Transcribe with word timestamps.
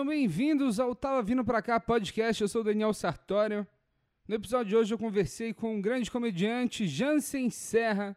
Sejam 0.00 0.12
bem-vindos 0.12 0.80
ao 0.80 0.94
Tava 0.94 1.22
Vindo 1.22 1.44
Pra 1.44 1.60
Cá 1.60 1.78
podcast. 1.78 2.40
Eu 2.40 2.48
sou 2.48 2.62
o 2.62 2.64
Daniel 2.64 2.94
Sartório. 2.94 3.66
No 4.26 4.34
episódio 4.34 4.70
de 4.70 4.74
hoje 4.74 4.94
eu 4.94 4.98
conversei 4.98 5.52
com 5.52 5.74
um 5.74 5.82
grande 5.82 6.10
comediante, 6.10 6.88
Jansen 6.88 7.50
Serra. 7.50 8.16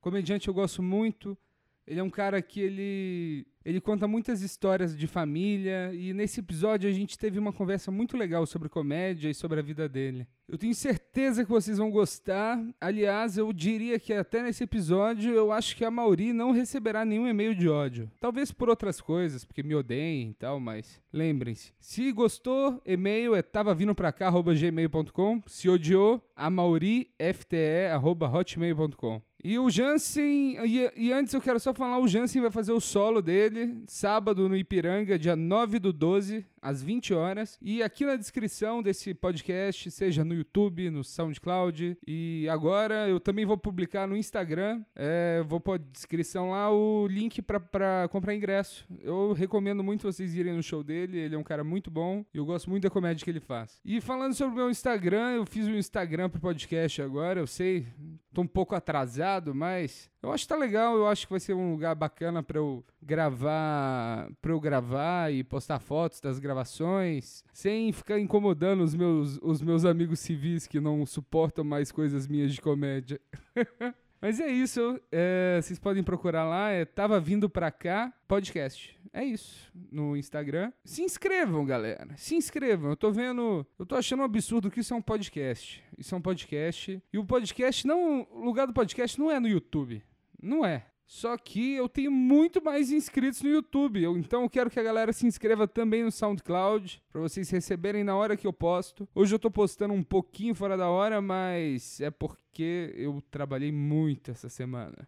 Comediante 0.00 0.48
eu 0.48 0.54
gosto 0.54 0.82
muito. 0.82 1.38
Ele 1.86 2.00
é 2.00 2.02
um 2.02 2.10
cara 2.10 2.42
que 2.42 2.60
ele 2.60 3.46
ele 3.64 3.80
conta 3.80 4.08
muitas 4.08 4.42
histórias 4.42 4.96
de 4.96 5.06
família 5.06 5.94
e 5.94 6.12
nesse 6.12 6.40
episódio 6.40 6.90
a 6.90 6.92
gente 6.92 7.16
teve 7.16 7.38
uma 7.38 7.52
conversa 7.52 7.92
muito 7.92 8.16
legal 8.16 8.44
sobre 8.44 8.68
comédia 8.68 9.30
e 9.30 9.34
sobre 9.34 9.60
a 9.60 9.62
vida 9.62 9.88
dele. 9.88 10.26
Eu 10.46 10.58
tenho 10.58 10.74
certeza 10.74 11.42
que 11.42 11.50
vocês 11.50 11.78
vão 11.78 11.90
gostar. 11.90 12.62
Aliás, 12.78 13.38
eu 13.38 13.50
diria 13.52 13.98
que 13.98 14.12
até 14.12 14.42
nesse 14.42 14.64
episódio 14.64 15.32
eu 15.32 15.50
acho 15.50 15.74
que 15.74 15.82
a 15.84 15.90
Mauri 15.90 16.34
não 16.34 16.50
receberá 16.50 17.02
nenhum 17.04 17.26
e-mail 17.26 17.54
de 17.54 17.66
ódio. 17.68 18.10
Talvez 18.20 18.52
por 18.52 18.68
outras 18.68 19.00
coisas, 19.00 19.42
porque 19.44 19.62
me 19.62 19.74
odeiem 19.74 20.30
e 20.30 20.34
tal, 20.34 20.60
mas 20.60 21.00
lembrem-se. 21.12 21.72
Se 21.80 22.12
gostou, 22.12 22.82
e-mail 22.84 23.34
é 23.34 23.40
tavavindopracá@gmail.com. 23.40 25.42
Se 25.46 25.70
odiou, 25.70 26.22
amaurifte@hotmail.com. 26.36 29.22
E 29.46 29.58
o 29.58 29.68
Jansen, 29.68 30.56
e, 30.64 30.90
e, 30.96 31.12
antes 31.12 31.34
eu 31.34 31.40
quero 31.40 31.60
só 31.60 31.74
falar, 31.74 31.98
o 31.98 32.08
Jansen 32.08 32.40
vai 32.40 32.50
fazer 32.50 32.72
o 32.72 32.80
solo 32.80 33.20
dele, 33.20 33.76
sábado 33.86 34.48
no 34.48 34.56
Ipiranga, 34.56 35.18
dia 35.18 35.36
9 35.36 35.78
do 35.78 35.92
12, 35.92 36.46
às 36.62 36.82
20 36.82 37.12
horas. 37.12 37.58
E 37.60 37.82
aqui 37.82 38.06
na 38.06 38.16
descrição 38.16 38.82
desse 38.82 39.12
podcast, 39.12 39.90
seja 39.90 40.24
no 40.24 40.33
YouTube, 40.34 40.90
no 40.90 41.02
SoundCloud. 41.02 41.98
E 42.06 42.48
agora 42.48 43.08
eu 43.08 43.18
também 43.18 43.44
vou 43.44 43.56
publicar 43.56 44.06
no 44.06 44.16
Instagram. 44.16 44.82
É, 44.94 45.42
vou 45.46 45.60
pôr 45.60 45.78
descrição 45.78 46.50
lá 46.50 46.70
o 46.70 47.06
link 47.06 47.40
para 47.42 48.08
comprar 48.08 48.34
ingresso. 48.34 48.86
Eu 49.00 49.32
recomendo 49.32 49.82
muito 49.82 50.10
vocês 50.10 50.34
irem 50.34 50.54
no 50.54 50.62
show 50.62 50.82
dele. 50.82 51.18
Ele 51.18 51.34
é 51.34 51.38
um 51.38 51.44
cara 51.44 51.64
muito 51.64 51.90
bom. 51.90 52.24
E 52.32 52.38
eu 52.38 52.44
gosto 52.44 52.68
muito 52.70 52.82
da 52.82 52.90
comédia 52.90 53.24
que 53.24 53.30
ele 53.30 53.40
faz. 53.40 53.80
E 53.84 54.00
falando 54.00 54.34
sobre 54.34 54.54
o 54.54 54.56
meu 54.56 54.70
Instagram, 54.70 55.32
eu 55.32 55.46
fiz 55.46 55.66
um 55.66 55.74
Instagram 55.74 56.28
pro 56.28 56.40
podcast 56.40 57.00
agora. 57.00 57.40
Eu 57.40 57.46
sei, 57.46 57.86
tô 58.34 58.42
um 58.42 58.46
pouco 58.46 58.74
atrasado, 58.74 59.54
mas 59.54 60.10
eu 60.22 60.32
acho 60.32 60.44
que 60.44 60.48
tá 60.48 60.56
legal, 60.56 60.96
eu 60.96 61.06
acho 61.06 61.26
que 61.26 61.32
vai 61.32 61.40
ser 61.40 61.54
um 61.54 61.70
lugar 61.70 61.94
bacana 61.94 62.42
para 62.42 62.58
eu 62.58 62.84
gravar, 63.00 64.28
para 64.42 64.52
eu 64.52 64.60
gravar 64.60 65.32
e 65.32 65.44
postar 65.44 65.78
fotos 65.78 66.20
das 66.20 66.38
gravações, 66.38 67.44
sem 67.52 67.92
ficar 67.92 68.18
incomodando 68.18 68.82
os 68.82 68.94
meus, 68.94 69.38
os 69.40 69.62
meus 69.62 69.84
amigos 69.84 70.20
civis 70.20 70.66
que 70.66 70.80
não 70.80 71.06
suportam 71.06 71.64
mais 71.64 71.92
coisas 71.92 72.26
minhas 72.26 72.52
de 72.52 72.60
comédia. 72.60 73.20
Mas 74.24 74.40
é 74.40 74.50
isso, 74.50 74.98
é, 75.12 75.60
vocês 75.60 75.78
podem 75.78 76.02
procurar 76.02 76.44
lá, 76.44 76.70
é 76.70 76.86
Tava 76.86 77.20
Vindo 77.20 77.46
Pra 77.46 77.70
Cá 77.70 78.10
Podcast. 78.26 78.98
É 79.12 79.22
isso, 79.22 79.70
no 79.92 80.16
Instagram. 80.16 80.72
Se 80.82 81.02
inscrevam, 81.02 81.62
galera, 81.66 82.08
se 82.16 82.34
inscrevam. 82.34 82.88
Eu 82.88 82.96
tô 82.96 83.12
vendo, 83.12 83.66
eu 83.78 83.84
tô 83.84 83.94
achando 83.94 84.20
um 84.20 84.24
absurdo 84.24 84.70
que 84.70 84.80
isso 84.80 84.94
é 84.94 84.96
um 84.96 85.02
podcast. 85.02 85.84
Isso 85.98 86.14
é 86.14 86.16
um 86.16 86.22
podcast. 86.22 87.02
E 87.12 87.18
o 87.18 87.24
podcast 87.26 87.86
não, 87.86 88.26
o 88.30 88.42
lugar 88.42 88.66
do 88.66 88.72
podcast 88.72 89.20
não 89.20 89.30
é 89.30 89.38
no 89.38 89.46
YouTube. 89.46 90.02
Não 90.42 90.64
é. 90.64 90.86
Só 91.06 91.36
que 91.36 91.74
eu 91.74 91.88
tenho 91.88 92.10
muito 92.10 92.62
mais 92.62 92.90
inscritos 92.90 93.42
no 93.42 93.50
YouTube. 93.50 94.02
Eu, 94.02 94.16
então 94.16 94.42
eu 94.42 94.50
quero 94.50 94.70
que 94.70 94.80
a 94.80 94.82
galera 94.82 95.12
se 95.12 95.26
inscreva 95.26 95.68
também 95.68 96.02
no 96.02 96.10
SoundCloud 96.10 97.02
para 97.10 97.20
vocês 97.20 97.50
receberem 97.50 98.02
na 98.02 98.16
hora 98.16 98.36
que 98.36 98.46
eu 98.46 98.52
posto. 98.52 99.08
Hoje 99.14 99.34
eu 99.34 99.38
tô 99.38 99.50
postando 99.50 99.92
um 99.92 100.02
pouquinho 100.02 100.54
fora 100.54 100.76
da 100.76 100.88
hora, 100.88 101.20
mas 101.20 102.00
é 102.00 102.10
porque 102.10 102.92
eu 102.96 103.22
trabalhei 103.30 103.70
muito 103.70 104.30
essa 104.30 104.48
semana. 104.48 105.06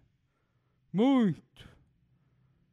Muito. 0.92 1.69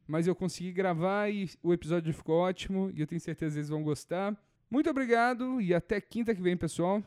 Mas 0.06 0.26
eu 0.26 0.34
consegui 0.34 0.72
gravar 0.72 1.30
e 1.30 1.48
o 1.62 1.72
episódio 1.72 2.12
ficou 2.12 2.36
ótimo 2.36 2.90
e 2.94 3.00
eu 3.00 3.06
tenho 3.06 3.20
certeza 3.20 3.54
que 3.54 3.60
eles 3.60 3.70
vão 3.70 3.82
gostar. 3.82 4.36
Muito 4.70 4.90
obrigado 4.90 5.60
e 5.60 5.72
até 5.72 6.00
quinta 6.00 6.34
que 6.34 6.42
vem, 6.42 6.56
pessoal. 6.56 7.02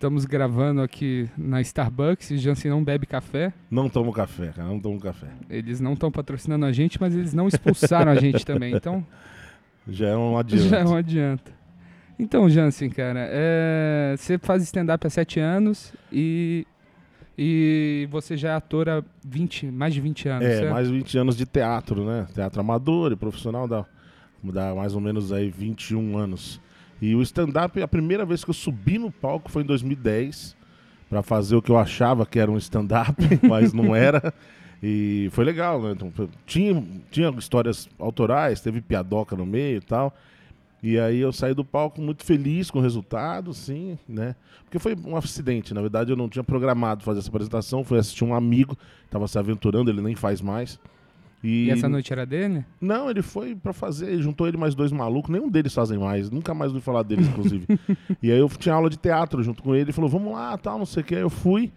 Estamos 0.00 0.24
gravando 0.24 0.80
aqui 0.80 1.28
na 1.36 1.60
Starbucks. 1.60 2.30
Jansen 2.40 2.70
não 2.70 2.82
bebe 2.82 3.04
café. 3.04 3.52
Não 3.70 3.86
tomo 3.86 4.10
café, 4.14 4.46
cara. 4.46 4.66
Não 4.66 4.80
tomo 4.80 4.98
café. 4.98 5.26
Eles 5.50 5.78
não 5.78 5.92
estão 5.92 6.10
patrocinando 6.10 6.64
a 6.64 6.72
gente, 6.72 6.98
mas 6.98 7.14
eles 7.14 7.34
não 7.34 7.46
expulsaram 7.46 8.10
a 8.10 8.14
gente 8.14 8.46
também. 8.46 8.74
Então. 8.74 9.06
Já 9.86 10.08
é 10.08 10.16
um 10.16 10.38
adianto. 10.40 10.68
Já 10.70 10.78
é 10.78 10.84
um 10.86 10.96
adianto. 10.96 11.52
Então, 12.18 12.48
Jansen, 12.48 12.88
cara, 12.88 13.28
é... 13.30 14.14
você 14.16 14.38
faz 14.38 14.62
stand-up 14.62 15.06
há 15.06 15.10
sete 15.10 15.38
anos 15.38 15.92
e. 16.10 16.66
E 17.36 18.08
você 18.10 18.38
já 18.38 18.52
é 18.52 18.54
ator 18.54 18.88
há 18.88 19.04
20, 19.22 19.66
mais 19.66 19.92
de 19.92 20.00
20 20.00 20.28
anos, 20.28 20.46
É, 20.46 20.58
certo? 20.60 20.72
mais 20.72 20.88
de 20.88 20.94
20 20.94 21.18
anos 21.18 21.36
de 21.36 21.44
teatro, 21.44 22.06
né? 22.06 22.26
Teatro 22.34 22.60
amador 22.60 23.12
e 23.12 23.16
profissional 23.16 23.68
dá, 23.68 23.84
dá 24.44 24.74
mais 24.74 24.94
ou 24.94 25.00
menos 25.00 25.30
aí 25.30 25.50
21 25.50 26.16
anos. 26.16 26.58
E 27.00 27.14
o 27.14 27.22
stand-up, 27.22 27.80
a 27.82 27.88
primeira 27.88 28.24
vez 28.24 28.44
que 28.44 28.50
eu 28.50 28.54
subi 28.54 28.98
no 28.98 29.10
palco 29.10 29.50
foi 29.50 29.62
em 29.62 29.66
2010, 29.66 30.56
para 31.08 31.22
fazer 31.22 31.56
o 31.56 31.62
que 31.62 31.70
eu 31.70 31.78
achava 31.78 32.26
que 32.26 32.38
era 32.38 32.50
um 32.50 32.58
stand-up, 32.58 33.16
mas 33.48 33.72
não 33.72 33.94
era. 33.94 34.32
E 34.82 35.28
foi 35.32 35.44
legal, 35.44 35.82
né? 35.82 35.92
Então, 35.92 36.12
tinha, 36.46 36.82
tinha 37.10 37.30
histórias 37.30 37.88
autorais, 37.98 38.60
teve 38.60 38.80
piadoca 38.80 39.36
no 39.36 39.44
meio 39.44 39.78
e 39.78 39.80
tal. 39.80 40.14
E 40.82 40.98
aí 40.98 41.20
eu 41.20 41.30
saí 41.30 41.52
do 41.52 41.64
palco 41.64 42.00
muito 42.00 42.24
feliz 42.24 42.70
com 42.70 42.78
o 42.78 42.82
resultado, 42.82 43.52
sim, 43.52 43.98
né? 44.08 44.34
Porque 44.64 44.78
foi 44.78 44.96
um 45.04 45.14
acidente, 45.14 45.74
na 45.74 45.82
verdade 45.82 46.10
eu 46.10 46.16
não 46.16 46.28
tinha 46.28 46.42
programado 46.42 47.04
fazer 47.04 47.18
essa 47.18 47.28
apresentação, 47.28 47.84
fui 47.84 47.98
assistir 47.98 48.24
um 48.24 48.34
amigo, 48.34 48.78
estava 49.04 49.28
se 49.28 49.38
aventurando, 49.38 49.90
ele 49.90 50.00
nem 50.00 50.14
faz 50.14 50.40
mais. 50.40 50.80
E... 51.42 51.66
e, 51.66 51.70
essa 51.70 51.88
noite 51.88 52.12
era 52.12 52.26
dele? 52.26 52.64
Não, 52.80 53.10
ele 53.10 53.22
foi 53.22 53.54
para 53.54 53.72
fazer, 53.72 54.20
juntou 54.20 54.46
ele 54.46 54.56
mais 54.56 54.74
dois 54.74 54.92
malucos, 54.92 55.30
nenhum 55.30 55.48
deles 55.48 55.72
fazem 55.72 55.98
mais, 55.98 56.30
nunca 56.30 56.52
mais 56.52 56.70
ouvi 56.72 56.82
falar 56.82 57.02
deles, 57.02 57.26
inclusive. 57.28 57.66
e 58.22 58.30
aí 58.30 58.38
eu 58.38 58.48
tinha 58.48 58.74
aula 58.74 58.90
de 58.90 58.96
teatro 58.96 59.42
junto 59.42 59.62
com 59.62 59.74
ele, 59.74 59.84
ele 59.84 59.92
falou, 59.92 60.10
vamos 60.10 60.32
lá, 60.32 60.56
tal, 60.58 60.78
não 60.78 60.86
sei 60.86 61.02
o 61.02 61.06
que. 61.06 61.14
Aí 61.14 61.22
eu 61.22 61.30
fui, 61.30 61.72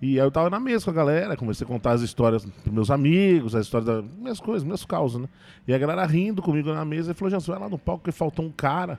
e 0.00 0.20
aí 0.20 0.26
eu 0.26 0.30
tava 0.30 0.48
na 0.48 0.60
mesa 0.60 0.84
com 0.84 0.90
a 0.90 0.94
galera, 0.94 1.36
comecei 1.36 1.64
a 1.64 1.68
contar 1.68 1.92
as 1.92 2.02
histórias 2.02 2.44
pros 2.44 2.74
meus 2.74 2.90
amigos, 2.90 3.54
as 3.54 3.66
histórias 3.66 3.86
das 3.86 4.04
minhas 4.16 4.38
coisas, 4.38 4.62
minhas 4.62 4.84
causas, 4.84 5.20
né? 5.20 5.28
E 5.66 5.74
a 5.74 5.78
galera 5.78 6.04
rindo 6.06 6.40
comigo 6.40 6.72
na 6.72 6.84
mesa, 6.84 7.10
e 7.10 7.14
falou, 7.14 7.30
Jansen, 7.30 7.52
vai 7.52 7.62
lá 7.62 7.68
no 7.68 7.78
palco 7.78 8.04
que 8.04 8.12
faltou 8.12 8.44
um 8.44 8.52
cara. 8.52 8.98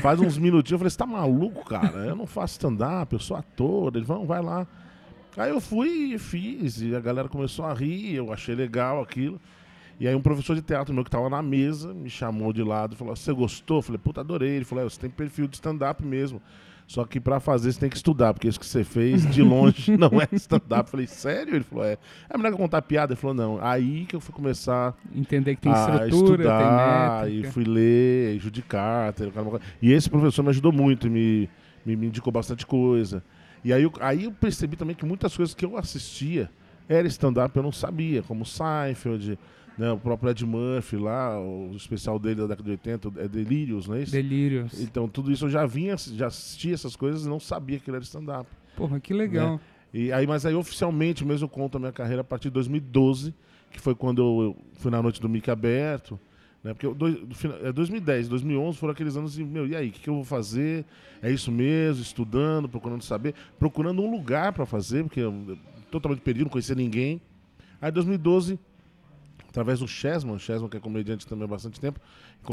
Faz 0.00 0.20
uns 0.20 0.36
minutinhos, 0.38 0.72
eu 0.72 0.78
falei, 0.78 0.90
você 0.90 0.98
tá 0.98 1.06
maluco, 1.06 1.64
cara? 1.64 2.06
Eu 2.06 2.16
não 2.16 2.26
faço 2.26 2.54
stand-up, 2.54 3.12
eu 3.12 3.20
sou 3.20 3.36
ator. 3.36 3.94
Ele 3.94 4.04
falou, 4.04 4.26
vai 4.26 4.42
lá. 4.42 4.66
Aí 5.36 5.50
eu 5.50 5.60
fui 5.60 6.14
e 6.14 6.18
fiz, 6.18 6.82
e 6.82 6.94
a 6.94 7.00
galera 7.00 7.28
começou 7.28 7.64
a 7.64 7.72
rir, 7.72 8.14
eu 8.14 8.32
achei 8.32 8.54
legal 8.54 9.00
aquilo. 9.00 9.40
E 9.98 10.08
aí 10.08 10.14
um 10.14 10.20
professor 10.20 10.54
de 10.54 10.62
teatro 10.62 10.92
meu 10.92 11.04
que 11.04 11.08
estava 11.08 11.30
na 11.30 11.40
mesa 11.40 11.94
me 11.94 12.10
chamou 12.10 12.52
de 12.52 12.62
lado 12.62 12.94
e 12.94 12.96
falou: 12.96 13.14
Você 13.14 13.32
gostou? 13.32 13.78
Eu 13.78 13.82
falei, 13.82 13.98
puta, 13.98 14.20
adorei. 14.20 14.50
Ele 14.50 14.64
falou: 14.64 14.84
é, 14.84 14.88
Você 14.88 15.00
tem 15.00 15.10
perfil 15.10 15.46
de 15.46 15.54
stand-up 15.54 16.04
mesmo. 16.04 16.40
Só 16.86 17.04
que 17.04 17.20
para 17.20 17.40
fazer 17.40 17.72
você 17.72 17.80
tem 17.80 17.88
que 17.88 17.96
estudar, 17.96 18.34
porque 18.34 18.48
isso 18.48 18.60
que 18.60 18.66
você 18.66 18.84
fez 18.84 19.26
de 19.30 19.42
longe 19.42 19.92
não 19.96 20.20
é 20.20 20.28
stand-up. 20.32 20.90
Falei, 20.90 21.06
sério? 21.06 21.54
Ele 21.54 21.64
falou, 21.64 21.84
é. 21.84 21.96
É 22.28 22.36
melhor 22.36 22.50
que 22.50 22.54
eu 22.54 22.58
contar 22.58 22.82
piada? 22.82 23.14
Ele 23.14 23.20
falou, 23.20 23.34
não. 23.34 23.58
Aí 23.62 24.04
que 24.04 24.14
eu 24.14 24.20
fui 24.20 24.34
começar 24.34 24.94
entender 25.14 25.54
que 25.54 25.62
tem 25.62 25.72
estrutura, 25.72 26.42
estudar, 26.42 27.24
tem 27.24 27.38
e 27.38 27.44
fui 27.44 27.64
ler, 27.64 28.38
judicar. 28.40 29.14
E 29.80 29.92
esse 29.92 30.10
professor 30.10 30.42
me 30.42 30.50
ajudou 30.50 30.72
muito, 30.72 31.08
me, 31.08 31.48
me, 31.86 31.96
me 31.96 32.08
indicou 32.08 32.32
bastante 32.32 32.66
coisa. 32.66 33.22
E 33.64 33.72
aí 33.72 33.82
eu, 33.82 33.92
aí 34.00 34.24
eu 34.24 34.32
percebi 34.32 34.76
também 34.76 34.94
que 34.94 35.04
muitas 35.04 35.36
coisas 35.36 35.54
que 35.54 35.64
eu 35.64 35.76
assistia 35.76 36.50
era 36.88 37.06
stand-up, 37.08 37.56
eu 37.56 37.62
não 37.62 37.72
sabia, 37.72 38.22
como 38.22 38.44
Seinfeld, 38.44 39.38
né, 39.78 39.90
o 39.92 39.98
próprio 39.98 40.30
Ed 40.30 40.44
Murphy 40.44 40.96
lá, 40.96 41.40
o 41.40 41.74
especial 41.76 42.18
dele 42.18 42.42
da 42.42 42.46
década 42.48 42.64
de 42.64 42.70
80, 42.70 43.12
é 43.16 43.28
Delírios, 43.28 43.88
não 43.88 43.94
é 43.94 44.02
isso? 44.02 44.12
Delírios. 44.12 44.80
Então 44.80 45.08
tudo 45.08 45.32
isso 45.32 45.46
eu 45.46 45.50
já 45.50 45.64
vinha, 45.64 45.96
já 45.96 46.26
assistia 46.26 46.74
essas 46.74 46.96
coisas 46.96 47.24
e 47.24 47.28
não 47.28 47.40
sabia 47.40 47.78
que 47.78 47.88
ele 47.88 47.96
era 47.96 48.04
stand-up. 48.04 48.48
Porra, 48.76 49.00
que 49.00 49.14
legal. 49.14 49.54
Né? 49.54 49.60
E 49.94 50.12
aí, 50.12 50.26
mas 50.26 50.46
aí 50.46 50.54
oficialmente 50.54 51.24
mesmo 51.24 51.44
eu 51.44 51.48
conto 51.48 51.76
a 51.76 51.80
minha 51.80 51.92
carreira 51.92 52.22
a 52.22 52.24
partir 52.24 52.48
de 52.48 52.54
2012, 52.54 53.34
que 53.70 53.80
foi 53.80 53.94
quando 53.94 54.22
eu 54.22 54.56
fui 54.74 54.90
na 54.90 55.02
noite 55.02 55.20
do 55.20 55.28
Mickey 55.28 55.50
aberto, 55.50 56.18
né? 56.62 56.74
Porque 56.74 56.88
dois, 56.94 57.16
é 57.62 57.72
2010, 57.72 58.28
2011 58.28 58.78
foram 58.78 58.92
aqueles 58.92 59.16
anos 59.16 59.34
de, 59.34 59.44
meu, 59.44 59.66
e 59.66 59.74
aí, 59.74 59.88
o 59.88 59.92
que, 59.92 60.00
que, 60.00 60.08
eu 60.08 60.14
vou 60.14 60.24
fazer? 60.24 60.84
É 61.20 61.30
isso 61.30 61.50
mesmo, 61.50 62.02
estudando, 62.02 62.68
procurando 62.68 63.02
saber, 63.02 63.34
procurando 63.58 64.02
um 64.02 64.10
lugar 64.10 64.52
para 64.52 64.64
fazer, 64.64 65.02
porque 65.04 65.20
eu, 65.20 65.58
totalmente 65.90 66.20
perdido, 66.20 66.44
não 66.44 66.50
conhecia 66.50 66.74
ninguém. 66.74 67.20
Aí 67.80 67.90
2012, 67.90 68.58
através 69.48 69.80
do 69.80 69.88
Chesman, 69.88 70.34
o 70.34 70.38
Chesman 70.38 70.68
que 70.68 70.76
é 70.76 70.80
comediante 70.80 71.26
também 71.26 71.44
há 71.44 71.48
bastante 71.48 71.80
tempo. 71.80 72.00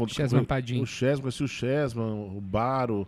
Chesman 0.08 0.44
Padim. 0.44 0.80
O 0.80 0.86
Chesman, 0.86 1.22
conheci 1.22 1.44
o 1.44 1.48
Chesman, 1.48 2.36
o 2.36 2.40
Baro, 2.40 3.06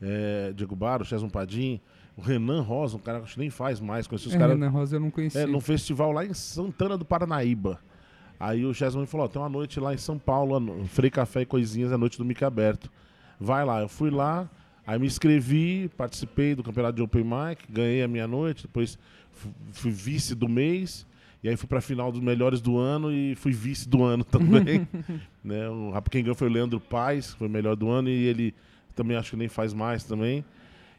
é, 0.00 0.52
Diego 0.54 0.76
Baro, 0.76 1.02
o 1.02 1.06
Chesman 1.06 1.30
Padim. 1.30 1.80
O 2.14 2.20
Renan 2.20 2.60
Rosa, 2.60 2.98
um 2.98 3.00
cara 3.00 3.22
que 3.22 3.38
nem 3.38 3.48
faz 3.48 3.80
mais, 3.80 4.06
conheci 4.06 4.28
os 4.28 4.34
é, 4.34 4.38
caras. 4.38 4.54
Renan 4.54 4.68
Rosa 4.68 4.96
eu 4.96 5.00
não 5.00 5.10
conheci. 5.10 5.38
É, 5.38 5.46
num 5.46 5.60
festival 5.60 6.12
lá 6.12 6.26
em 6.26 6.34
Santana 6.34 6.98
do 6.98 7.06
Paranaíba. 7.06 7.80
Aí 8.42 8.64
o 8.64 8.70
me 8.70 9.06
falou: 9.06 9.28
tem 9.28 9.40
uma 9.40 9.48
noite 9.48 9.78
lá 9.78 9.94
em 9.94 9.98
São 9.98 10.18
Paulo, 10.18 10.84
Frei 10.86 11.10
Café 11.10 11.42
e 11.42 11.46
Coisinhas, 11.46 11.92
a 11.92 11.98
noite 11.98 12.18
do 12.18 12.24
Mica 12.24 12.46
Aberto. 12.46 12.90
Vai 13.38 13.64
lá. 13.64 13.80
Eu 13.80 13.88
fui 13.88 14.10
lá, 14.10 14.48
Aí 14.86 14.98
me 14.98 15.06
inscrevi, 15.06 15.88
participei 15.96 16.54
do 16.54 16.62
campeonato 16.62 16.96
de 16.96 17.02
Open 17.02 17.22
Mic, 17.22 17.64
ganhei 17.70 18.02
a 18.02 18.08
minha 18.08 18.26
noite, 18.26 18.62
depois 18.62 18.98
fui 19.72 19.92
vice 19.92 20.34
do 20.34 20.48
mês, 20.48 21.06
e 21.42 21.48
aí 21.48 21.56
fui 21.56 21.68
pra 21.68 21.80
final 21.80 22.10
dos 22.10 22.20
melhores 22.20 22.60
do 22.60 22.78
ano 22.78 23.12
e 23.12 23.34
fui 23.36 23.52
vice 23.52 23.88
do 23.88 24.02
ano 24.02 24.24
também. 24.26 24.86
né? 25.42 25.68
O, 25.68 25.92
quem 26.10 26.22
ganhou 26.22 26.34
foi 26.34 26.48
o 26.48 26.50
Leandro 26.50 26.80
Paes, 26.80 27.32
foi 27.34 27.46
o 27.46 27.50
melhor 27.50 27.76
do 27.76 27.88
ano, 27.88 28.08
e 28.08 28.26
ele 28.26 28.54
também 28.94 29.16
acho 29.16 29.30
que 29.30 29.36
nem 29.36 29.48
faz 29.48 29.72
mais 29.72 30.02
também. 30.02 30.44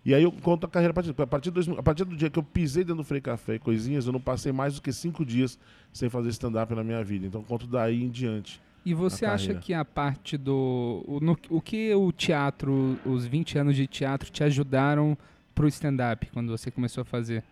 E 0.05 0.13
aí 0.13 0.23
eu 0.23 0.31
conto 0.31 0.65
a 0.65 0.69
carreira 0.69 0.91
a 0.91 0.93
partir, 0.93 1.15
a 1.17 1.27
partir, 1.27 1.51
do, 1.51 1.79
a 1.79 1.83
partir 1.83 2.03
do 2.03 2.15
dia 2.15 2.29
que 2.29 2.37
eu 2.37 2.43
pisei 2.43 2.83
dentro 2.83 2.97
do 2.97 3.03
Frei 3.05 3.21
Café 3.21 3.55
e 3.55 3.59
coisinhas, 3.59 4.05
eu 4.05 4.11
não 4.11 4.19
passei 4.19 4.51
mais 4.51 4.75
do 4.75 4.81
que 4.81 4.91
cinco 4.91 5.25
dias 5.25 5.57
sem 5.93 6.09
fazer 6.09 6.29
stand-up 6.29 6.73
na 6.75 6.83
minha 6.83 7.03
vida. 7.03 7.25
Então 7.25 7.41
conto 7.43 7.65
daí 7.65 8.03
em 8.03 8.09
diante. 8.09 8.61
E 8.85 8.93
você 8.93 9.25
acha 9.25 9.53
que 9.53 9.73
a 9.73 9.85
parte 9.85 10.37
do. 10.37 11.05
O, 11.07 11.19
no, 11.21 11.37
o 11.49 11.61
que 11.61 11.93
o 11.95 12.11
teatro, 12.11 12.99
os 13.05 13.25
20 13.25 13.57
anos 13.57 13.75
de 13.77 13.87
teatro, 13.87 14.29
te 14.29 14.43
ajudaram 14.43 15.17
pro 15.55 15.67
stand-up 15.69 16.29
quando 16.33 16.49
você 16.49 16.69
começou 16.69 17.01
a 17.01 17.05
fazer? 17.05 17.43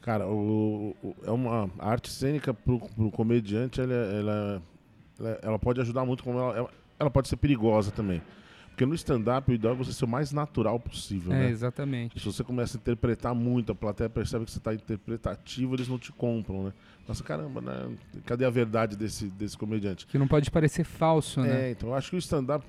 Cara, 0.00 0.26
o, 0.28 0.94
o, 1.02 1.16
é 1.24 1.30
uma 1.32 1.68
a 1.78 1.90
arte 1.90 2.08
cênica 2.10 2.54
pro, 2.54 2.78
pro 2.78 3.10
comediante, 3.10 3.80
ela, 3.80 3.92
ela, 3.92 4.62
ela, 5.18 5.38
ela, 5.42 5.58
pode 5.58 5.80
ajudar 5.80 6.04
muito, 6.04 6.22
como 6.22 6.38
ela, 6.38 6.70
ela 6.98 7.10
pode 7.10 7.28
ser 7.28 7.36
perigosa 7.36 7.90
também. 7.90 8.22
Porque 8.78 8.86
no 8.86 8.94
stand-up 8.94 9.50
o 9.50 9.52
ideal 9.52 9.74
é 9.74 9.76
você 9.76 9.92
ser 9.92 10.04
o 10.04 10.08
mais 10.08 10.30
natural 10.30 10.78
possível, 10.78 11.32
é, 11.32 11.40
né? 11.40 11.50
exatamente. 11.50 12.16
Se 12.16 12.24
você 12.24 12.44
começa 12.44 12.76
a 12.76 12.78
interpretar 12.78 13.34
muito, 13.34 13.72
a 13.72 13.74
plateia 13.74 14.08
percebe 14.08 14.44
que 14.44 14.52
você 14.52 14.58
está 14.58 14.72
interpretativo, 14.72 15.74
eles 15.74 15.88
não 15.88 15.98
te 15.98 16.12
compram, 16.12 16.62
né? 16.62 16.72
Nossa, 17.08 17.24
caramba, 17.24 17.60
né? 17.60 17.96
Cadê 18.24 18.44
a 18.44 18.50
verdade 18.50 18.96
desse, 18.96 19.26
desse 19.30 19.58
comediante? 19.58 20.06
Que 20.06 20.16
não 20.16 20.28
pode 20.28 20.48
parecer 20.48 20.84
falso, 20.84 21.40
né? 21.40 21.66
É, 21.66 21.70
então 21.72 21.88
eu 21.88 21.94
acho 21.96 22.08
que 22.10 22.14
o 22.14 22.20
stand-up, 22.20 22.64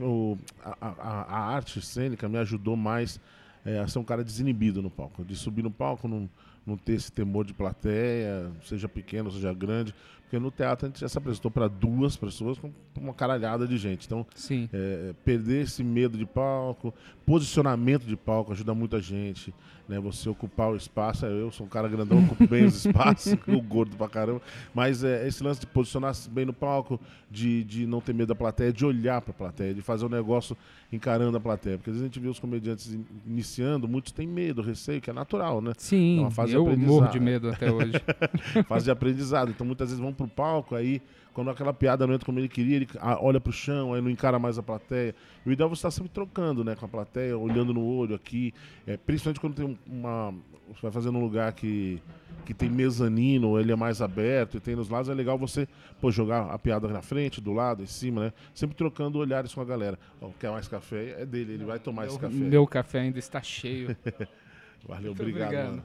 a, 0.64 0.78
a, 0.82 1.22
a, 1.22 1.54
arte 1.54 1.80
cênica 1.80 2.28
me 2.28 2.40
ajudou 2.40 2.76
mais 2.76 3.22
é, 3.64 3.78
a 3.78 3.88
ser 3.88 4.00
um 4.00 4.04
cara 4.04 4.24
desinibido 4.24 4.82
no 4.82 4.90
palco. 4.90 5.24
De 5.24 5.36
subir 5.36 5.62
no 5.62 5.70
palco, 5.70 6.08
não, 6.08 6.28
não 6.66 6.76
ter 6.76 6.94
esse 6.94 7.12
temor 7.12 7.46
de 7.46 7.54
plateia, 7.54 8.52
seja 8.64 8.90
pequeno, 8.90 9.30
seja 9.30 9.54
grande. 9.54 9.94
Porque 10.30 10.38
no 10.38 10.52
teatro 10.52 10.86
a 10.86 10.90
gente 10.90 11.00
já 11.00 11.10
se 11.10 11.18
apresentou 11.18 11.50
para 11.50 11.68
duas 11.68 12.16
pessoas 12.16 12.60
com 12.60 12.72
uma 12.96 13.16
caralhada 13.16 13.68
de 13.68 13.80
gente. 13.80 14.06
Então, 14.06 14.24
é, 14.72 15.16
perder 15.26 15.64
esse 15.64 15.84
medo 15.84 16.20
de 16.20 16.26
palco, 16.28 16.94
posicionamento 17.26 18.06
de 18.06 18.16
palco 18.16 18.52
ajuda 18.52 18.76
muita 18.76 19.02
gente. 19.02 19.52
Né? 19.88 20.00
Você 20.00 20.30
ocupar 20.30 20.70
o 20.70 20.76
espaço. 20.76 21.26
Eu 21.26 21.52
sou 21.52 21.66
um 21.66 21.70
cara 21.70 21.88
grandão, 21.88 22.24
ocupo 22.24 22.48
bem 22.48 22.66
os 22.66 22.86
espaços, 22.86 23.34
o 23.48 23.60
gordo 23.60 23.98
pra 23.98 24.08
caramba. 24.08 24.40
Mas 24.72 25.04
é, 25.04 25.28
esse 25.28 25.44
lance 25.44 25.62
de 25.62 25.66
posicionar 25.66 26.14
bem 26.30 26.46
no 26.46 26.54
palco, 26.54 27.00
de, 27.32 27.64
de 27.64 27.88
não 27.88 28.00
ter 28.00 28.14
medo 28.14 28.28
da 28.28 28.36
plateia, 28.36 28.72
de 28.72 28.86
olhar 28.86 29.22
para 29.22 29.32
a 29.32 29.34
plateia, 29.34 29.74
de 29.74 29.82
fazer 29.82 30.06
o 30.06 30.08
um 30.08 30.12
negócio 30.12 30.56
encarando 30.94 31.36
a 31.38 31.40
plateia. 31.40 31.78
Porque 31.78 31.90
às 31.90 31.96
vezes 31.96 32.04
a 32.04 32.08
gente 32.08 32.20
vê 32.20 32.28
os 32.28 32.40
comediantes 32.40 32.96
iniciando, 33.26 33.88
muitos 33.88 34.12
têm 34.12 34.28
medo, 34.28 34.62
receio, 34.62 35.02
que 35.02 35.10
é 35.10 35.14
natural, 35.14 35.60
né? 35.60 35.74
Sim, 35.76 36.20
é 36.20 36.22
uma 36.22 36.32
fase 36.32 36.54
eu 36.54 36.78
morro 36.78 37.08
de 37.08 37.20
medo 37.20 37.50
até 37.50 37.72
hoje. 37.72 37.94
fase 38.70 38.86
de 38.86 38.92
aprendizado. 38.92 39.50
Então 39.50 39.66
muitas 39.66 39.90
vezes 39.90 40.00
vão 40.00 40.14
pro 40.20 40.36
palco, 40.36 40.76
aí 40.76 41.02
quando 41.34 41.50
aquela 41.52 41.74
piada 41.74 42.06
não 42.06 42.14
entra 42.14 42.26
como 42.26 42.40
ele 42.40 42.50
queria, 42.50 42.76
ele 42.76 42.88
olha 43.22 43.40
pro 43.40 43.52
chão, 43.52 43.94
aí 43.94 44.02
não 44.02 44.10
encara 44.10 44.38
mais 44.38 44.58
a 44.58 44.64
plateia. 44.64 45.16
E 45.46 45.50
o 45.50 45.52
ideal 45.52 45.68
é 45.68 45.70
você 45.70 45.80
estar 45.80 45.92
sempre 45.92 46.10
trocando, 46.10 46.64
né, 46.64 46.76
com 46.76 46.86
a 46.86 46.90
plateia, 46.90 47.38
olhando 47.38 47.74
no 47.74 47.84
olho 47.84 48.16
aqui, 48.16 48.54
é, 48.86 48.98
principalmente 48.98 49.40
quando 49.40 49.56
tem 49.56 49.78
uma 49.88 50.34
você 50.68 50.82
vai 50.84 50.92
fazer 50.92 51.10
num 51.10 51.22
lugar 51.22 51.52
que 51.54 52.02
que 52.46 52.54
tem 52.54 52.70
mezanino, 52.70 53.60
ele 53.60 53.72
é 53.72 53.76
mais 53.76 54.02
aberto 54.02 54.58
e 54.58 54.60
tem 54.60 54.76
nos 54.76 54.90
lados, 54.90 55.08
é 55.08 55.14
legal 55.14 55.38
você 55.38 55.68
pô, 56.02 56.10
jogar 56.10 56.50
a 56.50 56.58
piada 56.58 56.88
na 56.88 57.02
frente, 57.02 57.40
do 57.40 57.54
lado, 57.54 57.84
em 57.84 57.86
cima, 57.86 58.26
né? 58.26 58.34
Sempre 58.56 58.76
trocando 58.76 59.20
olhares 59.20 59.54
com 59.54 59.62
a 59.62 59.66
galera. 59.66 60.00
Oh, 60.20 60.30
quer 60.40 60.50
mais 60.50 60.68
café? 60.68 61.22
É 61.22 61.26
dele, 61.26 61.54
ele 61.54 61.66
vai 61.66 61.78
tomar 61.78 62.04
meu, 62.04 62.12
esse 62.12 62.20
café. 62.20 62.34
Meu 62.36 62.66
café 62.66 63.00
ainda 63.02 63.20
está 63.20 63.42
cheio. 63.42 63.96
Valeu, 64.88 65.12
obrigado. 65.12 65.84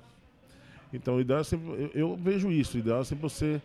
Então, 0.92 1.16
o 1.16 1.20
ideal 1.20 1.40
é 1.40 1.44
sempre, 1.44 1.68
eu, 1.68 1.90
eu 1.92 2.16
vejo 2.16 2.50
isso, 2.50 2.76
o 2.76 2.80
ideal 2.80 3.00
é 3.00 3.04
sempre 3.04 3.22
você 3.22 3.60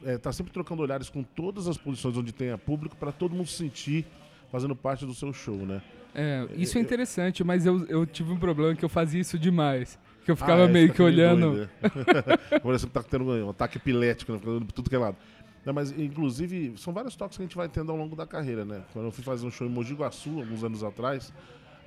está 0.00 0.10
é, 0.10 0.18
tá 0.18 0.32
sempre 0.32 0.52
trocando 0.52 0.82
olhares 0.82 1.08
com 1.08 1.22
todas 1.22 1.68
as 1.68 1.76
posições 1.76 2.16
onde 2.16 2.32
tenha 2.32 2.56
público 2.56 2.96
para 2.96 3.12
todo 3.12 3.34
mundo 3.34 3.46
se 3.46 3.56
sentir 3.56 4.06
fazendo 4.50 4.74
parte 4.74 5.06
do 5.06 5.14
seu 5.14 5.32
show, 5.32 5.56
né? 5.56 5.80
É, 6.14 6.46
isso 6.56 6.76
é 6.76 6.80
interessante, 6.80 7.44
mas 7.44 7.64
eu, 7.64 7.86
eu 7.86 8.04
tive 8.04 8.32
um 8.32 8.36
problema 8.36 8.74
que 8.74 8.84
eu 8.84 8.88
fazia 8.88 9.20
isso 9.20 9.38
demais. 9.38 9.98
Que 10.24 10.30
eu 10.30 10.36
ficava 10.36 10.62
ah, 10.62 10.68
é, 10.68 10.72
meio 10.72 10.92
que 10.92 11.00
olhando. 11.00 11.68
Parece 12.62 12.86
que 12.86 12.92
tá 12.92 13.02
tendo 13.02 13.24
um 13.24 13.50
ataque 13.50 13.78
epilético, 13.78 14.32
né? 14.32 14.40
Tudo 14.74 14.90
que 14.90 14.96
é 14.96 14.98
lado. 14.98 15.16
Não, 15.64 15.72
mas, 15.72 15.92
inclusive, 15.92 16.74
são 16.76 16.92
vários 16.92 17.14
toques 17.14 17.36
que 17.36 17.42
a 17.42 17.46
gente 17.46 17.56
vai 17.56 17.68
tendo 17.68 17.92
ao 17.92 17.98
longo 17.98 18.16
da 18.16 18.26
carreira, 18.26 18.64
né? 18.64 18.82
Quando 18.92 19.06
eu 19.06 19.12
fui 19.12 19.22
fazer 19.22 19.46
um 19.46 19.50
show 19.50 19.66
em 19.66 19.70
Mogi 19.70 19.94
Guaçu, 19.94 20.40
alguns 20.40 20.64
anos 20.64 20.82
atrás, 20.82 21.32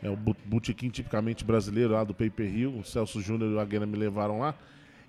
é 0.01 0.09
o 0.09 0.15
botequim 0.15 0.89
tipicamente 0.89 1.43
brasileiro 1.43 1.93
lá 1.93 2.03
do 2.03 2.13
Paper 2.13 2.45
Hill, 2.45 2.77
o 2.77 2.83
Celso 2.83 3.21
Júnior 3.21 3.51
e 3.51 3.55
o 3.55 3.59
Aguena 3.59 3.85
me 3.85 3.97
levaram 3.97 4.39
lá. 4.39 4.55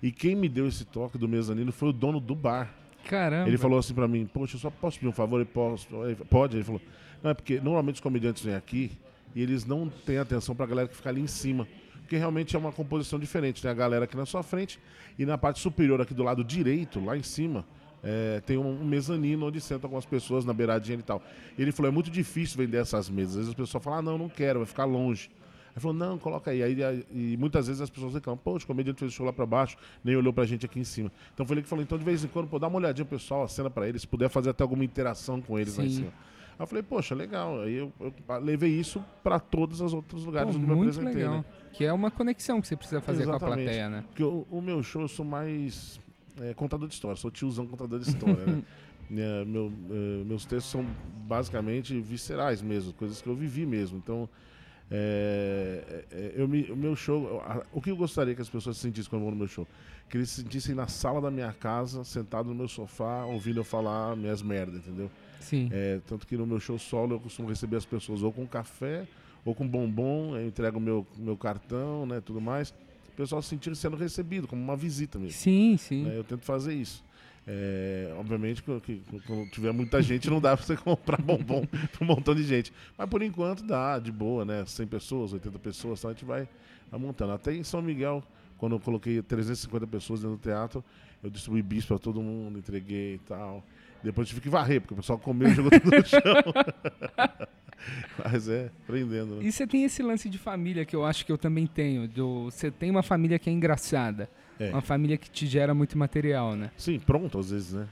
E 0.01 0.11
quem 0.11 0.35
me 0.35 0.49
deu 0.49 0.67
esse 0.67 0.85
toque 0.85 1.17
do 1.17 1.27
mezanino 1.27 1.71
foi 1.71 1.89
o 1.89 1.93
dono 1.93 2.19
do 2.19 2.35
bar. 2.35 2.73
Caramba. 3.05 3.47
Ele 3.47 3.57
falou 3.57 3.79
assim 3.79 3.93
pra 3.93 4.07
mim, 4.07 4.25
poxa, 4.25 4.55
eu 4.55 4.59
só 4.59 4.69
posso 4.69 4.97
pedir 4.97 5.09
um 5.09 5.13
favor? 5.13 5.37
Ele 5.37 5.45
posso, 5.45 5.87
pode? 6.29 6.57
Ele 6.57 6.63
falou, 6.63 6.81
não, 7.23 7.31
é 7.31 7.33
porque 7.33 7.59
normalmente 7.59 7.95
os 7.95 8.01
comediantes 8.01 8.43
vêm 8.43 8.55
aqui 8.55 8.91
e 9.33 9.41
eles 9.41 9.65
não 9.65 9.89
têm 9.89 10.17
atenção 10.17 10.55
pra 10.55 10.65
galera 10.65 10.87
que 10.87 10.95
fica 10.95 11.09
ali 11.09 11.21
em 11.21 11.27
cima. 11.27 11.67
Porque 12.01 12.17
realmente 12.17 12.55
é 12.55 12.59
uma 12.59 12.71
composição 12.71 13.17
diferente. 13.19 13.61
Tem 13.61 13.71
a 13.71 13.73
galera 13.73 14.05
aqui 14.05 14.15
na 14.15 14.25
sua 14.25 14.43
frente 14.43 14.79
e 15.17 15.25
na 15.25 15.37
parte 15.37 15.59
superior 15.59 16.01
aqui 16.01 16.13
do 16.13 16.23
lado 16.23 16.43
direito, 16.43 17.03
lá 17.03 17.17
em 17.17 17.23
cima, 17.23 17.65
é, 18.03 18.41
tem 18.45 18.57
um, 18.57 18.81
um, 18.81 18.85
mezanino 18.85 19.47
onde 19.47 19.59
sentam 19.59 19.87
algumas 19.87 20.05
pessoas 20.05 20.45
na 20.45 20.53
beiradinha 20.53 20.99
e 20.99 21.03
tal. 21.03 21.23
Ele 21.57 21.71
falou, 21.71 21.89
é 21.89 21.93
muito 21.93 22.11
difícil 22.11 22.57
vender 22.57 22.77
essas 22.77 23.09
mesas. 23.09 23.31
Às 23.31 23.35
vezes 23.37 23.49
as 23.49 23.55
pessoas 23.55 23.83
falam, 23.83 23.99
ah, 23.99 24.01
não, 24.01 24.17
não 24.17 24.29
quero, 24.29 24.59
vai 24.59 24.67
ficar 24.67 24.85
longe. 24.85 25.29
Ele 25.75 25.81
falou, 25.81 25.95
não, 25.95 26.17
coloca 26.17 26.51
aí. 26.51 26.63
aí. 26.63 27.05
E 27.11 27.35
muitas 27.37 27.67
vezes 27.67 27.81
as 27.81 27.89
pessoas 27.89 28.13
reclamam, 28.13 28.39
poxa, 28.41 28.63
o 28.63 28.67
comediante 28.67 28.99
fez 28.99 29.11
o 29.11 29.15
show 29.15 29.25
lá 29.25 29.33
pra 29.33 29.45
baixo, 29.45 29.75
nem 30.03 30.15
olhou 30.15 30.31
pra 30.31 30.45
gente 30.45 30.65
aqui 30.65 30.79
em 30.79 30.85
cima. 30.85 31.11
Então 31.33 31.45
foi 31.45 31.55
ele 31.55 31.63
que 31.63 31.67
falou, 31.67 31.83
então 31.83 31.97
de 31.97 32.05
vez 32.05 32.23
em 32.23 32.27
quando, 32.29 32.47
pô, 32.47 32.57
dá 32.57 32.67
uma 32.67 32.77
olhadinha 32.77 33.05
pessoal, 33.05 33.43
a 33.43 33.47
cena 33.49 33.69
pra 33.69 33.87
eles, 33.87 34.01
se 34.01 34.07
puder 34.07 34.29
fazer 34.29 34.51
até 34.51 34.63
alguma 34.63 34.85
interação 34.85 35.41
com 35.41 35.59
eles 35.59 35.73
Sim. 35.73 35.81
lá 35.81 35.87
em 35.87 35.89
cima. 35.89 36.13
Aí 36.57 36.63
eu 36.63 36.67
falei, 36.67 36.81
poxa, 36.81 37.13
legal. 37.13 37.61
Aí 37.61 37.75
eu, 37.75 37.91
eu 37.99 38.13
levei 38.41 38.71
isso 38.71 39.03
para 39.21 39.37
todos 39.37 39.81
os 39.81 39.93
outros 39.93 40.23
lugares 40.23 40.55
Pô, 40.55 40.61
onde 40.61 40.71
eu 40.71 40.75
me 40.75 40.81
apresentei. 40.81 41.13
Legal. 41.13 41.33
Né? 41.39 41.45
Que 41.73 41.83
é 41.83 41.91
uma 41.91 42.09
conexão 42.09 42.61
que 42.61 42.67
você 42.67 42.77
precisa 42.77 43.01
fazer 43.01 43.23
Exatamente. 43.23 43.45
com 43.45 43.53
a 43.53 43.55
plateia, 43.57 43.89
né? 43.89 44.03
Porque 44.07 44.23
o, 44.23 44.47
o 44.49 44.61
meu 44.61 44.81
show 44.81 45.01
eu 45.01 45.09
sou 45.09 45.25
mais 45.25 45.99
é, 46.39 46.53
contador 46.53 46.87
de 46.87 46.93
história, 46.93 47.17
sou 47.17 47.29
tiozão 47.29 47.67
contador 47.67 47.99
de 47.99 48.09
história, 48.09 48.45
né? 48.45 48.63
É, 49.11 49.45
meu, 49.45 49.71
é, 49.91 50.23
meus 50.23 50.45
textos 50.45 50.71
são 50.71 50.83
basicamente 51.27 52.01
viscerais 52.01 52.59
mesmo, 52.59 52.91
coisas 52.91 53.21
que 53.21 53.29
eu 53.29 53.35
vivi 53.35 53.63
mesmo. 53.63 53.99
Então, 53.99 54.27
é, 54.89 56.05
é, 56.11 56.17
é, 56.17 56.33
eu 56.35 56.47
me, 56.47 56.63
o 56.71 56.75
meu 56.75 56.95
show, 56.95 57.41
o 57.71 57.81
que 57.81 57.89
eu 57.89 57.97
gostaria 57.97 58.35
que 58.35 58.41
as 58.41 58.49
pessoas 58.49 58.77
sentissem 58.77 59.09
quando 59.09 59.23
vão 59.23 59.31
no 59.31 59.37
meu 59.37 59.47
show? 59.47 59.67
Que 60.09 60.17
eles 60.17 60.29
se 60.29 60.43
sentissem 60.43 60.75
na 60.75 60.87
sala 60.87 61.19
da 61.19 61.31
minha 61.31 61.51
casa, 61.51 62.03
sentado 62.03 62.49
no 62.49 62.55
meu 62.55 62.67
sofá, 62.67 63.25
ouvindo 63.25 63.59
eu 63.59 63.63
falar 63.63 64.15
minhas 64.15 64.41
merdas, 64.41 64.75
entendeu? 64.75 65.09
Sim. 65.39 65.69
É, 65.71 65.99
tanto 66.07 66.27
que 66.27 66.37
no 66.37 66.45
meu 66.45 66.59
show 66.59 66.77
solo 66.77 67.15
eu 67.15 67.19
costumo 67.19 67.49
receber 67.49 67.77
as 67.77 67.85
pessoas 67.85 68.21
ou 68.21 68.31
com 68.31 68.45
café 68.47 69.07
ou 69.43 69.53
com 69.53 69.67
bombom, 69.67 70.35
eu 70.35 70.47
entrego 70.47 70.79
meu 70.79 71.05
meu 71.17 71.37
cartão, 71.37 72.05
né, 72.05 72.21
tudo 72.21 72.41
mais. 72.41 72.71
O 73.09 73.15
pessoal 73.15 73.41
se 73.41 73.49
sentir 73.49 73.75
sendo 73.75 73.95
recebido, 73.95 74.47
como 74.47 74.61
uma 74.61 74.75
visita 74.75 75.17
mesmo. 75.17 75.39
Sim, 75.39 75.77
sim. 75.77 76.03
Né, 76.03 76.17
eu 76.17 76.23
tento 76.23 76.43
fazer 76.43 76.73
isso. 76.73 77.03
É, 77.47 78.11
obviamente, 78.17 78.63
que, 78.63 79.03
quando 79.27 79.49
tiver 79.51 79.71
muita 79.71 80.01
gente, 80.01 80.29
não 80.29 80.41
dá 80.41 80.57
pra 80.57 80.65
você 80.65 80.75
comprar 80.77 81.21
bombom 81.21 81.65
pra 81.65 82.03
um 82.03 82.05
montão 82.05 82.33
de 82.33 82.43
gente. 82.43 82.73
Mas 82.97 83.07
por 83.07 83.21
enquanto 83.21 83.63
dá, 83.63 83.99
de 83.99 84.11
boa, 84.11 84.43
né? 84.43 84.63
100 84.65 84.87
pessoas, 84.87 85.33
80 85.33 85.59
pessoas, 85.59 86.03
a 86.05 86.09
gente 86.09 86.25
vai, 86.25 86.47
montando. 86.91 87.33
Até 87.33 87.53
em 87.53 87.63
São 87.63 87.81
Miguel, 87.81 88.23
quando 88.57 88.75
eu 88.75 88.79
coloquei 88.79 89.21
350 89.21 89.85
pessoas 89.85 90.21
dentro 90.21 90.37
do 90.37 90.41
teatro, 90.41 90.83
eu 91.23 91.29
distribuí 91.29 91.61
bis 91.61 91.85
pra 91.85 91.99
todo 91.99 92.21
mundo, 92.21 92.57
entreguei 92.57 93.15
e 93.15 93.19
tal. 93.19 93.63
Depois 94.03 94.27
tive 94.27 94.41
que 94.41 94.49
varrer, 94.49 94.81
porque 94.81 94.93
o 94.93 94.97
pessoal 94.97 95.17
comeu 95.17 95.47
e 95.47 95.53
jogou 95.53 95.71
tudo 95.71 95.97
no 95.97 96.05
chão. 96.05 96.21
Mas 98.23 98.47
é, 98.47 98.71
aprendendo. 98.83 99.35
Né? 99.35 99.45
E 99.45 99.51
você 99.51 99.67
tem 99.67 99.83
esse 99.83 100.01
lance 100.01 100.29
de 100.29 100.37
família 100.37 100.85
que 100.85 100.95
eu 100.95 101.05
acho 101.05 101.25
que 101.25 101.31
eu 101.31 101.37
também 101.37 101.67
tenho. 101.67 102.07
Do, 102.07 102.45
você 102.45 102.71
tem 102.71 102.89
uma 102.89 103.03
família 103.03 103.37
que 103.37 103.49
é 103.49 103.53
engraçada. 103.53 104.29
É. 104.59 104.69
Uma 104.69 104.81
família 104.81 105.17
que 105.17 105.29
te 105.29 105.45
gera 105.47 105.73
muito 105.73 105.97
material, 105.97 106.55
né? 106.55 106.71
Sim, 106.77 106.99
pronto, 106.99 107.39
às 107.39 107.51
vezes, 107.51 107.73
né? 107.73 107.87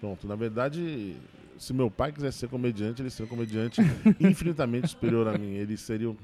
Pronto. 0.00 0.26
Na 0.26 0.34
verdade, 0.34 1.16
se 1.58 1.72
meu 1.72 1.90
pai 1.90 2.12
quisesse 2.12 2.38
ser 2.38 2.48
comediante, 2.48 3.02
ele 3.02 3.10
seria 3.10 3.26
um 3.26 3.34
comediante 3.34 3.80
infinitamente 4.20 4.88
superior 4.88 5.28
a 5.28 5.36
mim. 5.36 5.54
Ele 5.54 5.76
seria. 5.76 6.14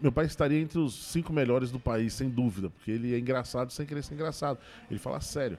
Meu 0.00 0.12
pai 0.12 0.26
estaria 0.26 0.60
entre 0.60 0.78
os 0.78 0.94
cinco 0.94 1.32
melhores 1.32 1.70
do 1.70 1.78
país, 1.78 2.12
sem 2.12 2.28
dúvida, 2.28 2.70
porque 2.70 2.90
ele 2.90 3.14
é 3.14 3.18
engraçado 3.18 3.72
sem 3.72 3.86
querer 3.86 4.02
ser 4.02 4.14
engraçado. 4.14 4.58
Ele 4.90 4.98
fala 4.98 5.20
sério. 5.20 5.58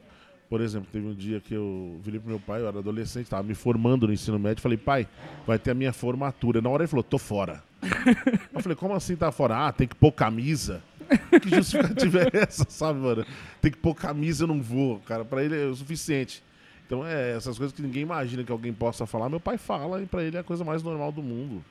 Por 0.50 0.62
exemplo, 0.62 0.90
teve 0.92 1.06
um 1.06 1.14
dia 1.14 1.40
que 1.40 1.54
eu 1.54 2.00
virei 2.02 2.20
pro 2.20 2.28
meu 2.28 2.40
pai, 2.40 2.62
eu 2.62 2.68
era 2.68 2.80
adolescente, 2.80 3.26
estava 3.26 3.44
me 3.44 3.54
formando 3.54 4.08
no 4.08 4.14
ensino 4.14 4.40
médio, 4.40 4.64
falei, 4.64 4.80
pai, 4.80 5.08
vai 5.46 5.60
ter 5.60 5.70
a 5.70 5.74
minha 5.76 5.94
formatura. 5.94 6.60
Na 6.60 6.70
hora 6.70 6.82
ele 6.82 6.88
falou, 6.88 7.04
tô 7.04 7.20
fora. 7.20 7.64
eu 8.52 8.60
falei, 8.60 8.76
como 8.76 8.96
assim 8.96 9.16
tá 9.16 9.32
fora? 9.32 9.68
Ah, 9.68 9.72
tem 9.72 9.88
que 9.88 9.96
pôr 9.96 10.12
camisa. 10.12 10.82
que 11.42 11.50
justificativa 11.50 12.20
é 12.34 12.44
essa, 12.44 12.66
sabe, 12.70 13.00
mano? 13.00 13.26
Tem 13.62 13.72
que 13.72 13.78
pôr 13.78 13.96
camisa, 13.96 14.44
eu 14.44 14.48
não 14.48 14.62
vou, 14.62 15.00
cara. 15.00 15.26
Pra 15.26 15.44
ele 15.44 15.60
é 15.60 15.66
o 15.66 15.76
suficiente. 15.76 16.44
Então, 16.86 17.06
é 17.06 17.36
essas 17.36 17.58
coisas 17.58 17.76
que 17.76 17.82
ninguém 17.82 18.02
imagina 18.02 18.44
que 18.44 18.52
alguém 18.52 18.74
possa 18.74 19.06
falar. 19.06 19.30
Meu 19.30 19.40
pai 19.40 19.58
fala 19.58 20.02
e 20.02 20.06
pra 20.06 20.24
ele 20.24 20.38
é 20.38 20.40
a 20.40 20.44
coisa 20.44 20.64
mais 20.64 20.82
normal 20.82 21.12
do 21.12 21.22
mundo. 21.22 21.64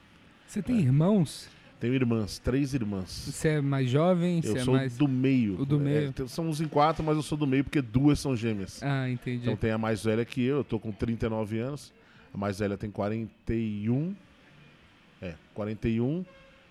Você 0.47 0.63
tem 0.63 0.77
é. 0.77 0.81
irmãos? 0.81 1.49
Tenho 1.81 1.95
irmãs, 1.95 2.39
três 2.41 2.75
irmãs. 2.75 3.09
Você 3.33 3.49
é 3.51 3.61
mais 3.61 3.89
jovem? 3.89 4.41
Eu 4.43 4.53
Você 4.55 4.61
sou 4.65 4.75
é 4.75 4.79
mais. 4.81 4.97
do 4.97 5.07
meio. 5.07 5.61
o 5.61 5.65
do 5.65 5.77
É, 5.77 5.79
meio. 5.79 6.13
tem- 6.13 6.27
somos 6.27 6.61
em 6.61 6.67
quatro, 6.67 7.05
mas 7.05 7.17
eu 7.17 7.23
sou 7.23 7.39
do 7.39 7.47
meio 7.47 7.63
porque 7.63 7.81
duas 7.81 8.19
são 8.19 8.35
gêmeas. 8.37 8.83
Ah, 8.83 9.09
entendi. 9.09 9.43
Então 9.43 9.55
tem 9.57 9.71
a 9.71 9.79
mais 9.79 10.03
velha 10.03 10.25
que 10.25 10.43
eu, 10.43 10.57
eu 10.59 10.65
tô 10.65 10.81
com 10.81 10.91
39 10.91 11.59
anos. 11.61 11.93
A 12.35 12.39
mais 12.39 12.59
velha 12.59 12.77
tem 12.77 12.91
41. 12.91 14.15
É, 15.23 15.35
41. 15.55 16.25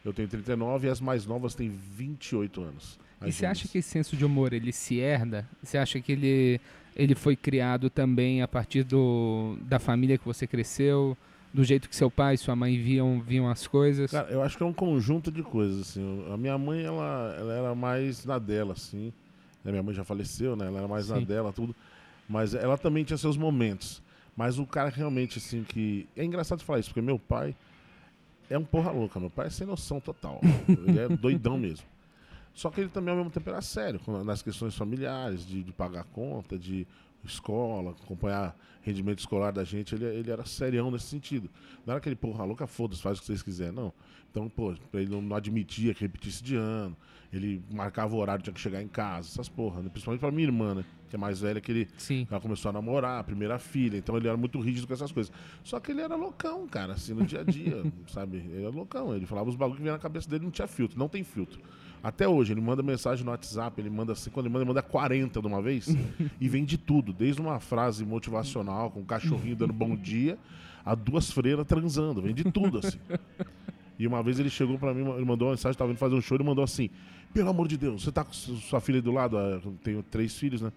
Eu 0.08 0.14
tenho 0.14 0.30
39 0.30 0.88
e 0.88 0.90
as 0.90 1.02
mais 1.02 1.26
novas 1.26 1.54
têm 1.54 1.70
28 1.70 2.62
anos. 2.62 2.98
E 3.26 3.30
você 3.30 3.46
acha 3.46 3.68
que 3.68 3.80
esse 3.80 3.90
senso 3.90 4.16
de 4.16 4.24
humor 4.24 4.54
ele 4.54 4.72
se 4.72 5.00
herda? 5.00 5.46
Você 5.62 5.78
acha 5.78 6.00
que 6.00 6.14
ele, 6.14 6.62
ele 6.96 7.14
foi 7.14 7.36
criado 7.36 7.90
também 7.90 8.42
a 8.42 8.48
partir 8.48 8.84
do, 8.84 9.58
da 9.64 9.80
família 9.80 10.18
que 10.18 10.24
você 10.24 10.48
cresceu, 10.48 11.18
do 11.54 11.62
jeito 11.62 11.90
que 11.90 11.96
seu 11.96 12.10
pai 12.10 12.36
e 12.36 12.38
sua 12.38 12.56
mãe 12.56 12.82
viam, 12.82 13.20
viam 13.20 13.50
as 13.50 13.68
coisas? 13.68 14.10
Cara, 14.10 14.30
eu 14.30 14.42
acho 14.42 14.56
que 14.56 14.64
é 14.64 14.66
um 14.66 14.72
conjunto 14.72 15.30
de 15.30 15.44
coisas, 15.44 15.82
assim. 15.82 16.26
A 16.32 16.38
minha 16.38 16.58
mãe, 16.58 16.84
ela, 16.84 17.36
ela 17.38 17.54
era 17.54 17.76
mais 17.76 18.24
na 18.24 18.40
dela, 18.40 18.72
assim. 18.72 19.12
Né, 19.62 19.72
Minha 19.72 19.84
mãe 19.84 19.94
já 19.94 20.06
faleceu, 20.06 20.56
né? 20.56 20.68
Ela 20.68 20.78
era 20.78 20.88
mais 20.88 21.10
na 21.10 21.18
Sim. 21.18 21.26
dela, 21.26 21.52
tudo. 21.52 21.76
Mas 22.30 22.54
ela 22.54 22.78
também 22.78 23.04
tinha 23.04 23.18
seus 23.18 23.36
momentos. 23.36 24.02
Mas 24.38 24.58
o 24.58 24.66
cara 24.66 24.90
realmente, 24.90 25.38
assim, 25.38 25.66
que... 25.68 26.08
É 26.16 26.24
engraçado 26.24 26.64
falar 26.64 26.80
isso, 26.80 26.92
porque 26.92 27.02
meu 27.02 27.20
pai 27.20 27.54
é 28.50 28.58
um 28.58 28.64
porra 28.64 28.92
louca. 28.92 29.20
Meu 29.20 29.30
pai 29.30 29.48
é 29.48 29.50
sem 29.50 29.66
noção 29.68 30.00
total. 30.00 30.40
ele 30.68 31.00
é 31.00 31.08
doidão 31.16 31.58
mesmo. 31.58 31.86
Só 32.54 32.72
que 32.72 32.82
ele 32.82 32.90
também, 32.90 33.12
ao 33.12 33.18
mesmo 33.18 33.32
tempo, 33.32 33.50
era 33.50 33.62
sério 33.62 34.00
nas 34.26 34.42
questões 34.42 34.76
familiares, 34.76 35.46
de, 35.46 35.64
de 35.64 35.72
pagar 35.72 36.06
conta, 36.06 36.58
de 36.58 36.88
escola, 37.24 37.92
acompanhar 37.92 38.58
rendimento 38.82 39.20
escolar 39.20 39.52
da 39.52 39.64
gente. 39.64 39.96
Ele, 39.96 40.06
ele 40.06 40.32
era 40.32 40.46
serião 40.46 40.90
nesse 40.90 41.06
sentido. 41.06 41.50
Não 41.86 41.94
era 41.94 41.98
aquele 42.00 42.16
porra 42.16 42.44
louca, 42.44 42.66
foda-se, 42.66 43.02
faz 43.02 43.18
o 43.18 43.22
que 43.22 43.28
vocês 43.28 43.44
quiserem, 43.44 43.74
não. 43.74 43.94
Então, 44.32 44.48
pô, 44.50 44.74
ele 44.94 45.10
não, 45.10 45.22
não 45.22 45.36
admitia 45.36 45.94
que 45.94 46.02
repetisse 46.02 46.44
de 46.44 46.56
ano. 46.56 46.96
Ele 47.32 47.62
marcava 47.72 48.16
o 48.16 48.20
horário, 48.20 48.42
tinha 48.42 48.54
que 48.54 48.60
chegar 48.60 48.82
em 48.82 48.88
casa, 48.88 49.28
essas 49.30 49.50
porra, 49.50 49.82
né? 49.82 49.90
Principalmente 49.90 50.22
pra 50.22 50.32
minha 50.32 50.48
irmã, 50.48 50.76
né? 50.76 50.86
Que 51.10 51.16
é 51.16 51.20
mais 51.20 51.42
velha 51.42 51.60
que 51.60 51.72
ele. 51.72 51.88
Sim. 51.98 52.26
Ela 52.30 52.40
começou 52.40 52.70
a 52.70 52.74
namorar, 52.74 53.20
a 53.20 53.24
primeira 53.24 53.60
filha, 53.60 53.98
então 53.98 54.16
ele 54.16 54.28
era 54.28 54.38
muito 54.38 54.60
rígido 54.60 54.88
com 54.88 54.94
essas 54.94 55.12
coisas. 55.12 55.34
Só 55.64 55.80
que 55.80 55.92
ele 55.92 56.02
era 56.02 56.16
loucão, 56.16 56.68
cara, 56.68 56.94
assim, 56.94 57.14
no 57.14 57.26
dia 57.26 57.42
a 57.42 57.44
dia, 57.44 57.84
sabe? 58.08 58.38
Ele 58.38 58.62
era 58.64 58.70
loucão. 58.70 59.14
Ele 59.14 59.26
falava 59.26 59.50
os 59.50 59.56
bagulhos 59.56 59.78
que 59.78 59.84
vinha 59.84 59.94
na 59.94 60.00
cabeça 60.00 60.30
dele, 60.30 60.46
não 60.46 60.52
tinha 60.52 60.68
filtro, 60.68 60.98
não 60.98 61.10
tem 61.10 61.24
filtro. 61.24 61.60
Até 62.08 62.26
hoje, 62.28 62.54
ele 62.54 62.62
manda 62.62 62.82
mensagem 62.82 63.26
no 63.26 63.32
WhatsApp, 63.32 63.82
ele 63.82 63.90
manda 63.90 64.14
assim, 64.14 64.30
quando 64.30 64.46
ele 64.46 64.54
manda, 64.54 64.64
ele 64.64 64.70
manda 64.70 64.82
40 64.82 65.42
de 65.42 65.48
uma 65.48 65.62
vez, 65.62 65.88
e 66.40 66.48
vem 66.48 66.64
de 66.64 66.78
tudo, 66.78 67.12
desde 67.12 67.42
uma 67.42 67.60
frase 67.60 68.06
motivacional, 68.06 68.90
com 68.92 69.02
um 69.02 69.06
cachorrinho 69.06 69.56
dando 69.58 69.74
bom 69.74 69.94
dia, 69.96 70.38
a 70.86 70.96
duas 70.96 71.30
freiras 71.30 71.66
transando, 71.68 72.22
vem 72.22 72.34
de 72.34 72.46
tudo, 72.46 72.80
assim. 72.80 72.98
E 74.00 74.08
uma 74.08 74.24
vez 74.24 74.40
ele 74.40 74.50
chegou 74.50 74.78
pra 74.80 74.94
mim, 74.94 75.02
ele 75.10 75.26
mandou 75.26 75.48
uma 75.50 75.54
mensagem, 75.56 75.78
tava 75.78 75.92
indo 75.92 75.98
fazer 76.00 76.16
um 76.16 76.22
show, 76.22 76.38
ele 76.38 76.44
mandou 76.46 76.64
assim: 76.64 76.90
Pelo 77.34 77.50
amor 77.50 77.68
de 77.68 77.76
Deus, 77.78 78.04
você 78.04 78.12
tá 78.12 78.24
com 78.24 78.32
su- 78.32 78.56
sua 78.58 78.80
filha 78.80 79.00
aí 79.00 79.02
do 79.02 79.12
lado? 79.12 79.38
Ah, 79.38 79.60
Eu 79.66 79.74
tenho 79.84 80.02
três 80.04 80.38
filhos, 80.38 80.62
né? 80.62 80.72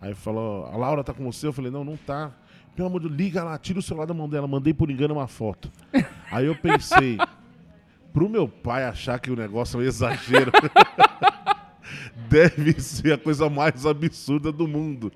Aí 0.00 0.14
falou: 0.14 0.66
A 0.66 0.76
Laura 0.76 1.02
tá 1.02 1.12
com 1.14 1.24
você? 1.24 1.46
Eu 1.46 1.52
falei: 1.54 1.70
Não, 1.70 1.82
não 1.82 1.96
tá. 1.96 2.30
Pelo 2.76 2.88
amor 2.88 3.00
de 3.00 3.08
Deus, 3.08 3.18
liga 3.18 3.42
lá, 3.42 3.56
tira 3.58 3.78
o 3.78 3.82
celular 3.82 4.04
da 4.06 4.12
mão 4.14 4.28
dela. 4.28 4.46
Mandei 4.46 4.74
por 4.74 4.90
engano 4.90 5.14
uma 5.14 5.26
foto. 5.26 5.72
Aí 6.30 6.44
eu 6.46 6.54
pensei: 6.54 7.16
Pro 8.16 8.30
meu 8.30 8.48
pai 8.48 8.82
achar 8.84 9.20
que 9.20 9.30
o 9.30 9.36
negócio 9.36 9.78
é 9.78 9.84
um 9.84 9.86
exagero. 9.86 10.50
Deve 12.30 12.80
ser 12.80 13.12
a 13.12 13.18
coisa 13.18 13.50
mais 13.50 13.84
absurda 13.84 14.50
do 14.50 14.66
mundo. 14.66 15.12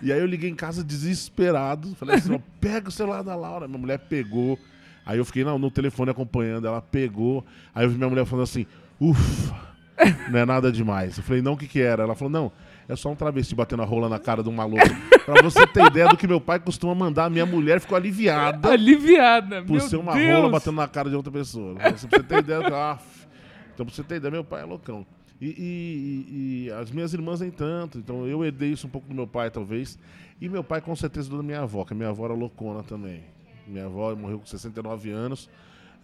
E 0.00 0.12
aí 0.12 0.20
eu 0.20 0.26
liguei 0.26 0.48
em 0.48 0.54
casa 0.54 0.84
desesperado. 0.84 1.96
Falei 1.96 2.14
assim: 2.14 2.32
ó, 2.32 2.38
pega 2.60 2.88
o 2.88 2.92
celular 2.92 3.22
da 3.22 3.34
Laura. 3.34 3.66
Minha 3.66 3.80
mulher 3.80 3.98
pegou. 3.98 4.56
Aí 5.04 5.18
eu 5.18 5.24
fiquei 5.24 5.42
no, 5.42 5.58
no 5.58 5.72
telefone 5.72 6.12
acompanhando. 6.12 6.68
Ela 6.68 6.80
pegou. 6.80 7.44
Aí 7.74 7.84
eu 7.84 7.90
vi 7.90 7.96
minha 7.96 8.08
mulher 8.08 8.24
falando 8.24 8.44
assim: 8.44 8.64
ufa, 9.00 9.56
não 10.30 10.38
é 10.38 10.46
nada 10.46 10.70
demais. 10.70 11.16
Eu 11.18 11.24
falei: 11.24 11.42
não, 11.42 11.54
o 11.54 11.56
que 11.56 11.66
que 11.66 11.80
era? 11.80 12.04
Ela 12.04 12.14
falou: 12.14 12.30
não, 12.30 12.52
é 12.88 12.94
só 12.96 13.10
um 13.10 13.14
travesti 13.16 13.54
batendo 13.54 13.82
a 13.82 13.84
rola 13.86 14.08
na 14.08 14.18
cara 14.18 14.42
de 14.42 14.48
um 14.48 14.52
maluco. 14.52 14.82
pra 15.24 15.42
você 15.42 15.66
ter 15.66 15.84
ideia 15.86 16.08
do 16.08 16.16
que 16.16 16.26
meu 16.26 16.40
pai 16.40 16.58
costuma 16.60 16.94
mandar, 16.94 17.28
minha 17.30 17.44
mulher 17.46 17.80
ficou 17.80 17.96
aliviada 17.96 18.70
Aliviada, 18.70 19.62
por 19.62 19.80
ser 19.80 19.96
uma 19.96 20.14
Deus. 20.14 20.36
rola 20.38 20.50
batendo 20.50 20.76
na 20.76 20.86
cara 20.88 21.08
de 21.10 21.16
outra 21.16 21.32
pessoa. 21.32 21.74
Pra 21.74 21.90
você 21.92 22.06
ter 22.08 22.38
ideia, 22.38 22.60
ah, 22.72 22.98
então 23.74 23.84
pra 23.86 23.94
você 23.94 24.02
ter 24.02 24.16
ideia, 24.16 24.30
meu 24.30 24.44
pai 24.44 24.62
é 24.62 24.64
loucão. 24.64 25.04
E, 25.40 25.46
e- 25.48 25.52
e- 25.52 26.66
e 26.66 26.70
as 26.72 26.90
minhas 26.90 27.12
irmãs 27.12 27.40
nem 27.40 27.50
tanto, 27.50 27.98
então 27.98 28.26
eu 28.26 28.42
herdei 28.44 28.70
isso 28.72 28.86
um 28.86 28.90
pouco 28.90 29.06
do 29.08 29.14
meu 29.14 29.26
pai, 29.26 29.50
talvez. 29.50 29.98
E 30.40 30.48
meu 30.48 30.64
pai, 30.64 30.80
com 30.80 30.94
certeza, 30.96 31.28
da 31.34 31.42
minha 31.42 31.60
avó, 31.60 31.84
que 31.84 31.92
a 31.92 31.96
minha 31.96 32.08
avó 32.08 32.24
era 32.24 32.34
loucona 32.34 32.82
também. 32.82 33.22
Minha 33.66 33.86
avó 33.86 34.14
morreu 34.14 34.38
com 34.38 34.46
69 34.46 35.10
anos. 35.10 35.50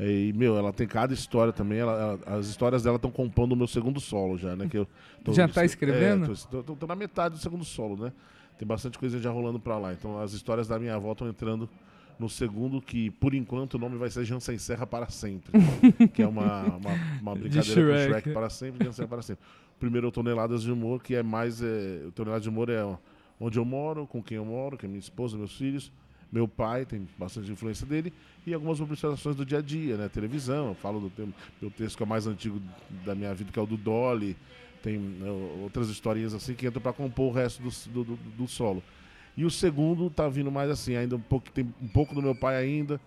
E, 0.04 0.32
meu, 0.35 0.56
ela 0.56 0.73
tem 0.73 0.87
cada 0.87 1.12
história 1.14 1.52
também. 1.52 1.78
ela- 1.78 2.18
ela- 2.25 2.38
as 2.38 2.47
histórias 2.47 2.82
dela 2.82 2.97
estão 2.97 3.11
compondo 3.11 3.52
o 3.52 3.56
meu 3.56 3.66
segundo 3.66 4.00
solo 4.00 4.37
já, 4.38 4.56
né? 4.56 4.66
Que 4.68 4.78
eu 4.78 4.87
tô- 5.25 5.32
Já 5.32 5.47
tá 5.47 5.64
escrevendo? 5.64 6.32
É, 6.32 6.62
tô- 6.62 6.76
tô 6.76 6.87
na 6.87 6.97
metade 6.97 7.35
do 7.37 7.40
segundo 7.40 7.64
solo, 7.64 7.97
né? 7.97 8.12
Tem 8.59 8.66
bastante 8.66 8.99
coisa 8.99 9.18
já 9.18 9.30
rolando 9.30 9.59
pra 9.61 9.78
lá. 9.78 9.92
Então 9.92 10.18
as 10.21 10.32
histórias 10.32 10.66
da 10.68 10.78
minha 10.78 10.94
avó 10.94 11.12
estão 11.12 11.28
entrando 11.28 11.68
no 12.18 12.28
segundo, 12.28 12.80
que 12.80 13.11
por 13.11 13.35
enquanto 13.35 13.75
o 13.75 13.78
nome 13.78 13.97
vai 13.97 14.09
ser 14.11 14.25
Jansen 14.25 14.59
Serra 14.59 14.87
para 14.87 15.09
sempre. 15.09 15.50
que 16.14 16.23
é 16.23 16.26
uma, 16.26 16.62
uma, 16.64 16.90
uma 17.21 17.35
brincadeira 17.35 17.62
com 17.64 17.73
Shrek. 17.99 18.09
Shrek 18.11 18.30
para 18.32 18.50
sempre, 18.50 18.78
Jansen 18.85 18.92
Serra 18.97 19.09
para 19.09 19.23
sempre. 19.23 19.44
Primeiro 19.80 20.09
é 20.09 20.11
Toneladas 20.11 20.62
de 20.62 20.71
Humor, 20.71 21.02
que 21.02 21.14
é 21.14 21.23
mais. 21.23 21.61
É, 21.62 22.02
o 22.06 22.12
Toneladas 22.12 22.42
de 22.44 22.49
Humor 22.49 22.68
é 22.71 22.82
onde 23.40 23.59
eu 23.59 23.64
moro, 23.64 24.06
com 24.06 24.23
quem 24.23 24.37
eu 24.37 24.44
moro, 24.44 24.76
que 24.78 24.87
é 24.87 24.88
minha 24.88 25.00
esposa, 25.00 25.37
meus 25.37 25.56
filhos. 25.56 25.90
Meu 26.33 26.49
pai 26.49 26.87
tem 26.87 27.07
bastante 27.19 27.51
influência 27.53 27.87
dele 27.87 28.11
e 28.47 28.55
algumas 28.55 28.81
observações 28.81 29.37
do 29.37 29.45
dia 29.45 29.59
a 29.59 29.62
dia, 29.62 29.99
né? 29.99 30.09
Televisão, 30.09 30.69
eu 30.69 30.75
falo 30.75 30.99
do 30.99 31.11
teu- 31.11 31.29
meu 31.61 31.71
texto 31.71 31.97
que 31.97 32.03
é 32.03 32.07
o 32.07 32.09
mais 32.09 32.27
antigo 32.27 32.59
da 33.05 33.15
minha 33.15 33.35
vida, 33.35 33.53
que 33.53 33.59
é 33.59 33.62
o 33.62 33.67
do 33.67 33.77
Dolly. 33.77 34.35
Tem 34.83 34.99
né, 34.99 35.31
outras 35.62 35.89
historinhas 35.91 36.33
assim 36.35 36.55
que 36.55 36.67
entram 36.67 36.81
para 36.83 36.93
compor 36.93 37.31
o 37.31 37.35
resto 37.35 37.62
do, 37.62 38.05
do, 38.05 38.17
do- 38.17 38.49
solo. 38.49 38.83
E 39.37 39.45
o 39.45 39.51
segundo 39.51 40.09
tá 40.11 40.29
vindo 40.29 40.51
mais 40.51 40.71
assim, 40.71 40.97
ainda 40.97 41.17
um 41.17 41.21
pouco, 41.21 41.51
tem 41.51 41.73
um 41.81 41.89
pouco 41.89 42.15
do 42.15 42.23
meu 42.23 42.35
pai 42.35 42.57
ainda, 42.57 42.99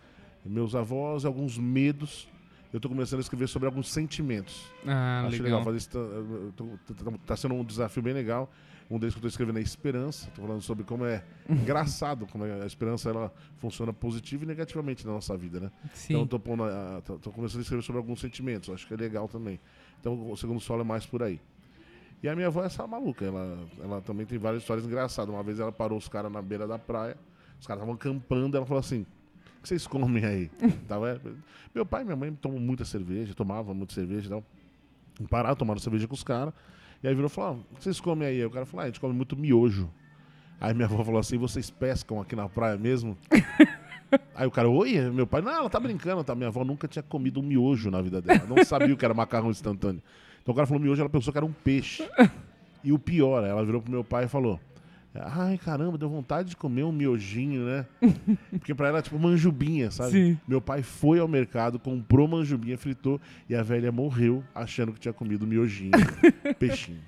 meus 0.45 0.73
avós, 0.75 1.25
alguns 1.25 1.57
medos. 1.57 2.27
Eu 2.71 2.79
tô 2.79 2.87
começando 2.89 3.19
a 3.19 3.21
escrever 3.21 3.47
sobre 3.47 3.67
alguns 3.67 3.89
sentimentos. 3.91 4.63
Ah, 4.85 5.21
Acho 5.27 5.41
legal, 5.41 5.59
legal. 5.59 5.63
fazer 5.63 5.77
isso. 5.77 5.89
Tá- 5.89 7.03
tá- 7.11 7.17
tá 7.25 7.35
sendo 7.35 7.53
um 7.55 7.63
desafio 7.63 8.03
bem 8.03 8.13
legal. 8.13 8.51
Um 8.89 8.99
deles 8.99 9.15
que 9.15 9.19
eu 9.19 9.21
tô 9.23 9.27
escrevendo 9.27 9.57
é 9.57 9.61
Esperança. 9.61 10.29
Tô 10.35 10.43
falando 10.43 10.61
sobre 10.61 10.83
como 10.83 11.05
é 11.05 11.23
engraçado, 11.49 12.27
como 12.27 12.45
é 12.45 12.61
a 12.61 12.65
esperança 12.65 13.09
ela 13.09 13.33
funciona 13.57 13.91
positivo 13.91 14.43
e 14.43 14.47
negativamente 14.47 15.05
na 15.05 15.13
nossa 15.13 15.35
vida, 15.35 15.59
né? 15.59 15.71
Sim. 15.93 16.13
Então 16.21 16.27
tô 16.27 17.31
começando 17.31 17.59
a 17.59 17.61
escrever 17.63 17.81
sobre 17.81 17.97
alguns 17.97 18.19
sentimentos. 18.19 18.69
Acho 18.69 18.87
que 18.87 18.93
é 18.93 18.97
legal 18.97 19.27
também. 19.27 19.59
Então 19.99 20.29
o 20.29 20.37
segundo 20.37 20.59
solo 20.59 20.81
é 20.81 20.83
mais 20.83 21.05
por 21.05 21.23
aí. 21.23 21.39
E 22.21 22.29
a 22.29 22.35
minha 22.35 22.47
avó 22.47 22.63
é 22.63 22.67
essa 22.67 22.85
maluca. 22.87 23.25
Ela, 23.25 23.67
ela 23.79 24.01
também 24.01 24.25
tem 24.25 24.37
várias 24.37 24.61
histórias 24.63 24.85
engraçadas. 24.85 25.33
Uma 25.33 25.43
vez 25.43 25.59
ela 25.59 25.71
parou 25.71 25.97
os 25.97 26.07
caras 26.07 26.31
na 26.31 26.41
beira 26.41 26.67
da 26.67 26.77
praia. 26.77 27.17
Os 27.59 27.67
caras 27.67 27.81
estavam 27.81 27.93
acampando. 27.95 28.55
Ela 28.57 28.65
falou 28.65 28.79
assim: 28.79 29.01
O 29.59 29.61
que 29.61 29.67
vocês 29.69 29.85
comem 29.87 30.25
aí? 30.25 30.49
É, 30.89 31.19
meu 31.73 31.85
pai 31.85 32.01
e 32.01 32.05
minha 32.05 32.15
mãe 32.15 32.33
tomam 32.33 32.59
muita 32.59 32.85
cerveja, 32.85 33.33
tomavam 33.33 33.75
muita 33.75 33.93
cerveja 33.93 34.27
e 34.27 34.29
tal. 34.29 34.43
Pararam, 35.29 35.55
tomaram 35.55 35.79
cerveja 35.79 36.07
com 36.07 36.13
os 36.13 36.23
caras. 36.23 36.53
E 37.05 37.07
aí 37.07 37.13
virou 37.13 37.27
e 37.27 37.29
falou: 37.29 37.51
ah, 37.51 37.53
O 37.71 37.75
que 37.75 37.83
vocês 37.83 37.99
comem 37.99 38.27
aí? 38.27 38.43
O 38.43 38.49
cara 38.49 38.65
falou: 38.65 38.81
ah, 38.81 38.85
A 38.85 38.87
gente 38.87 38.99
come 38.99 39.13
muito 39.13 39.37
miojo. 39.37 39.87
Aí 40.59 40.73
minha 40.73 40.87
avó 40.87 41.03
falou 41.03 41.19
assim: 41.19 41.37
Vocês 41.37 41.69
pescam 41.69 42.19
aqui 42.19 42.35
na 42.35 42.49
praia 42.49 42.77
mesmo? 42.77 43.15
Aí 44.33 44.47
o 44.47 44.51
cara, 44.51 44.69
oi, 44.69 44.99
meu 45.11 45.27
pai, 45.27 45.41
não, 45.41 45.51
ela 45.51 45.69
tá 45.69 45.79
brincando, 45.79 46.23
tá? 46.23 46.33
Minha 46.33 46.47
avó 46.47 46.63
nunca 46.63 46.87
tinha 46.87 47.03
comido 47.03 47.39
um 47.39 47.43
miojo 47.43 47.91
na 47.91 48.01
vida 48.01 48.21
dela. 48.21 48.45
Não 48.47 48.63
sabia 48.63 48.93
o 48.93 48.97
que 48.97 49.03
era 49.03 49.13
macarrão 49.13 49.49
instantâneo. 49.51 50.01
Então 50.41 50.51
o 50.51 50.55
cara 50.55 50.65
falou 50.65 50.81
miojo, 50.81 51.01
ela 51.01 51.09
pensou 51.09 51.31
que 51.31 51.37
era 51.37 51.45
um 51.45 51.51
peixe. 51.51 52.07
E 52.83 52.91
o 52.91 52.97
pior, 52.97 53.43
ela 53.43 53.63
virou 53.63 53.81
pro 53.81 53.91
meu 53.91 54.03
pai 54.03 54.25
e 54.25 54.27
falou: 54.27 54.59
Ai, 55.23 55.57
caramba, 55.57 55.97
deu 55.97 56.09
vontade 56.09 56.49
de 56.49 56.57
comer 56.57 56.83
um 56.83 56.91
miojinho, 56.91 57.65
né? 57.65 57.85
Porque 58.51 58.73
pra 58.73 58.87
ela 58.87 59.01
tipo 59.01 59.17
manjubinha, 59.17 59.91
sabe? 59.91 60.11
Sim. 60.11 60.39
Meu 60.47 60.59
pai 60.59 60.81
foi 60.81 61.19
ao 61.19 61.27
mercado, 61.27 61.79
comprou 61.79 62.27
manjubinha, 62.27 62.77
fritou 62.77 63.19
e 63.49 63.55
a 63.55 63.63
velha 63.63 63.91
morreu 63.91 64.43
achando 64.53 64.91
que 64.91 64.99
tinha 64.99 65.13
comido 65.13 65.47
miojinho, 65.47 65.91
peixinho. 66.59 67.01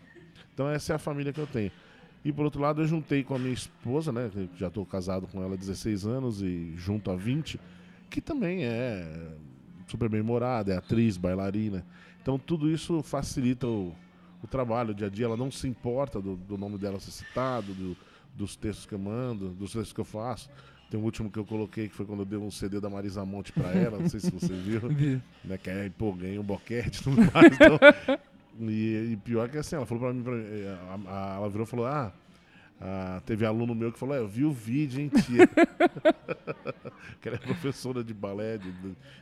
Então 0.53 0.69
essa 0.69 0.93
é 0.93 0.95
a 0.95 0.99
família 0.99 1.33
que 1.33 1.39
eu 1.39 1.47
tenho. 1.47 1.71
E 2.23 2.31
por 2.31 2.43
outro 2.43 2.61
lado, 2.61 2.81
eu 2.81 2.87
juntei 2.87 3.23
com 3.23 3.35
a 3.35 3.39
minha 3.39 3.53
esposa, 3.53 4.11
né? 4.11 4.29
Já 4.57 4.67
estou 4.67 4.85
casado 4.85 5.27
com 5.27 5.41
ela 5.41 5.53
há 5.53 5.57
16 5.57 6.05
anos 6.05 6.41
e 6.41 6.73
junto 6.75 7.09
há 7.09 7.15
20, 7.15 7.59
que 8.09 8.19
também 8.19 8.65
é 8.65 9.07
super 9.87 10.09
bem 10.09 10.21
morada, 10.21 10.73
é 10.73 10.77
atriz, 10.77 11.17
bailarina. 11.17 11.85
Então 12.21 12.37
tudo 12.37 12.69
isso 12.69 13.01
facilita 13.01 13.67
o, 13.67 13.95
o 14.43 14.47
trabalho, 14.47 14.91
o 14.91 14.93
dia 14.93 15.07
a 15.07 15.09
dia. 15.09 15.25
Ela 15.25 15.37
não 15.37 15.51
se 15.51 15.67
importa 15.67 16.21
do, 16.21 16.35
do 16.35 16.57
nome 16.57 16.77
dela 16.77 16.99
ser 16.99 17.11
citado, 17.11 17.73
do- 17.73 17.97
dos 18.35 18.55
textos 18.55 18.85
que 18.85 18.93
eu 18.93 18.99
mando, 18.99 19.49
dos 19.49 19.71
textos 19.73 19.93
que 19.93 19.99
eu 19.99 20.05
faço. 20.05 20.49
Tem 20.89 20.99
um 20.99 21.03
último 21.03 21.29
que 21.29 21.37
eu 21.39 21.43
coloquei, 21.45 21.89
que 21.89 21.95
foi 21.95 22.05
quando 22.05 22.19
eu 22.19 22.25
dei 22.25 22.37
um 22.39 22.49
CD 22.51 22.79
da 22.79 22.89
Marisa 22.89 23.25
Monte 23.25 23.51
pra 23.51 23.71
ela, 23.71 23.97
não 23.99 24.07
sei 24.07 24.19
se 24.21 24.31
você 24.31 24.53
viu 24.53 24.79
Vi. 24.87 25.21
né? 25.43 25.57
Que 25.57 25.69
aí, 25.69 25.89
pô, 25.89 26.13
ganhei 26.13 26.39
um 26.39 26.43
boquete 26.43 27.01
e 27.01 27.03
tudo 27.03 27.17
mais. 27.17 27.51
Então, 27.51 27.79
e, 28.69 29.11
e 29.13 29.17
pior 29.17 29.49
que 29.49 29.57
assim, 29.57 29.75
ela 29.75 29.85
falou 29.85 30.03
pra 30.03 30.13
mim, 30.13 30.23
pra 30.23 30.31
mim, 30.33 30.43
eh, 30.45 30.77
a- 31.07 31.11
a- 31.11 31.35
ela 31.37 31.49
virou 31.49 31.65
e 31.65 31.69
falou, 31.69 31.85
ah, 31.87 32.13
Ah, 32.79 33.21
teve 33.25 33.45
aluno 33.45 33.73
meu 33.73 33.91
que 33.91 33.97
falou: 33.97 34.15
é, 34.15 34.19
Eu 34.19 34.27
vi 34.27 34.45
o 34.45 34.51
vídeo, 34.51 35.01
hein, 35.01 35.09
tia? 35.09 35.47
que 37.19 37.27
ela 37.27 37.37
é 37.37 37.39
professora 37.39 38.03
de 38.03 38.13
balé, 38.13 38.57
de, 38.57 38.71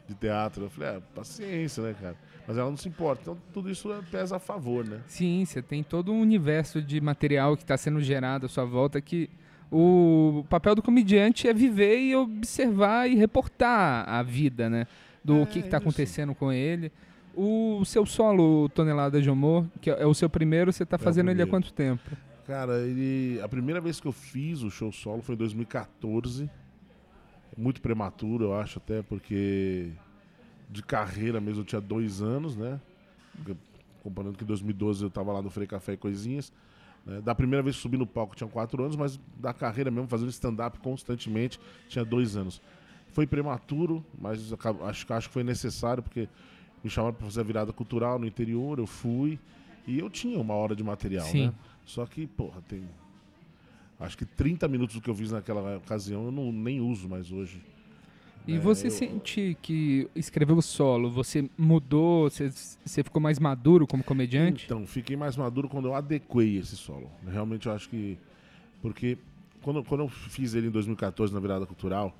de, 0.07 0.15
teatro. 0.15 0.65
Eu 0.65 0.69
falei: 0.69 0.89
é, 0.89 0.99
paciência, 1.13 1.81
né, 1.81 1.95
cara? 1.99 2.15
Mas 2.45 2.57
ela 2.57 2.69
não 2.69 2.77
se 2.77 2.89
importa. 2.89 3.21
Então, 3.21 3.37
tudo 3.53 3.71
isso 3.71 3.89
pesa 4.11 4.35
a 4.35 4.39
favor, 4.39 4.85
né? 4.85 4.99
Sim, 5.07 5.45
você 5.45 5.61
tem 5.61 5.83
todo 5.83 6.11
um 6.11 6.19
universo 6.19 6.81
de 6.81 6.99
material 6.99 7.55
que 7.55 7.63
está 7.63 7.77
sendo 7.77 8.01
gerado 8.01 8.45
à 8.45 8.49
sua 8.49 8.65
volta 8.65 8.99
que 8.99 9.29
o 9.71 10.45
papel 10.49 10.75
do 10.75 10.81
comediante 10.81 11.47
é 11.47 11.53
viver 11.53 11.99
e 11.99 12.15
observar 12.15 13.09
e 13.09 13.15
reportar 13.15 14.07
a 14.07 14.21
vida, 14.21 14.69
né? 14.69 14.85
Do 15.23 15.41
É, 15.41 15.45
que 15.45 15.59
está 15.59 15.77
acontecendo 15.77 16.35
com 16.35 16.51
ele. 16.51 16.91
O 17.33 17.83
seu 17.83 18.05
solo, 18.05 18.69
Tonelada 18.69 19.21
de 19.21 19.29
Humor, 19.29 19.65
que 19.81 19.89
é 19.89 20.05
o 20.05 20.13
seu 20.13 20.29
primeiro, 20.29 20.71
você 20.71 20.83
está 20.83 20.95
É 20.95 20.99
fazendo 20.99 21.31
ele 21.31 21.41
há 21.41 21.47
quanto 21.47 21.73
tempo? 21.73 22.03
Cara, 22.45 22.79
ele. 22.79 23.39
A 23.41 23.47
primeira 23.47 23.81
vez 23.81 23.99
que 23.99 24.07
eu 24.07 24.11
fiz 24.11 24.61
o 24.61 24.69
show 24.69 24.91
solo 24.91 25.21
foi 25.21 25.35
em 25.35 25.37
2014. 25.37 26.49
Muito 27.57 27.81
prematuro, 27.81 28.45
eu 28.45 28.53
acho, 28.55 28.79
até 28.79 29.01
porque 29.01 29.91
de 30.69 30.83
carreira 30.83 31.39
mesmo 31.39 31.61
eu 31.61 31.65
tinha 31.65 31.79
dois 31.79 32.21
anos, 32.21 32.55
né? 32.55 32.79
Comparando 34.03 34.37
que 34.37 34.43
em 34.43 34.47
2012 34.47 35.03
eu 35.03 35.09
tava 35.09 35.31
lá 35.31 35.41
no 35.41 35.49
Frei 35.49 35.65
Café 35.65 35.93
e 35.93 35.97
Coisinhas. 35.97 36.51
né? 37.05 37.21
Da 37.21 37.33
primeira 37.33 37.63
vez 37.63 37.77
que 37.77 37.81
subi 37.81 37.97
no 37.97 38.05
palco 38.05 38.33
eu 38.33 38.37
tinha 38.37 38.49
quatro 38.49 38.83
anos, 38.83 38.95
mas 38.95 39.19
da 39.39 39.53
carreira 39.53 39.89
mesmo, 39.89 40.07
fazendo 40.07 40.29
stand-up 40.29 40.79
constantemente, 40.79 41.59
tinha 41.87 42.03
dois 42.03 42.35
anos. 42.35 42.61
Foi 43.13 43.25
prematuro, 43.25 44.05
mas 44.19 44.51
acho, 44.51 45.13
acho 45.13 45.27
que 45.29 45.33
foi 45.33 45.43
necessário, 45.43 46.03
porque 46.03 46.27
me 46.83 46.89
chamaram 46.89 47.13
para 47.15 47.25
fazer 47.25 47.39
a 47.39 47.43
virada 47.43 47.71
cultural 47.71 48.19
no 48.19 48.27
interior, 48.27 48.79
eu 48.79 48.87
fui. 48.87 49.39
E 49.87 49.97
eu 49.99 50.09
tinha 50.09 50.39
uma 50.39 50.55
hora 50.55 50.75
de 50.75 50.83
material, 50.83 51.25
Sim. 51.27 51.47
né? 51.47 51.53
Só 51.85 52.05
que, 52.05 52.25
porra, 52.27 52.61
tem. 52.67 52.83
Acho 53.99 54.17
que 54.17 54.25
30 54.25 54.67
minutos 54.67 54.95
do 54.95 55.01
que 55.01 55.09
eu 55.09 55.15
fiz 55.15 55.31
naquela 55.31 55.77
ocasião 55.77 56.25
eu 56.25 56.31
não, 56.31 56.51
nem 56.51 56.81
uso 56.81 57.07
mais 57.07 57.31
hoje. 57.31 57.61
E 58.47 58.55
É, 58.55 58.59
você 58.59 58.87
eu- 58.87 58.91
sente 58.91 59.57
que 59.61 60.07
escreveu 60.15 60.57
o 60.57 60.61
solo, 60.61 61.09
você 61.09 61.49
mudou, 61.57 62.29
você, 62.29 62.51
você 62.83 63.03
ficou 63.03 63.21
mais 63.21 63.39
maduro 63.39 63.87
como 63.87 64.03
comediante? 64.03 64.65
Então, 64.65 64.85
fiquei 64.85 65.15
mais 65.15 65.35
maduro 65.37 65.67
quando 65.69 65.85
eu 65.87 65.95
adequei 65.95 66.57
esse 66.57 66.75
solo. 66.75 67.09
Realmente 67.25 67.67
eu 67.67 67.73
acho 67.73 67.89
que. 67.89 68.17
Porque 68.81 69.17
quando, 69.61 69.83
quando 69.83 70.01
eu 70.01 70.09
fiz 70.09 70.53
ele 70.53 70.67
em 70.67 70.71
2014 70.71 71.33
na 71.33 71.39
virada 71.39 71.65
cultural, 71.65 72.15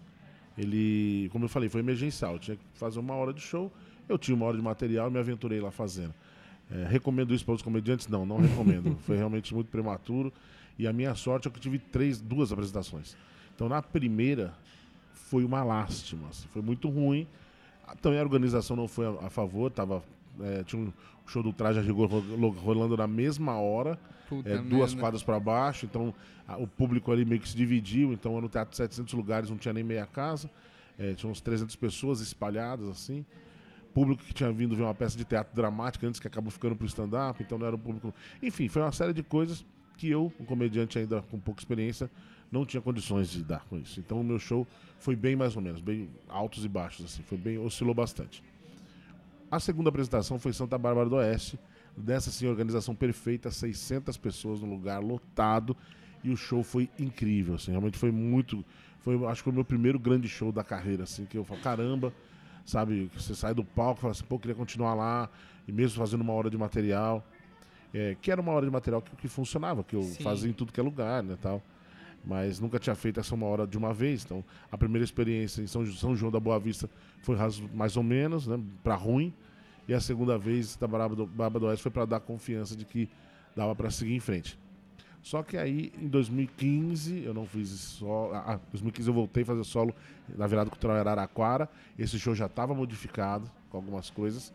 ele, 0.57 1.29
como 1.31 1.45
eu 1.45 1.49
falei, 1.49 1.67
foi 1.69 1.81
emergencial. 1.81 2.33
Eu 2.33 2.39
tinha 2.39 2.57
que 2.57 2.63
fazer 2.73 2.99
uma 2.99 3.13
hora 3.13 3.33
de 3.33 3.41
show, 3.41 3.71
eu 4.09 4.17
tinha 4.17 4.33
uma 4.35 4.45
hora 4.45 4.55
de 4.57 4.63
material 4.63 5.09
e 5.09 5.11
me 5.13 5.19
aventurei 5.19 5.59
lá 5.59 5.69
fazendo. 5.69 6.13
É, 6.71 6.85
recomendo 6.87 7.33
isso 7.33 7.45
para 7.45 7.53
os 7.53 7.61
comediantes? 7.61 8.07
Não, 8.07 8.25
não 8.25 8.37
recomendo. 8.37 8.97
foi 9.05 9.17
realmente 9.17 9.53
muito 9.53 9.67
prematuro. 9.69 10.31
E 10.77 10.87
a 10.87 10.93
minha 10.93 11.13
sorte 11.15 11.47
é 11.47 11.51
que 11.51 11.57
eu 11.57 11.61
tive 11.61 11.77
três, 11.79 12.19
duas 12.19 12.51
apresentações. 12.51 13.15
Então 13.55 13.69
na 13.69 13.81
primeira 13.81 14.53
foi 15.13 15.43
uma 15.45 15.63
lástima, 15.63 16.27
assim, 16.29 16.47
foi 16.51 16.61
muito 16.61 16.89
ruim. 16.89 17.27
Também 18.01 18.19
a 18.19 18.23
organização 18.23 18.75
não 18.75 18.87
foi 18.87 19.05
a, 19.05 19.27
a 19.27 19.29
favor, 19.29 19.71
tava, 19.71 20.03
é, 20.41 20.63
tinha 20.63 20.81
um 20.81 20.91
show 21.27 21.41
do 21.41 21.53
Traje 21.53 21.79
a 21.79 21.81
Rigor 21.81 22.09
ro- 22.09 22.49
rolando 22.49 22.97
na 22.97 23.07
mesma 23.07 23.57
hora, 23.59 23.97
é, 24.45 24.57
duas 24.69 24.93
quadras 24.99 25.23
para 25.23 25.39
baixo, 25.39 25.85
então 25.85 26.13
a- 26.47 26.57
o 26.57 26.67
público 26.67 27.11
ali 27.11 27.23
meio 27.25 27.39
que 27.39 27.47
se 27.47 27.55
dividiu, 27.55 28.11
então 28.11 28.39
no 28.41 28.49
teatro 28.49 28.71
de 28.71 28.77
700 28.77 29.13
lugares, 29.13 29.49
não 29.49 29.57
tinha 29.57 29.73
nem 29.73 29.83
meia 29.83 30.05
casa, 30.05 30.49
é, 30.99 31.13
tinha 31.13 31.31
uns 31.31 31.39
300 31.41 31.75
pessoas 31.75 32.21
espalhadas 32.21 32.87
assim. 32.89 33.23
Público 33.95 34.21
que 34.25 34.33
tinha 34.33 34.51
vindo 34.51 34.75
ver 34.75 34.83
uma 34.83 34.93
peça 34.93 35.17
de 35.17 35.23
teatro 35.23 35.55
dramática 35.55 36.05
antes 36.05 36.19
que 36.19 36.27
acabou 36.27 36.51
ficando 36.51 36.75
pro 36.75 36.85
stand-up, 36.85 37.41
então 37.41 37.57
não 37.57 37.65
era 37.65 37.77
um 37.77 37.79
público. 37.79 38.13
Enfim, 38.43 38.67
foi 38.67 38.81
uma 38.81 38.91
série 38.91 39.13
de 39.13 39.23
coisas 39.23 39.65
que 39.95 40.09
eu, 40.09 40.33
um 40.37 40.43
comediante 40.43 40.99
ainda 40.99 41.21
com 41.21 41.39
pouca 41.39 41.61
experiência, 41.61 42.11
não 42.51 42.65
tinha 42.65 42.81
condições 42.81 43.29
de 43.29 43.41
dar 43.41 43.63
com 43.69 43.77
isso. 43.77 43.97
Então 44.01 44.19
o 44.19 44.23
meu 44.23 44.37
show 44.37 44.67
foi 44.99 45.15
bem 45.15 45.37
mais 45.37 45.55
ou 45.55 45.61
menos, 45.61 45.79
bem 45.79 46.09
altos 46.27 46.65
e 46.65 46.67
baixos, 46.67 47.05
assim, 47.05 47.23
foi 47.23 47.37
bem, 47.37 47.57
oscilou 47.57 47.95
bastante. 47.95 48.43
A 49.49 49.61
segunda 49.61 49.87
apresentação 49.87 50.37
foi 50.37 50.51
Santa 50.51 50.77
Bárbara 50.77 51.07
do 51.07 51.15
Oeste. 51.15 51.57
Dessa 51.95 52.29
sim, 52.29 52.47
organização 52.47 52.93
perfeita, 52.93 53.49
600 53.49 54.17
pessoas 54.17 54.59
no 54.59 54.69
lugar 54.69 55.01
lotado 55.01 55.77
e 56.21 56.29
o 56.29 56.35
show 56.35 56.61
foi 56.61 56.89
incrível, 56.99 57.55
assim, 57.55 57.71
realmente 57.71 57.97
foi 57.97 58.11
muito, 58.11 58.65
foi, 58.99 59.15
acho 59.27 59.35
que 59.39 59.43
foi 59.45 59.53
o 59.53 59.55
meu 59.55 59.63
primeiro 59.63 59.97
grande 59.97 60.27
show 60.27 60.51
da 60.51 60.65
carreira, 60.65 61.03
assim, 61.03 61.23
que 61.23 61.37
eu 61.37 61.45
falo, 61.45 61.61
caramba, 61.61 62.11
sabe, 62.65 63.09
você 63.13 63.35
sai 63.35 63.53
do 63.53 63.63
palco 63.63 63.99
e 63.99 64.01
fala 64.01 64.11
assim, 64.11 64.25
pô, 64.25 64.39
queria 64.39 64.55
continuar 64.55 64.93
lá 64.95 65.29
e 65.67 65.71
mesmo 65.71 65.97
fazendo 65.97 66.21
uma 66.21 66.33
hora 66.33 66.49
de 66.49 66.57
material, 66.57 67.23
é, 67.93 68.15
que 68.21 68.31
era 68.31 68.41
uma 68.41 68.51
hora 68.51 68.65
de 68.65 68.71
material 68.71 69.01
que, 69.01 69.15
que 69.15 69.27
funcionava, 69.27 69.83
que 69.83 69.95
eu 69.95 70.03
Sim. 70.03 70.23
fazia 70.23 70.49
em 70.49 70.53
tudo 70.53 70.73
que 70.73 70.79
é 70.79 70.83
lugar, 70.83 71.23
né, 71.23 71.37
tal. 71.41 71.61
Mas 72.25 72.59
nunca 72.59 72.79
tinha 72.79 72.95
feito 72.95 73.19
essa 73.19 73.35
uma 73.35 73.45
hora 73.45 73.67
de 73.67 73.77
uma 73.77 73.93
vez, 73.93 74.25
então 74.25 74.43
a 74.71 74.77
primeira 74.77 75.05
experiência 75.05 75.61
em 75.61 75.67
São, 75.67 75.85
São 75.85 76.15
João 76.15 76.31
da 76.31 76.39
Boa 76.39 76.59
Vista 76.59 76.89
foi 77.21 77.37
mais 77.73 77.95
ou 77.95 78.03
menos, 78.03 78.47
né, 78.47 78.59
para 78.83 78.95
ruim. 78.95 79.33
E 79.87 79.93
a 79.93 79.99
segunda 79.99 80.35
vez 80.35 80.75
da 80.75 80.87
Baraba 80.87 81.15
do, 81.15 81.27
Baraba 81.27 81.59
do 81.59 81.67
Oeste 81.67 81.83
foi 81.83 81.91
para 81.91 82.05
dar 82.05 82.19
confiança 82.19 82.75
de 82.75 82.83
que 82.83 83.07
dava 83.55 83.75
para 83.75 83.91
seguir 83.91 84.15
em 84.15 84.19
frente. 84.19 84.57
Só 85.25 85.41
que 85.41 85.57
aí, 85.57 85.91
em 85.99 86.07
2015, 86.07 87.23
eu 87.23 87.33
não 87.33 87.47
fiz 87.47 87.69
só. 87.69 88.29
Ah, 88.31 88.59
em 88.67 88.71
2015 88.73 89.09
eu 89.09 89.13
voltei 89.13 89.41
a 89.41 89.45
fazer 89.47 89.63
solo 89.63 89.91
na 90.37 90.45
virada 90.45 90.69
cultural 90.69 90.97
Araraquara. 90.97 91.67
Esse 91.97 92.19
show 92.19 92.35
já 92.35 92.45
estava 92.45 92.75
modificado 92.75 93.49
com 93.71 93.77
algumas 93.77 94.11
coisas. 94.11 94.53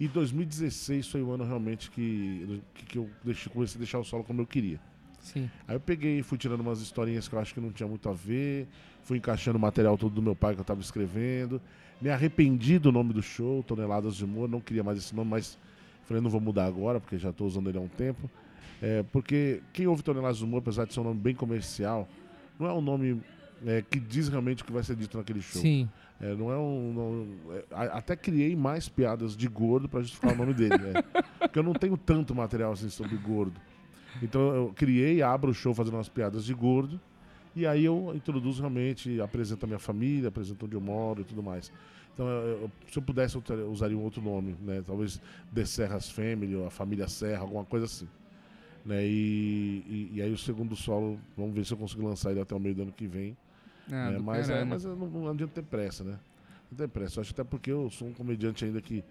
E 0.00 0.08
2016 0.08 1.06
foi 1.06 1.20
o 1.20 1.30
ano 1.32 1.44
realmente 1.44 1.90
que, 1.90 2.62
que, 2.72 2.96
eu 2.96 3.10
deixei, 3.22 3.52
comecei 3.52 3.76
a 3.76 3.80
deixar 3.80 3.98
o 3.98 4.04
solo 4.04 4.24
como 4.24 4.40
eu 4.40 4.46
queria. 4.46 4.80
Sim. 5.20 5.50
Aí 5.68 5.76
eu 5.76 5.80
peguei 5.80 6.20
e 6.20 6.22
fui 6.22 6.38
tirando 6.38 6.60
umas 6.60 6.80
historinhas 6.80 7.28
que 7.28 7.34
eu 7.34 7.38
acho 7.38 7.52
que 7.52 7.60
não 7.60 7.70
tinha 7.70 7.86
muito 7.86 8.08
a 8.08 8.14
ver, 8.14 8.66
fui 9.02 9.18
encaixando 9.18 9.58
o 9.58 9.60
material 9.60 9.98
todo 9.98 10.14
do 10.14 10.22
meu 10.22 10.34
pai 10.34 10.54
que 10.54 10.60
eu 10.60 10.62
estava 10.62 10.80
escrevendo. 10.80 11.60
Me 12.00 12.08
arrependi 12.08 12.78
do 12.78 12.90
nome 12.90 13.12
do 13.12 13.22
show, 13.22 13.62
Toneladas 13.62 14.16
de 14.16 14.24
Humor, 14.24 14.48
não 14.48 14.62
queria 14.62 14.82
mais 14.82 14.96
esse 14.96 15.14
nome, 15.14 15.30
mas 15.30 15.58
falei, 16.04 16.22
não 16.22 16.30
vou 16.30 16.40
mudar 16.40 16.64
agora, 16.64 17.00
porque 17.00 17.18
já 17.18 17.28
estou 17.28 17.46
usando 17.46 17.68
ele 17.68 17.76
há 17.76 17.82
um 17.82 17.88
tempo. 17.88 18.30
É, 18.82 19.02
porque 19.12 19.62
quem 19.72 19.86
ouve 19.86 20.02
Toneladas 20.02 20.38
de 20.38 20.44
Humor, 20.44 20.58
apesar 20.58 20.84
de 20.86 20.92
ser 20.94 21.00
um 21.00 21.04
nome 21.04 21.20
bem 21.20 21.34
comercial, 21.34 22.08
não 22.58 22.66
é 22.66 22.72
um 22.72 22.80
nome 22.80 23.20
é, 23.64 23.82
que 23.82 23.98
diz 23.98 24.28
realmente 24.28 24.62
o 24.62 24.66
que 24.66 24.72
vai 24.72 24.82
ser 24.82 24.96
dito 24.96 25.16
naquele 25.16 25.40
show. 25.40 25.62
Sim. 25.62 25.88
É, 26.20 26.34
não 26.34 26.50
é 26.50 26.56
um. 26.56 26.92
não- 26.92 27.54
é, 27.56 27.64
até 27.92 28.16
criei 28.16 28.54
mais 28.56 28.88
piadas 28.88 29.36
de 29.36 29.46
gordo 29.48 29.88
para 29.88 30.00
justificar 30.00 30.32
o 30.32 30.36
nome 30.36 30.54
dele, 30.54 30.76
né? 30.78 31.02
Porque 31.38 31.58
eu 31.58 31.62
não 31.62 31.72
tenho 31.74 31.96
tanto 31.96 32.34
material 32.34 32.72
assim 32.72 32.88
sobre 32.88 33.16
gordo. 33.16 33.60
Então 34.22 34.40
eu 34.54 34.72
criei, 34.74 35.20
abro 35.22 35.50
o 35.50 35.54
show 35.54 35.74
fazendo 35.74 35.94
umas 35.94 36.08
piadas 36.08 36.44
de 36.44 36.54
gordo. 36.54 36.98
E 37.54 37.66
aí 37.66 37.84
eu 37.84 38.12
introduzo 38.14 38.60
realmente, 38.60 39.20
apresento 39.20 39.64
a 39.64 39.66
minha 39.66 39.78
família, 39.78 40.28
apresento 40.28 40.64
onde 40.66 40.74
eu 40.74 40.80
moro 40.80 41.20
e 41.22 41.24
tudo 41.24 41.42
mais. 41.42 41.70
Então, 42.14 42.26
eu- 42.28 42.62
eu- 42.62 42.70
se 42.90 42.98
eu 42.98 43.02
pudesse, 43.02 43.36
eu 43.36 43.70
usaria 43.70 43.96
um 43.96 44.02
outro 44.02 44.22
nome, 44.22 44.54
né? 44.62 44.82
Talvez 44.86 45.20
The 45.54 45.64
Serras 45.66 46.08
Family 46.10 46.54
ou 46.56 46.66
a 46.66 46.70
Família 46.70 47.08
Serra, 47.08 47.40
alguma 47.42 47.64
coisa 47.64 47.84
assim. 47.86 48.08
Né? 48.86 49.04
E, 49.04 49.84
e, 49.86 50.10
e 50.14 50.22
aí 50.22 50.32
o 50.32 50.38
segundo 50.38 50.76
solo, 50.76 51.18
vamos 51.36 51.54
ver 51.54 51.66
se 51.66 51.72
eu 51.72 51.76
consigo 51.76 52.06
lançar 52.06 52.30
ele 52.30 52.40
até 52.40 52.54
o 52.54 52.60
meio 52.60 52.74
do 52.74 52.82
ano 52.82 52.92
que 52.92 53.06
vem. 53.06 53.36
Ah, 53.90 54.12
É, 54.12 54.16
do 54.16 54.22
mas 54.22 54.48
é, 54.48 54.64
mas 54.64 54.84
não, 54.84 54.96
não 54.96 55.28
adianta 55.28 55.54
ter 55.54 55.62
pressa, 55.62 56.04
né? 56.04 56.18
Não 56.70 56.78
tem 56.78 56.88
pressa. 56.88 57.18
Eu 57.18 57.22
acho 57.22 57.32
até 57.32 57.42
porque 57.44 57.70
eu 57.70 57.90
sou 57.90 58.08
um 58.08 58.12
comediante 58.12 58.64
ainda 58.64 58.80
que, 58.80 59.04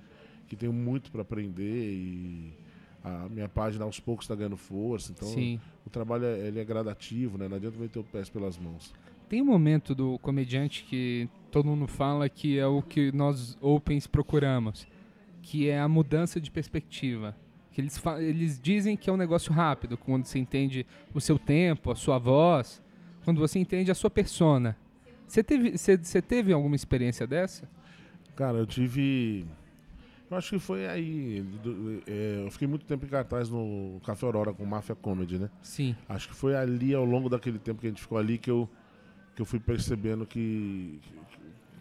que 0.47 0.55
tenho 0.55 0.71
muito 0.71 1.11
para 1.11 1.21
aprender 1.21 1.91
e 1.91 2.53
a 3.03 3.27
minha 3.29 3.49
página 3.49 3.83
aos 3.85 3.99
poucos 3.99 4.23
está 4.25 4.35
ganhando 4.35 4.57
força. 4.57 5.11
Então 5.11 5.27
Sim. 5.27 5.59
o 5.85 5.89
trabalho 5.89 6.25
é, 6.25 6.47
ele 6.47 6.59
é 6.59 6.65
gradativo, 6.65 7.37
né? 7.37 7.47
Não 7.47 7.57
adianta 7.57 7.77
meter 7.77 7.99
o 7.99 8.03
pés 8.03 8.29
pelas 8.29 8.57
mãos. 8.57 8.93
Tem 9.27 9.41
um 9.41 9.45
momento 9.45 9.93
do 9.93 10.17
comediante 10.19 10.83
que 10.83 11.27
todo 11.51 11.65
mundo 11.65 11.87
fala 11.87 12.29
que 12.29 12.57
é 12.57 12.65
o 12.65 12.81
que 12.81 13.11
nós 13.11 13.57
opens 13.59 14.07
procuramos, 14.07 14.87
que 15.41 15.67
é 15.67 15.79
a 15.79 15.87
mudança 15.87 16.39
de 16.39 16.49
perspectiva. 16.49 17.35
Que 17.75 17.81
eles, 17.81 18.01
eles 18.19 18.57
dizem 18.57 18.95
que 18.95 19.09
é 19.09 19.13
um 19.13 19.17
negócio 19.17 19.51
rápido, 19.51 19.97
quando 19.97 20.23
você 20.23 20.39
entende 20.39 20.85
o 21.13 21.19
seu 21.19 21.37
tempo, 21.37 21.91
a 21.91 21.95
sua 21.95 22.17
voz, 22.17 22.81
quando 23.25 23.37
você 23.37 23.59
entende 23.59 23.91
a 23.91 23.95
sua 23.95 24.09
persona. 24.09 24.77
Você 25.27 25.43
teve, 25.43 25.77
você, 25.77 25.97
você 25.97 26.21
teve 26.21 26.53
alguma 26.53 26.73
experiência 26.77 27.27
dessa? 27.27 27.67
Cara, 28.33 28.59
eu 28.59 28.65
tive. 28.65 29.45
Eu 30.31 30.37
acho 30.37 30.51
que 30.51 30.59
foi 30.59 30.87
aí. 30.87 31.41
do- 31.61 32.01
é, 32.07 32.43
eu 32.45 32.49
fiquei 32.51 32.65
muito 32.65 32.85
tempo 32.85 33.05
em 33.05 33.09
cartaz 33.09 33.49
no 33.49 33.99
Café 34.05 34.25
Aurora 34.25 34.53
com 34.53 34.65
Máfia 34.65 34.95
Comedy, 34.95 35.37
né? 35.37 35.49
Sim. 35.61 35.97
Acho 36.07 36.29
que 36.29 36.35
foi 36.35 36.55
ali, 36.55 36.95
ao 36.95 37.03
longo 37.03 37.27
daquele 37.27 37.59
tempo 37.59 37.81
que 37.81 37.87
a 37.87 37.89
gente 37.89 38.01
ficou 38.01 38.17
ali, 38.17 38.37
que 38.37 38.49
eu, 38.49 38.69
que 39.35 39.41
eu 39.41 39.45
fui 39.45 39.59
percebendo 39.59 40.25
que. 40.25 41.01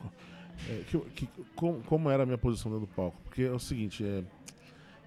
que, 0.00 0.72
é, 0.72 0.82
que 0.88 0.98
que- 1.26 1.28
como, 1.54 1.80
como 1.84 2.10
era 2.10 2.24
a 2.24 2.26
minha 2.26 2.38
posição 2.38 2.72
dentro 2.72 2.86
do 2.86 2.92
palco. 2.92 3.16
Porque 3.24 3.42
é 3.42 3.52
o 3.52 3.60
seguinte, 3.60 4.04
é, 4.04 4.24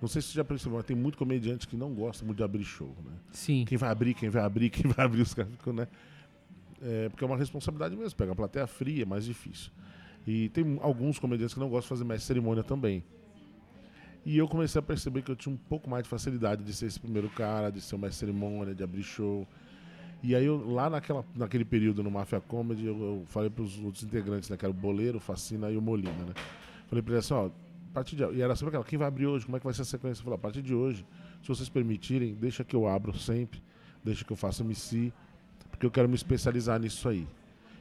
não 0.01 0.07
sei 0.07 0.21
se 0.21 0.29
você 0.29 0.35
já 0.35 0.43
percebeu, 0.43 0.77
mas 0.77 0.85
tem 0.85 0.95
muito 0.95 1.17
comediante 1.17 1.67
que 1.67 1.75
não 1.75 1.93
gosta 1.93 2.23
muito 2.23 2.37
de 2.37 2.43
abrir 2.43 2.63
show, 2.63 2.95
né? 3.03 3.13
Sim. 3.31 3.65
Quem 3.67 3.77
vai 3.77 3.89
abrir, 3.89 4.13
quem 4.13 4.29
vai 4.29 4.43
abrir, 4.43 4.69
quem 4.71 4.89
vai 4.91 5.05
abrir, 5.05 5.21
os 5.21 5.33
caras 5.33 5.51
ficam, 5.51 5.73
né? 5.73 5.87
É, 6.81 7.09
porque 7.09 7.23
é 7.23 7.27
uma 7.27 7.37
responsabilidade 7.37 7.95
mesmo, 7.95 8.15
pega 8.15 8.31
a 8.31 8.35
plateia 8.35 8.67
fria, 8.67 9.03
é 9.03 9.05
mais 9.05 9.25
difícil. 9.25 9.71
E 10.25 10.49
tem 10.49 10.77
alguns 10.81 11.17
comediantes 11.17 11.53
que 11.53 11.59
não 11.59 11.69
gostam 11.69 11.83
de 11.83 11.89
fazer 11.89 12.03
mais 12.03 12.21
cerimônia 12.21 12.63
também. 12.63 13.03
E 14.25 14.37
eu 14.37 14.47
comecei 14.47 14.77
a 14.77 14.81
perceber 14.81 15.21
que 15.21 15.31
eu 15.31 15.35
tinha 15.35 15.55
um 15.55 15.57
pouco 15.57 15.89
mais 15.89 16.03
de 16.03 16.09
facilidade 16.09 16.63
de 16.63 16.73
ser 16.73 16.87
esse 16.87 16.99
primeiro 16.99 17.29
cara, 17.29 17.71
de 17.71 17.79
ser 17.79 17.97
mais 17.97 18.13
cerimônia, 18.13 18.75
de 18.75 18.83
abrir 18.83 19.01
show. 19.01 19.47
E 20.21 20.35
aí, 20.35 20.45
eu, 20.45 20.69
lá 20.69 20.89
naquela, 20.89 21.25
naquele 21.33 21.63
período 21.63 22.03
no 22.03 22.11
Mafia 22.11 22.41
Comedy, 22.41 22.85
eu, 22.85 22.99
eu 22.99 23.23
falei 23.27 23.49
para 23.49 23.63
os 23.63 23.79
outros 23.79 24.03
integrantes, 24.03 24.49
né? 24.49 24.57
Que 24.57 24.65
era 24.65 24.71
o 24.71 24.73
Boleiro, 24.73 25.17
o 25.17 25.21
Facina 25.21 25.71
e 25.71 25.77
o 25.77 25.81
Molina, 25.81 26.11
né? 26.11 26.33
Falei 26.87 27.01
para 27.01 27.13
eles 27.13 27.31
assim, 27.31 27.33
ó, 27.33 27.49
partir 27.97 28.15
de, 28.15 28.23
e 28.23 28.41
era 28.43 28.55
sempre 28.55 28.69
aquela, 28.69 28.83
quem 28.83 28.99
vai 28.99 29.07
abrir 29.07 29.25
hoje? 29.25 29.45
Como 29.45 29.57
é 29.57 29.59
que 29.59 29.65
vai 29.65 29.73
ser 29.73 29.81
a 29.81 29.85
sequência? 29.85 30.21
Eu 30.21 30.25
falei, 30.25 30.37
a 30.37 30.41
partir 30.41 30.61
de 30.61 30.75
hoje, 30.75 31.03
se 31.41 31.47
vocês 31.47 31.67
permitirem, 31.67 32.35
deixa 32.35 32.63
que 32.63 32.75
eu 32.75 32.87
abro 32.87 33.17
sempre, 33.17 33.59
deixa 34.03 34.23
que 34.23 34.31
eu 34.31 34.37
faça 34.37 34.63
MC, 34.63 35.11
porque 35.71 35.83
eu 35.83 35.89
quero 35.89 36.07
me 36.07 36.13
especializar 36.13 36.79
nisso 36.79 37.09
aí. 37.09 37.27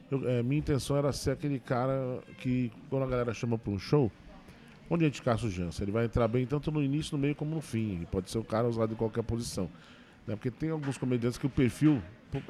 Eu, 0.09 0.27
é, 0.27 0.41
minha 0.41 0.57
intenção 0.57 0.97
era 0.97 1.11
ser 1.13 1.31
aquele 1.31 1.59
cara 1.59 2.19
que, 2.39 2.71
quando 2.89 3.03
a 3.03 3.07
galera 3.07 3.31
chama 3.31 3.59
para 3.59 3.71
um 3.71 3.77
show, 3.77 4.11
onde 4.89 5.03
a 5.05 5.07
gente 5.07 5.21
caça 5.21 5.45
o 5.45 5.51
Jansen? 5.51 5.83
Ele 5.83 5.91
vai 5.91 6.05
entrar 6.05 6.27
bem 6.27 6.47
tanto 6.47 6.71
no 6.71 6.81
início, 6.81 7.15
no 7.15 7.21
meio, 7.21 7.35
como 7.35 7.53
no 7.53 7.61
fim. 7.61 7.97
Ele 7.97 8.07
pode 8.07 8.31
ser 8.31 8.39
o 8.39 8.43
cara 8.43 8.67
usado 8.67 8.93
em 8.93 8.95
qualquer 8.95 9.23
posição. 9.23 9.69
Né? 10.25 10.35
Porque 10.35 10.49
tem 10.49 10.71
alguns 10.71 10.97
comediantes 10.97 11.37
que 11.37 11.45
o 11.45 11.49
perfil 11.49 12.01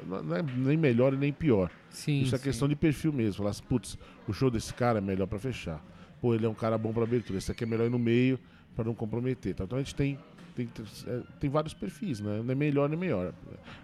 não 0.06 0.34
é 0.34 0.42
nem 0.42 0.76
melhor 0.76 1.12
e 1.12 1.18
nem 1.18 1.32
pior. 1.32 1.70
Sim, 1.90 2.22
Isso 2.22 2.34
é 2.34 2.38
sim. 2.38 2.44
questão 2.44 2.66
de 2.66 2.74
perfil 2.74 3.12
mesmo. 3.12 3.34
Falar 3.34 3.50
assim, 3.50 3.62
putz, 3.68 3.98
o 4.26 4.32
show 4.32 4.50
desse 4.50 4.72
cara 4.72 4.98
é 4.98 5.02
melhor 5.02 5.26
para 5.26 5.38
fechar. 5.38 5.82
Pô, 6.20 6.34
ele 6.34 6.46
é 6.46 6.48
um 6.48 6.54
cara 6.54 6.76
bom 6.76 6.92
para 6.92 7.04
abertura. 7.04 7.38
Esse 7.38 7.50
aqui 7.50 7.64
é 7.64 7.66
melhor 7.66 7.86
ir 7.86 7.90
no 7.90 7.98
meio 7.98 8.38
para 8.74 8.84
não 8.84 8.94
comprometer. 8.94 9.54
tá? 9.54 9.64
Então 9.64 9.78
a 9.78 9.82
gente 9.82 9.94
tem 9.94 10.18
tem, 10.54 10.68
é, 11.06 11.20
tem 11.38 11.48
vários 11.48 11.72
perfis, 11.72 12.20
né? 12.20 12.40
É 12.48 12.54
melhor 12.54 12.88
nem 12.88 12.98
melhor. 12.98 13.32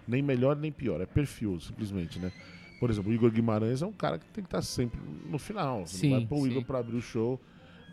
Nem 0.05 0.21
melhor 0.21 0.57
nem 0.57 0.71
pior. 0.71 0.99
É 0.99 1.05
perfil, 1.05 1.57
simplesmente, 1.61 2.19
né? 2.19 2.31
Por 2.79 2.89
exemplo, 2.89 3.11
o 3.11 3.13
Igor 3.13 3.31
Guimarães 3.31 3.81
é 3.81 3.85
um 3.85 3.93
cara 3.93 4.19
que 4.19 4.25
tem 4.27 4.43
que 4.43 4.47
estar 4.49 4.61
sempre 4.61 4.99
no 5.29 5.39
final. 5.39 5.85
Você 5.87 5.97
Sim, 5.97 6.09
não 6.09 6.17
vai 6.17 6.27
pôr 6.27 6.39
o. 6.39 6.47
Igor 6.47 6.65
para 6.65 6.79
abrir 6.79 6.97
o 6.97 7.01
show. 7.01 7.39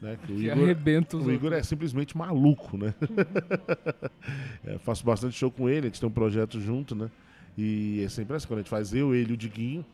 Né? 0.00 0.18
Que 0.26 0.32
o 0.32 0.36
Que 0.36 0.46
Igor, 0.46 0.64
arrebenta 0.64 1.16
os 1.16 1.24
o 1.24 1.30
Igor 1.30 1.52
é 1.52 1.62
simplesmente 1.62 2.16
maluco, 2.16 2.76
né? 2.76 2.92
É, 4.64 4.78
faço 4.78 5.04
bastante 5.04 5.36
show 5.36 5.50
com 5.50 5.68
ele, 5.68 5.86
a 5.86 5.90
gente 5.90 5.98
tem 5.98 6.08
um 6.08 6.12
projeto 6.12 6.60
junto, 6.60 6.94
né? 6.94 7.10
E 7.58 8.02
é 8.04 8.08
sempre 8.08 8.36
assim, 8.36 8.46
quando 8.46 8.60
a 8.60 8.62
gente 8.62 8.70
faz 8.70 8.94
eu, 8.94 9.14
ele 9.14 9.32
e 9.32 9.34
o 9.34 9.36
Diguinho, 9.36 9.84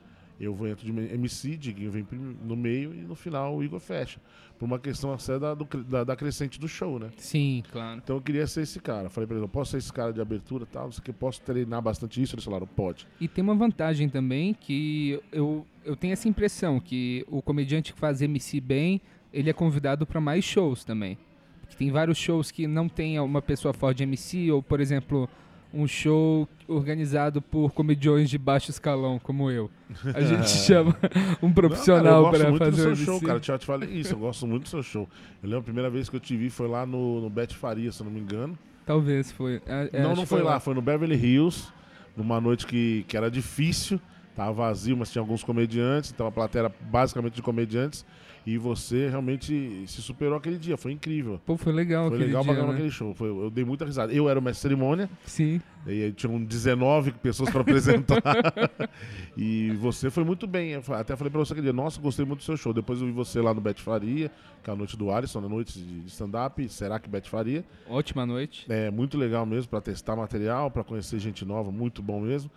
eu 0.41 0.55
vou 0.55 0.69
entro 0.69 0.85
de 0.85 0.93
MC, 1.15 1.57
Diguinho 1.57 1.91
vem 1.91 2.07
no 2.45 2.57
meio 2.57 2.95
e 2.95 2.99
no 2.99 3.15
final 3.15 3.57
o 3.57 3.65
Igor 3.65 3.81
fecha. 3.81 4.21
Por 4.59 4.65
uma 4.65 4.79
questão 4.79 5.13
até 5.13 5.39
da, 5.39 5.55
do 5.55 5.65
da, 5.65 6.05
da 6.05 6.17
crescente 6.17 6.59
do 6.59 6.67
show, 6.67 6.99
né? 6.99 7.11
Sim, 7.17 7.63
claro. 7.71 8.01
Então 8.03 8.17
eu 8.17 8.23
queria 8.23 8.47
ser 8.47 8.63
esse 8.63 8.81
cara. 8.81 9.09
Falei 9.09 9.27
pra 9.27 9.37
ele, 9.37 9.45
eu 9.45 9.49
posso 9.49 9.73
ser 9.73 9.79
esse 9.79 9.93
cara 9.93 10.13
de 10.13 10.21
abertura 10.21 10.65
e 10.65 10.67
tal, 10.67 10.85
não 10.85 10.93
sei 10.93 11.01
o 11.01 11.05
que, 11.05 11.13
posso 11.13 11.41
treinar 11.43 11.81
bastante 11.81 12.21
isso? 12.21 12.35
Eles 12.35 12.45
falaram, 12.45 12.67
pode. 12.67 13.07
E 13.21 13.29
tem 13.29 13.43
uma 13.43 13.55
vantagem 13.55 14.09
também 14.09 14.55
que 14.55 15.21
eu, 15.33 15.65
eu 15.85 15.97
tenho 15.97 16.13
essa 16.13 16.29
impressão 16.29 16.81
que 16.81 17.25
o 17.29 17.41
comediante 17.41 17.93
que 17.93 17.99
faz 17.99 18.21
MC 18.21 18.61
bem, 18.61 19.01
ele 19.33 19.51
é 19.51 19.53
convidado 19.53 20.07
para 20.07 20.21
mais 20.21 20.45
shows 20.45 20.85
também. 20.85 21.19
Porque 21.61 21.77
tem 21.77 21.91
vários 21.91 22.19
shows 22.19 22.51
que 22.51 22.67
não 22.67 22.89
tem 22.89 23.19
uma 23.21 23.43
pessoa 23.43 23.75
forte 23.75 23.99
de 23.99 24.05
MC, 24.05 24.51
ou 24.51 24.63
por 24.63 24.81
exemplo, 24.81 25.29
um 25.73 25.87
show 25.87 26.49
organizado 26.67 27.41
por 27.43 27.73
comediões 27.73 28.31
de 28.31 28.39
baixo 28.39 28.71
escalão, 28.71 29.19
como 29.19 29.51
eu. 29.51 29.71
A 30.15 30.21
gente 30.21 30.49
chama 30.67 30.97
um 31.43 31.53
profissional 31.53 32.31
para 32.31 32.51
muito 32.51 32.65
fazer 32.65 32.89
o 32.89 32.91
do 32.91 32.97
seu 32.97 33.05
show, 33.05 33.21
cara. 33.21 33.41
Eu 33.47 33.59
te 33.59 33.67
falei 33.67 33.91
isso, 33.91 34.15
eu 34.15 34.19
gosto 34.19 34.47
muito 34.47 34.65
do 34.65 34.69
seu 34.69 34.83
show. 34.83 35.09
Eu 35.43 35.49
lembro 35.49 35.61
a 35.61 35.65
primeira 35.65 35.91
vez 35.91 36.09
que 36.09 36.17
eu 36.17 36.21
te 36.21 36.37
vi 36.37 36.51
foi 36.51 36.69
lá 36.69 36.87
no, 36.87 37.21
no 37.21 37.31
Bet 37.31 37.55
Faria, 37.55 37.93
se 37.93 38.03
não 38.03 38.11
me 38.11 38.21
engano. 38.21 38.59
Talvez 38.87 39.31
foi. 39.31 39.61
É, 39.67 39.91
é, 39.93 40.03
não, 40.03 40.15
não 40.15 40.23
que 40.23 40.29
foi 40.29 40.43
lá, 40.43 40.59
foi 40.59 40.75
no 40.75 40.81
Beverly 40.81 41.15
Hills, 41.15 41.69
numa 42.17 42.41
noite 42.41 42.67
que, 42.67 43.05
que 43.07 43.17
era 43.17 43.31
difícil, 43.31 44.01
tava 44.35 44.53
vazio, 44.53 44.97
mas 44.97 45.11
tinha 45.11 45.21
alguns 45.21 45.45
comediantes, 45.45 46.11
então 46.11 46.27
a 46.27 46.33
plateia 46.33 46.63
era 46.63 46.75
basicamente 46.81 47.35
de 47.35 47.43
comediantes, 47.43 48.05
e 48.51 48.57
você 48.57 49.11
realmente 49.11 49.85
se 49.87 50.01
superou 50.01 50.39
aquele 50.39 50.57
dia, 50.57 50.75
foi 50.79 50.93
incrível. 50.93 51.39
Pô, 51.45 51.55
foi 51.59 51.71
legal 51.71 52.07
Foi 52.09 52.17
aquele 52.17 52.29
legal 52.29 52.43
pra 52.43 52.53
dia, 52.55 52.61
caramba 52.63 52.73
né? 52.73 52.79
aquele 52.79 52.91
show. 52.91 53.13
Foi- 53.15 53.29
eu 53.29 53.51
dei 53.51 53.63
muita 53.63 53.85
risada. 53.85 54.11
Eu 54.11 54.27
era 54.27 54.39
o 54.39 54.43
mestre 54.43 54.63
cerimônia, 54.63 55.11
Sim. 55.27 55.61
e 55.87 56.05
aí 56.05 56.13
tinham 56.15 56.43
19 56.43 57.13
pessoas 57.13 57.51
para 57.51 57.61
apresentar. 57.61 58.23
e 59.37 59.73
você 59.73 60.09
foi 60.11 60.25
muito 60.25 60.47
bem. 60.47 60.71
Eu 60.71 60.83
até 60.95 61.15
falei 61.15 61.31
pra 61.31 61.39
você 61.41 61.53
aquele 61.53 61.67
dia, 61.67 61.73
nossa, 61.75 62.01
gostei 62.01 62.25
muito 62.25 62.39
do 62.39 62.45
seu 62.45 62.57
show. 62.57 62.73
Depois 62.73 63.01
eu 63.03 63.07
vi 63.07 63.13
você 63.13 63.39
lá 63.43 63.53
no 63.53 63.61
Bet 63.61 63.83
Faria, 63.83 64.31
que 64.63 64.71
é 64.71 64.73
a 64.73 64.77
noite 64.77 64.97
do 64.97 65.11
Alisson, 65.11 65.43
na 65.43 65.49
noite 65.49 65.79
de 65.79 66.01
de 66.01 66.07
stand-up. 66.09 66.67
Será 66.71 66.99
que 66.99 67.09
Bet 67.09 67.29
Faria? 67.29 67.65
Ótima 67.87 68.25
noite. 68.25 68.65
É 68.69 68.91
muito 68.91 69.19
legal 69.19 69.45
mesmo 69.45 69.69
para 69.69 69.81
testar 69.83 70.17
material, 70.17 70.71
para 70.71 70.83
conhecer 70.85 71.19
gente 71.19 71.45
nova, 71.45 71.71
muito 71.71 72.03
bom 72.03 72.21
mesmo. 72.21 72.51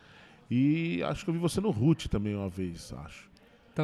E 0.49 1.01
acho 1.03 1.23
que 1.25 1.29
eu 1.29 1.33
vi 1.33 1.39
você 1.39 1.59
no 1.59 1.69
Root 1.71 2.09
também 2.09 2.33
uma 2.35 2.49
vez, 2.49 2.93
acho. 3.05 3.30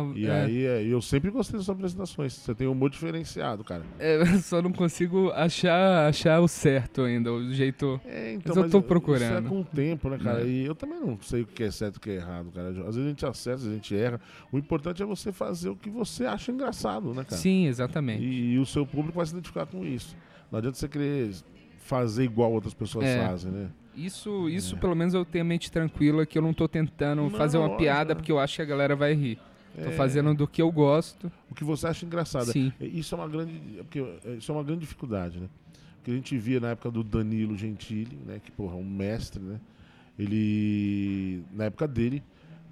Então, 0.06 0.14
E 0.18 0.26
é, 0.28 0.42
aí 0.44 0.66
é, 0.66 0.84
eu 0.84 1.02
sempre 1.02 1.30
gostei 1.32 1.58
das 1.60 1.70
apresentações. 1.70 2.34
Você 2.34 2.54
tem 2.56 2.68
um 2.68 2.72
humor 2.72 2.90
diferenciado, 2.90 3.64
cara. 3.64 3.84
é, 4.00 4.24
só 4.40 4.62
não 4.62 4.72
consigo 4.72 5.32
achar, 5.32 6.08
achar 6.08 6.40
o 6.40 6.48
certo 6.48 7.02
ainda, 7.02 7.32
o 7.32 7.52
jeito. 7.54 8.00
É, 8.06 8.34
então, 8.34 8.54
Mas 8.56 8.66
eu 8.66 8.70
tô 8.70 8.78
Isso 8.80 8.88
procurando. 8.88 9.46
é 9.48 9.50
com 9.50 9.62
o 9.62 9.64
tempo, 9.66 10.10
né, 10.10 10.18
cara? 10.18 10.42
É. 10.42 10.48
E 10.48 10.66
eu 10.66 10.76
também 10.76 11.00
não 11.00 11.18
sei 11.22 11.42
o 11.42 11.46
que 11.48 11.64
é 11.64 11.72
certo 11.72 11.96
e 11.96 11.98
o 11.98 12.02
que 12.02 12.10
é 12.12 12.16
errado, 12.16 12.52
cara. 12.54 12.70
Às 12.70 12.76
vezes 12.96 13.06
a 13.06 13.10
gente 13.10 13.26
acerta, 13.26 13.56
às 13.56 13.64
vezes 13.64 13.72
a 13.72 13.76
gente 13.76 13.96
erra. 13.96 14.22
O 14.52 14.58
importante 14.58 15.02
é 15.02 15.06
você 15.06 15.32
fazer 15.32 15.70
o 15.70 15.76
que 15.76 15.90
você 15.90 16.26
acha 16.26 16.52
engraçado, 16.52 17.14
né, 17.14 17.24
cara? 17.24 17.38
Sim, 17.42 17.66
exatamente. 17.68 18.24
E, 18.24 18.54
e 18.54 18.60
o 18.60 18.66
seu 18.66 18.86
público 18.86 19.18
vai 19.18 19.26
se 19.26 19.32
identificar 19.34 19.66
com 19.66 19.86
isso. 19.86 20.16
Não 20.52 20.60
adianta 20.60 20.78
você 20.78 20.88
querer 20.88 21.32
fazer 21.80 22.24
igual 22.24 22.52
outras 22.52 22.74
pessoas 22.74 23.06
É. 23.06 23.26
fazem, 23.28 23.52
né? 23.52 23.70
Isso, 23.96 24.48
isso 24.48 24.78
pelo 24.78 24.94
menos 24.96 25.16
eu 25.16 25.26
tenho 25.26 25.44
a 25.44 25.48
mente 25.48 25.72
tranquila 25.72 26.24
que 26.24 26.38
eu 26.38 26.42
não 26.42 26.54
tô 26.54 26.68
tentando 26.68 27.24
Não, 27.24 27.30
fazer 27.32 27.58
uma 27.58 27.64
lógico, 27.66 27.82
piada 27.82 28.10
né? 28.10 28.16
porque 28.16 28.32
eu 28.32 28.38
acho 28.38 28.56
que 28.58 28.62
a 28.62 28.66
galera 28.66 28.96
vai 28.96 29.14
rir. 29.16 29.40
Tô 29.84 29.90
É, 29.90 29.92
fazendo 29.92 30.34
do 30.34 30.48
que 30.48 30.62
eu 30.62 30.72
gosto. 30.72 31.32
o 31.50 31.54
que 31.56 31.63
você 31.63 31.86
acha 31.88 32.06
engraçado. 32.06 32.52
Sim. 32.52 32.74
E 32.80 33.00
Isso 33.00 33.13
é 33.13 33.18
uma 33.18 33.28
grande, 33.28 33.54
é 33.80 33.84
porque, 33.84 34.00
é, 34.26 34.34
isso 34.36 34.52
é 34.52 34.56
uma 34.56 34.63
grande 34.63 34.82
dificuldade, 34.82 35.40
né? 35.40 35.48
Que 36.04 36.12
a 36.12 36.13
gente 36.16 36.38
via 36.38 36.60
na 36.60 36.70
época 36.70 36.90
do 36.90 37.04
Danilo 37.04 37.56
Gentili, 37.56 38.18
né? 38.26 38.40
Que 38.44 38.52
porra, 38.52 38.76
um 38.76 38.84
mestre, 38.84 39.42
né? 39.42 39.60
Ele, 40.18 41.44
na 41.54 41.66
época 41.66 41.88
dele, 41.88 42.24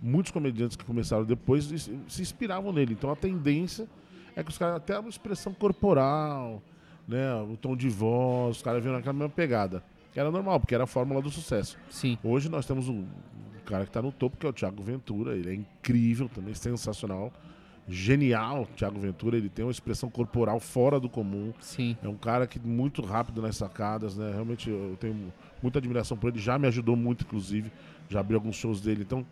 muitos 0.01 0.31
comediantes 0.31 0.75
que 0.75 0.83
começaram 0.83 1.23
depois 1.23 1.65
se 2.07 2.21
inspiravam 2.21 2.71
nele. 2.73 2.93
Então 2.93 3.11
a 3.11 3.15
tendência 3.15 3.87
é 4.35 4.43
que 4.43 4.49
os 4.49 4.57
caras 4.57 4.77
até 4.77 4.95
a 4.97 5.01
expressão 5.01 5.53
corporal, 5.53 6.61
né? 7.07 7.33
O 7.43 7.55
tom 7.55 7.75
de 7.75 7.87
voz, 7.89 8.57
os 8.57 8.61
caras 8.63 8.81
viram 8.81 8.95
naquela 8.95 9.13
mesma 9.13 9.29
pegada. 9.29 9.83
Que 10.11 10.19
era 10.19 10.31
normal, 10.31 10.59
porque 10.59 10.73
era 10.73 10.85
a 10.85 10.87
fórmula 10.87 11.21
do 11.21 11.29
sucesso. 11.29 11.77
Sim. 11.89 12.17
Hoje 12.23 12.49
nós 12.49 12.65
temos 12.65 12.87
um 12.89 13.05
cara 13.65 13.83
que 13.83 13.89
está 13.89 14.01
no 14.01 14.11
topo, 14.11 14.37
que 14.37 14.45
é 14.45 14.49
o 14.49 14.53
Thiago 14.53 14.81
Ventura. 14.81 15.35
Ele 15.35 15.49
é 15.49 15.53
incrível 15.53 16.29
também, 16.29 16.53
sensacional. 16.53 17.31
Genial, 17.87 18.67
Thiago 18.75 18.99
Ventura. 18.99 19.37
Ele 19.37 19.49
tem 19.49 19.65
uma 19.65 19.71
expressão 19.71 20.09
corporal 20.09 20.59
fora 20.59 20.99
do 20.99 21.09
comum. 21.09 21.53
Sim. 21.59 21.97
É 22.01 22.07
um 22.07 22.15
cara 22.15 22.47
que 22.47 22.59
muito 22.59 23.01
rápido 23.01 23.41
nas 23.41 23.57
sacadas, 23.57 24.17
né? 24.17 24.31
Realmente 24.31 24.69
eu 24.69 24.97
tenho 24.99 25.33
muita 25.61 25.79
admiração 25.79 26.17
por 26.17 26.29
ele. 26.29 26.39
Já 26.39 26.57
me 26.57 26.67
ajudou 26.67 26.95
muito, 26.95 27.23
inclusive. 27.23 27.71
Já 28.09 28.19
abri 28.19 28.35
alguns 28.35 28.55
shows 28.55 28.81
dele. 28.81 29.01
Então, 29.01 29.25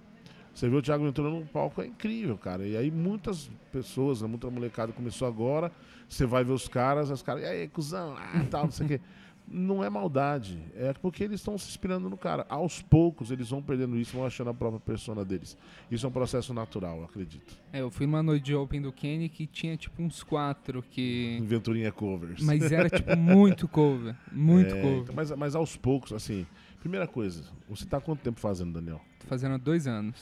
você 0.54 0.70
vê 0.70 0.76
o 0.76 0.82
Thiago 0.82 1.04
Ventura 1.04 1.30
no 1.30 1.46
palco, 1.48 1.82
é 1.82 1.88
incrível, 1.88 2.38
cara. 2.38 2.66
E 2.66 2.78
aí 2.78 2.92
muitas 2.92 3.50
pessoas, 3.72 4.22
né, 4.22 4.28
muita 4.28 4.50
molecada 4.52 4.92
começou 4.92 5.28
agora. 5.28 5.72
Você 6.08 6.26
vai 6.28 6.44
ver 6.44 6.52
os 6.52 6.68
caras, 6.68 7.10
os 7.10 7.24
caras, 7.24 7.42
e 7.42 7.46
aí, 7.46 7.68
cuzão, 7.68 8.16
ah, 8.16 8.46
tal, 8.52 8.66
não 8.66 8.72
sei 8.72 8.86
o 8.86 8.90
quê. 8.90 9.02
Não 9.56 9.84
é 9.84 9.90
maldade, 9.90 10.58
é 10.76 10.94
porque 10.94 11.24
eles 11.24 11.40
estão 11.40 11.56
se 11.60 11.70
inspirando 11.70 12.10
no 12.10 12.18
cara. 12.18 12.44
Aos 12.50 12.82
poucos 12.82 13.30
eles 13.30 13.50
vão 13.52 13.62
perdendo 13.62 13.96
isso, 14.00 14.18
vão 14.18 14.26
achando 14.26 14.50
a 14.50 14.54
própria 14.54 14.80
persona 14.80 15.24
deles. 15.24 15.56
Isso 15.92 16.06
é 16.08 16.10
um 16.10 16.12
processo 16.12 16.54
natural, 16.56 16.98
eu 16.98 17.04
acredito. 17.04 17.56
É, 17.72 17.82
eu 17.82 17.92
fui 17.92 18.08
numa 18.08 18.24
noite 18.24 18.44
de 18.46 18.56
Open 18.56 18.82
do 18.82 18.92
Kenny 18.92 19.30
que 19.30 19.46
tinha 19.46 19.78
tipo 19.78 20.02
uns 20.02 20.24
quatro 20.24 20.82
que. 20.82 21.38
Venturinha 21.44 21.92
covers. 21.92 22.42
Mas 22.44 22.72
era 22.72 22.90
tipo 22.90 23.16
muito 23.16 23.68
cover. 23.68 24.16
Muito 24.32 24.74
É, 24.74 24.82
cover. 24.82 24.98
então, 25.04 25.16
mas, 25.16 25.30
mas 25.32 25.56
aos 25.56 25.78
poucos, 25.78 26.12
assim. 26.14 26.48
Primeira 26.80 27.08
coisa, 27.08 27.44
você 27.70 27.86
tá 27.86 27.98
há 27.98 28.02
quanto 28.02 28.22
tempo 28.22 28.40
fazendo, 28.40 28.74
Daniel? 28.74 29.00
Tô 29.20 29.28
fazendo 29.28 29.54
há 29.54 29.58
dois 29.58 29.86
anos. 29.88 30.20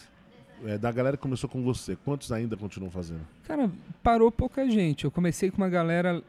É, 0.63 0.77
da 0.77 0.91
galera 0.91 1.17
que 1.17 1.23
começou 1.23 1.49
com 1.49 1.63
você, 1.63 1.95
quantos 1.95 2.31
ainda 2.31 2.55
continuam 2.55 2.91
fazendo? 2.91 3.21
Cara, 3.47 3.71
parou 4.03 4.29
pouca 4.31 4.69
gente. 4.69 5.05
Eu 5.05 5.09
comecei 5.09 5.49
com 5.49 5.57
uma 5.57 5.69
galera 5.69 6.21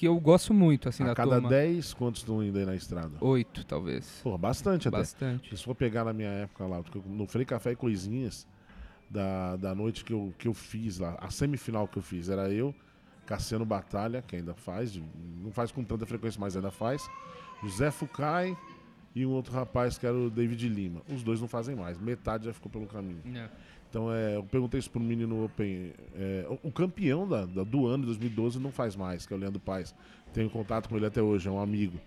que 0.00 0.08
eu 0.08 0.18
gosto 0.18 0.54
muito, 0.54 0.88
assim, 0.88 1.02
a 1.02 1.08
da 1.08 1.14
cada 1.14 1.32
turma. 1.32 1.50
10, 1.50 1.92
quantos 1.92 2.22
estão 2.22 2.42
indo 2.42 2.58
aí 2.58 2.64
na 2.64 2.74
estrada? 2.74 3.18
Oito, 3.20 3.66
talvez. 3.66 4.22
Porra, 4.22 4.38
bastante 4.38 4.88
até. 4.88 4.96
Bastante. 4.96 5.54
Se 5.54 5.62
for 5.62 5.74
pegar 5.74 6.06
na 6.06 6.12
minha 6.14 6.30
época 6.30 6.64
lá, 6.64 6.82
no 7.04 7.26
Frei 7.26 7.44
Café 7.44 7.72
e 7.72 7.76
Coisinhas, 7.76 8.46
da, 9.10 9.56
da 9.56 9.74
noite 9.74 10.02
que 10.02 10.14
eu, 10.14 10.32
que 10.38 10.48
eu 10.48 10.54
fiz 10.54 10.98
lá, 10.98 11.18
a 11.20 11.30
semifinal 11.30 11.86
que 11.86 11.98
eu 11.98 12.02
fiz, 12.02 12.30
era 12.30 12.50
eu, 12.50 12.74
Cassiano 13.26 13.66
Batalha, 13.66 14.24
que 14.26 14.36
ainda 14.36 14.54
faz, 14.54 14.98
não 15.38 15.52
faz 15.52 15.70
com 15.70 15.84
tanta 15.84 16.06
frequência, 16.06 16.40
mas 16.40 16.56
ainda 16.56 16.70
faz, 16.70 17.06
José 17.62 17.90
Fucai 17.90 18.56
e 19.14 19.26
um 19.26 19.30
outro 19.32 19.52
rapaz 19.52 19.98
que 19.98 20.06
era 20.06 20.16
o 20.16 20.30
David 20.30 20.66
Lima. 20.66 21.02
Os 21.12 21.22
dois 21.22 21.42
não 21.42 21.48
fazem 21.48 21.76
mais, 21.76 21.98
metade 21.98 22.46
já 22.46 22.54
ficou 22.54 22.72
pelo 22.72 22.86
caminho. 22.86 23.20
É. 23.36 23.50
Então 23.90 24.12
é, 24.12 24.36
eu 24.36 24.44
perguntei 24.44 24.78
isso 24.78 24.88
pro 24.90 25.00
menino 25.00 25.44
Open. 25.44 25.92
é, 26.14 26.46
o, 26.62 26.68
o 26.68 26.72
campeão 26.72 27.28
da, 27.28 27.44
da- 27.44 27.64
do 27.64 27.86
ano 27.86 28.02
de 28.02 28.06
2012 28.06 28.58
não 28.60 28.70
faz 28.70 28.94
mais, 28.94 29.26
que 29.26 29.34
é 29.34 29.36
o 29.36 29.40
Leandro 29.40 29.58
Paes. 29.60 29.92
Tenho 30.32 30.48
contato 30.48 30.88
com 30.88 30.96
ele 30.96 31.06
até 31.06 31.20
hoje, 31.20 31.48
é 31.48 31.50
um 31.50 31.60
amigo. 31.60 31.98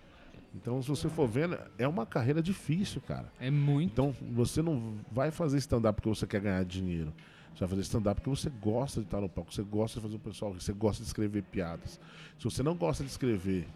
Então, 0.56 0.82
se 0.82 0.88
você 0.88 1.10
for 1.10 1.28
vendo, 1.28 1.58
é 1.78 1.88
uma 1.88 2.06
carreira 2.06 2.41
difícil, 2.41 3.02
cara. 3.02 3.32
É 3.39 3.50
muito. 3.52 3.91
Então, 3.91 4.15
você 4.32 4.62
não 4.62 4.93
vai 5.12 5.30
fazer 5.32 5.58
stand-up 5.58 5.96
porque 6.00 6.08
você 6.15 6.26
quer 6.28 6.39
ganhar 6.41 6.63
dinheiro. 6.63 7.12
Você 7.54 7.60
vai 7.62 7.69
fazer 7.69 7.82
stand-up 7.82 8.22
porque 8.22 8.30
você 8.30 8.50
gosta 8.62 9.02
de 9.02 9.08
estar 9.08 9.19
no 9.19 9.28
palco, 9.28 9.54
você 9.54 9.63
gosta 9.63 10.00
de 10.00 10.04
fazer 10.06 10.15
o 10.15 10.19
pessoal 10.19 10.54
você 10.54 10.72
gosta 10.72 11.04
de 11.04 11.08
escrever 11.08 11.43
piadas. 11.43 12.00
Se 12.38 12.43
você 12.46 12.63
não 12.63 12.76
gosta 12.76 13.04
de 13.04 13.10
escrever 13.10 13.67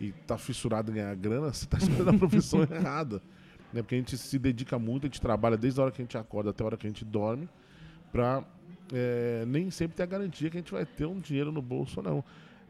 e 0.00 0.10
tá 0.26 0.36
fissurado 0.36 0.90
em 0.90 0.94
ganhar 0.94 1.14
grana, 1.14 1.52
você 1.52 1.66
tá 1.66 1.78
escolhendo 1.78 2.10
a 2.10 2.14
profissão 2.18 2.62
errada. 2.68 3.22
Né? 3.72 3.82
Porque 3.82 3.94
a 3.94 3.98
gente 3.98 4.16
se 4.16 4.38
dedica 4.38 4.78
muito, 4.78 5.04
a 5.04 5.08
gente 5.08 5.20
trabalha 5.20 5.56
desde 5.56 5.80
a 5.80 5.84
hora 5.84 5.92
que 5.92 6.02
a 6.02 6.04
gente 6.04 6.18
acorda 6.18 6.50
até 6.50 6.62
a 6.62 6.66
hora 6.66 6.76
que 6.76 6.86
a 6.86 6.90
gente 6.90 7.04
dorme, 7.04 7.48
pra 8.12 8.44
é, 8.92 9.44
nem 9.46 9.70
sempre 9.70 9.96
ter 9.96 10.02
a 10.02 10.06
garantia 10.06 10.50
que 10.50 10.56
a 10.56 10.60
gente 10.60 10.72
vai 10.72 10.84
ter 10.84 11.06
um 11.06 11.18
dinheiro 11.18 11.50
no 11.50 11.62
bolso, 11.62 12.02
não. 12.02 12.22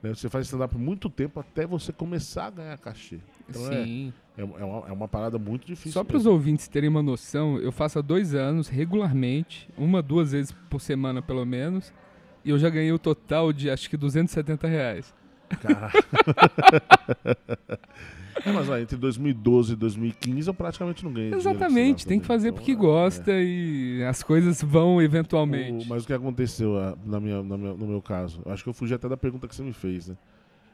Né? 0.03 0.15
Você 0.15 0.29
faz 0.29 0.47
stand-up 0.47 0.75
por 0.75 0.81
muito 0.81 1.09
tempo 1.09 1.41
até 1.41 1.67
você 1.67 1.93
começar 1.93 2.47
a 2.47 2.51
ganhar 2.51 2.79
cachê. 2.79 3.21
Então 3.49 3.73
é, 3.73 3.85
Sim. 3.85 4.13
é, 4.37 4.43
é 4.43 4.45
uma, 4.45 4.89
é 4.89 4.93
uma 4.93 5.09
parada 5.09 5.39
muito 5.39 5.67
difícil. 5.67 5.93
Só 5.93 6.05
para 6.05 6.17
os 6.17 6.27
ouvintes 6.27 6.69
terem 6.69 6.89
uma 6.89 7.03
noção, 7.03 7.59
eu 7.59 7.71
faço 7.71 7.99
há 7.99 8.03
dois 8.03 8.35
anos, 8.35 8.69
regularmente, 8.69 9.69
uma, 9.77 10.03
duas 10.03 10.33
vezes 10.33 10.53
por 10.69 10.81
semana 10.81 11.23
pelo 11.23 11.45
menos, 11.45 11.93
e 12.45 12.51
eu 12.51 12.59
já 12.59 12.69
ganhei 12.69 12.93
o 12.93 12.99
total 12.99 13.53
de 13.53 13.71
acho 13.71 13.89
que 13.89 13.97
270 13.97 14.67
reais. 14.67 15.15
Cara. 15.61 15.93
é, 18.45 18.53
mas 18.53 18.69
ó, 18.69 18.79
entre 18.79 18.97
2012 18.97 19.73
e 19.73 19.77
2015 19.77 20.49
eu 20.49 20.55
praticamente 20.55 21.05
não 21.05 21.13
ganhei 21.13 21.33
Exatamente, 21.35 22.07
tem 22.07 22.19
que 22.21 22.27
fazer 22.27 22.49
Então, 22.49 22.59
porque 22.59 22.73
é, 22.73 22.75
gosta 22.75 23.33
e 23.35 24.03
as 24.05 24.23
coisas 24.23 24.63
vão 24.63 25.01
é. 25.01 25.05
eventualmente. 25.05 25.85
O- 25.87 25.89
mas 25.89 26.05
o 26.05 26.07
que 26.07 26.13
aconteceu 26.13 26.79
ah, 26.79 26.97
na 27.05 27.21
minha, 27.21 27.43
na 27.43 27.57
minha- 27.57 27.75
no 27.75 27.87
meu 27.87 28.01
caso? 28.03 28.41
Acho 28.47 28.63
que 28.63 28.69
eu 28.69 28.75
fugi 28.75 28.95
até 28.95 29.09
da 29.09 29.17
pergunta 29.17 29.47
que 29.49 29.55
você 29.55 29.63
me 29.63 29.73
fez, 29.73 30.09
né? 30.09 30.17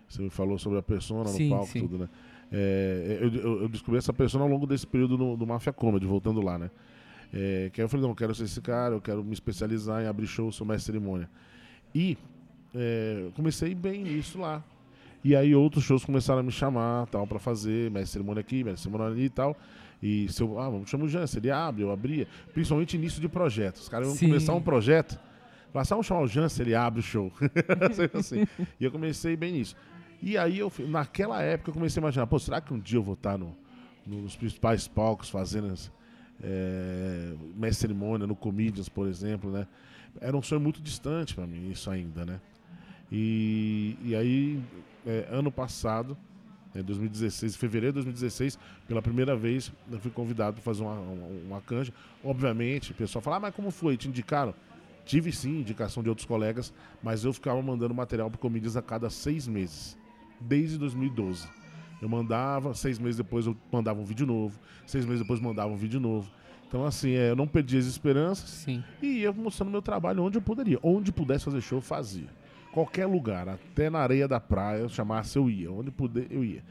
Você 0.08 0.22
me 0.22 0.30
falou 0.30 0.58
sobre 0.58 0.78
a 0.78 0.82
persona 0.82 1.24
no 1.24 1.28
Sim, 1.36 1.50
palco 1.50 1.76
e 1.76 1.80
tudo, 1.82 1.98
né? 1.98 2.08
É, 2.50 3.18
eu, 3.20 3.34
eu- 3.34 3.62
eu 3.62 3.68
descobri 3.68 3.98
essa 3.98 4.12
persona 4.12 4.44
ao 4.44 4.50
longo 4.50 4.66
desse 4.66 4.86
período 4.86 5.18
no, 5.18 5.36
do 5.36 5.46
Mafia 5.46 5.72
Comedy, 5.72 6.06
voltando 6.06 6.40
lá, 6.40 6.58
né? 6.58 6.70
É, 7.32 7.68
que 7.72 7.80
aí 7.80 7.84
eu 7.84 7.88
falei, 7.90 8.02
não, 8.02 8.10
eu 8.12 8.16
quero 8.16 8.34
ser 8.34 8.44
esse 8.44 8.60
cara, 8.62 8.94
eu 8.94 9.00
quero 9.02 9.22
me 9.22 9.34
especializar 9.34 10.02
em 10.02 10.06
abrir 10.06 10.26
show, 10.26 10.50
sou 10.50 10.66
mestre 10.66 10.92
cerimônia. 10.92 11.28
E 11.94 12.16
é, 12.74 13.28
comecei 13.34 13.74
bem 13.74 14.02
nisso 14.02 14.38
lá. 14.40 14.64
E 15.24 15.34
aí 15.34 15.54
outros 15.54 15.84
shows 15.84 16.04
começaram 16.04 16.40
a 16.40 16.42
me 16.42 16.52
chamar, 16.52 17.06
tal, 17.08 17.26
pra 17.26 17.38
fazer, 17.38 17.90
mestre 17.90 18.04
de 18.04 18.10
cerimônia 18.12 18.40
aqui, 18.40 18.56
mestre 18.64 18.74
de 18.76 18.80
cerimônia 18.82 19.06
ali 19.12 19.24
e 19.24 19.30
tal. 19.30 19.56
E 20.02 20.28
se 20.28 20.40
eu, 20.42 20.58
ah, 20.60 20.70
vamos 20.70 20.88
chamar 20.88 21.04
o 21.04 21.08
Jansen, 21.08 21.40
ele 21.40 21.50
abre, 21.50 21.82
eu 21.82 21.90
abria. 21.90 22.26
Principalmente 22.54 22.96
início 22.96 23.20
de 23.20 23.28
projetos. 23.28 23.82
Os 23.82 23.88
caras 23.88 24.08
Sim. 24.08 24.28
começar 24.28 24.54
um 24.54 24.60
projeto, 24.62 25.18
falaram 25.72 25.80
assim, 25.82 25.92
ah, 25.92 25.96
vamos 25.96 26.06
chamar 26.06 26.20
o 26.20 26.28
Jansen, 26.28 26.64
ele 26.66 26.74
abre 26.74 27.00
o 27.00 27.02
show. 27.02 27.32
Assim. 28.14 28.46
E 28.78 28.84
eu 28.84 28.92
comecei 28.92 29.36
bem 29.36 29.52
nisso. 29.52 29.74
E 30.22 30.38
aí, 30.38 30.58
eu, 30.60 30.72
naquela 30.88 31.42
época, 31.42 31.70
eu 31.70 31.74
comecei 31.74 32.00
a 32.00 32.02
imaginar, 32.02 32.26
pô, 32.28 32.38
será 32.38 32.60
que 32.60 32.72
um 32.72 32.78
dia 32.78 32.98
eu 32.98 33.02
vou 33.02 33.14
estar 33.14 33.36
no- 33.36 33.56
nos 34.06 34.36
principais 34.36 34.86
palcos 34.88 35.28
fazendo 35.28 35.74
é, 36.42 37.34
mestre 37.56 37.70
de 37.70 37.76
cerimônia, 37.76 38.26
no 38.26 38.36
Comedians, 38.36 38.88
por 38.88 39.08
exemplo, 39.08 39.50
né? 39.50 39.66
Era 40.20 40.36
um 40.36 40.42
sonho 40.42 40.60
muito 40.60 40.80
distante 40.80 41.34
pra 41.34 41.46
mim, 41.46 41.70
isso 41.70 41.90
ainda, 41.90 42.24
né? 42.24 42.40
E, 43.10 43.96
e 44.04 44.14
aí, 44.14 44.60
é, 45.08 45.26
ano 45.30 45.50
passado, 45.50 46.16
em 46.74 46.82
2016, 46.82 47.54
em 47.54 47.58
fevereiro 47.58 47.94
de 47.94 48.04
2016, 48.04 48.58
pela 48.86 49.00
primeira 49.00 49.34
vez, 49.34 49.72
eu 49.90 49.98
fui 49.98 50.10
convidado 50.10 50.56
para 50.56 50.62
fazer 50.62 50.82
uma, 50.82 50.92
uma, 50.92 51.26
uma 51.46 51.60
canja. 51.62 51.92
Obviamente, 52.22 52.92
o 52.92 52.94
pessoal 52.94 53.22
fala, 53.22 53.36
ah, 53.36 53.40
mas 53.40 53.54
como 53.54 53.70
foi? 53.70 53.96
Te 53.96 54.06
indicaram? 54.06 54.54
Tive 55.06 55.32
sim 55.32 55.60
indicação 55.60 56.02
de 56.02 56.10
outros 56.10 56.26
colegas, 56.26 56.74
mas 57.02 57.24
eu 57.24 57.32
ficava 57.32 57.60
mandando 57.62 57.94
material 57.94 58.30
para 58.30 58.38
Comedians 58.38 58.76
a 58.76 58.82
cada 58.82 59.08
seis 59.08 59.48
meses, 59.48 59.96
desde 60.38 60.76
2012. 60.76 61.48
Eu 62.02 62.08
mandava, 62.08 62.74
seis 62.74 62.98
meses 62.98 63.16
depois 63.16 63.46
eu 63.46 63.56
mandava 63.72 63.98
um 63.98 64.04
vídeo 64.04 64.26
novo, 64.26 64.60
seis 64.86 65.06
meses 65.06 65.22
depois 65.22 65.40
mandava 65.40 65.72
um 65.72 65.76
vídeo 65.76 65.98
novo. 65.98 66.30
Então, 66.68 66.84
assim, 66.84 67.12
é, 67.12 67.30
eu 67.30 67.36
não 67.36 67.48
perdi 67.48 67.78
as 67.78 67.86
esperanças 67.86 68.50
Sim. 68.50 68.84
e 69.00 69.20
ia 69.20 69.32
mostrando 69.32 69.70
meu 69.70 69.80
trabalho 69.80 70.22
onde 70.22 70.36
eu 70.36 70.42
poderia. 70.42 70.78
Onde 70.82 71.10
pudesse 71.10 71.46
fazer 71.46 71.62
show, 71.62 71.78
eu 71.78 71.82
fazia. 71.82 72.28
Qualquer 72.72 73.06
lugar, 73.06 73.48
até 73.48 73.88
na 73.90 73.98
areia 73.98 74.28
da 74.28 74.38
praia, 74.38 74.80
eu 74.80 74.88
chamasse, 74.88 75.36
eu 75.36 75.48
ia. 75.50 75.70
Onde 75.72 75.90
puder, 75.90 76.26
eu 76.30 76.44
ia. 76.44 76.62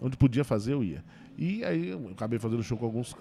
Onde 0.00 0.16
podia 0.16 0.44
fazer, 0.44 0.72
eu 0.72 0.82
ia. 0.82 1.04
E 1.36 1.64
aí 1.64 1.88
eu 1.88 2.10
acabei 2.12 2.38
fazendo 2.38 2.62
show 2.62 2.78
com 2.78 2.84
alguns. 2.86 3.14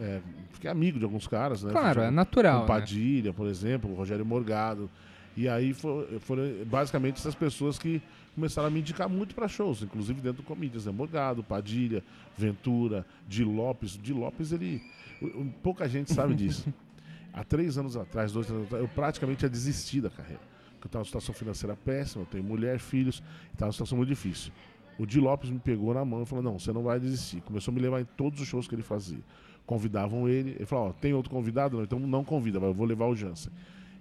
é, 0.00 0.20
fiquei 0.50 0.70
amigo 0.70 0.98
de 0.98 1.04
alguns 1.04 1.26
caras, 1.26 1.62
né? 1.62 1.70
Claro, 1.72 2.00
é 2.02 2.10
natural. 2.10 2.66
com 2.66 2.72
né? 2.72 2.80
Padilha, 2.80 3.32
por 3.32 3.46
exemplo, 3.46 3.90
o 3.90 3.94
Rogério 3.94 4.24
Morgado. 4.24 4.90
E 5.36 5.48
aí 5.48 5.72
fo- 5.72 6.04
foram 6.20 6.42
basicamente 6.66 7.16
essas 7.18 7.34
pessoas 7.34 7.78
que 7.78 8.02
começaram 8.34 8.68
a 8.68 8.70
me 8.70 8.80
indicar 8.80 9.08
muito 9.08 9.34
para 9.34 9.46
shows, 9.46 9.82
inclusive 9.82 10.20
dentro 10.20 10.42
do 10.42 10.46
Comedians, 10.46 10.86
né? 10.86 10.92
Morgado, 10.92 11.42
Padilha, 11.44 12.02
Ventura, 12.36 13.06
Di 13.28 13.44
Lopes. 13.44 13.96
Di 13.96 14.12
Lopes, 14.12 14.52
ele. 14.52 14.82
o- 15.22 15.26
o- 15.26 15.54
Pouca 15.62 15.88
gente 15.88 16.12
sabe 16.12 16.34
disso. 16.34 16.66
Há 17.32 17.44
três 17.44 17.78
anos 17.78 17.96
atrás, 17.96 18.32
dois 18.32 18.50
anos 18.50 18.64
atrás, 18.64 18.82
eu 18.82 18.88
praticamente 18.88 19.38
tinha 19.38 19.48
desistido 19.50 20.04
da 20.04 20.10
carreira. 20.10 20.40
Porque 20.80 20.86
eu 20.86 20.88
estava 20.88 21.00
numa 21.02 21.04
situação 21.04 21.34
financeira 21.34 21.76
péssima, 21.76 22.22
eu 22.22 22.26
tenho 22.26 22.42
mulher, 22.42 22.78
filhos, 22.78 23.22
estava 23.52 23.66
numa 23.66 23.72
situação 23.72 23.98
muito 23.98 24.08
difícil. 24.08 24.50
O 24.98 25.04
Di 25.06 25.20
Lopes 25.20 25.50
me 25.50 25.58
pegou 25.58 25.92
na 25.94 26.04
mão 26.04 26.22
e 26.22 26.26
falou: 26.26 26.42
Não, 26.42 26.58
você 26.58 26.72
não 26.72 26.82
vai 26.82 26.98
desistir. 26.98 27.40
Começou 27.42 27.70
a 27.70 27.74
me 27.74 27.80
levar 27.80 28.00
em 28.00 28.04
todos 28.16 28.40
os 28.40 28.48
shows 28.48 28.66
que 28.66 28.74
ele 28.74 28.82
fazia. 28.82 29.20
Convidavam 29.66 30.28
ele, 30.28 30.50
ele 30.52 30.66
falou: 30.66 30.88
Ó, 30.88 30.92
tem 30.92 31.12
outro 31.12 31.30
convidado? 31.30 31.76
Não, 31.76 31.84
então 31.84 31.98
não 31.98 32.24
convida, 32.24 32.58
mas 32.58 32.68
eu 32.70 32.74
vou 32.74 32.86
levar 32.86 33.06
o 33.06 33.14
Jansen. 33.14 33.52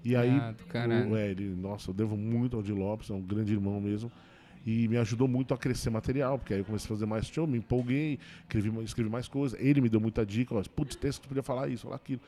E 0.03 0.15
aí, 0.15 0.29
Ah, 0.29 1.09
o, 1.09 1.17
é, 1.17 1.29
ele, 1.31 1.49
nossa, 1.55 1.89
eu 1.89 1.93
devo 1.93 2.15
muito 2.15 2.55
ao 2.55 2.63
Di 2.63 2.71
Lopes, 2.71 3.09
é 3.09 3.13
um 3.13 3.21
grande 3.21 3.51
irmão 3.53 3.79
mesmo. 3.81 4.09
E 4.65 4.87
me 4.89 4.97
ajudou 4.97 5.27
muito 5.27 5.53
a 5.53 5.57
crescer 5.57 5.89
material, 5.89 6.37
porque 6.37 6.53
aí 6.53 6.59
eu 6.59 6.65
comecei 6.65 6.85
a 6.85 6.89
fazer 6.89 7.05
mais 7.05 7.25
show, 7.27 7.47
me 7.47 7.57
empolguei, 7.57 8.19
escrevi, 8.41 8.83
escrevi 8.83 9.09
mais 9.09 9.27
coisas. 9.27 9.57
Ele 9.59 9.79
me 9.79 9.87
deu 9.89 10.01
muita 10.01 10.25
dica, 10.25 10.53
ó, 10.53 10.61
putz, 10.75 10.95
texto, 10.95 11.21
tu 11.21 11.27
podia 11.29 11.43
falar 11.43 11.69
isso, 11.69 11.83
falar 11.83 11.95
aquilo. 11.95 12.19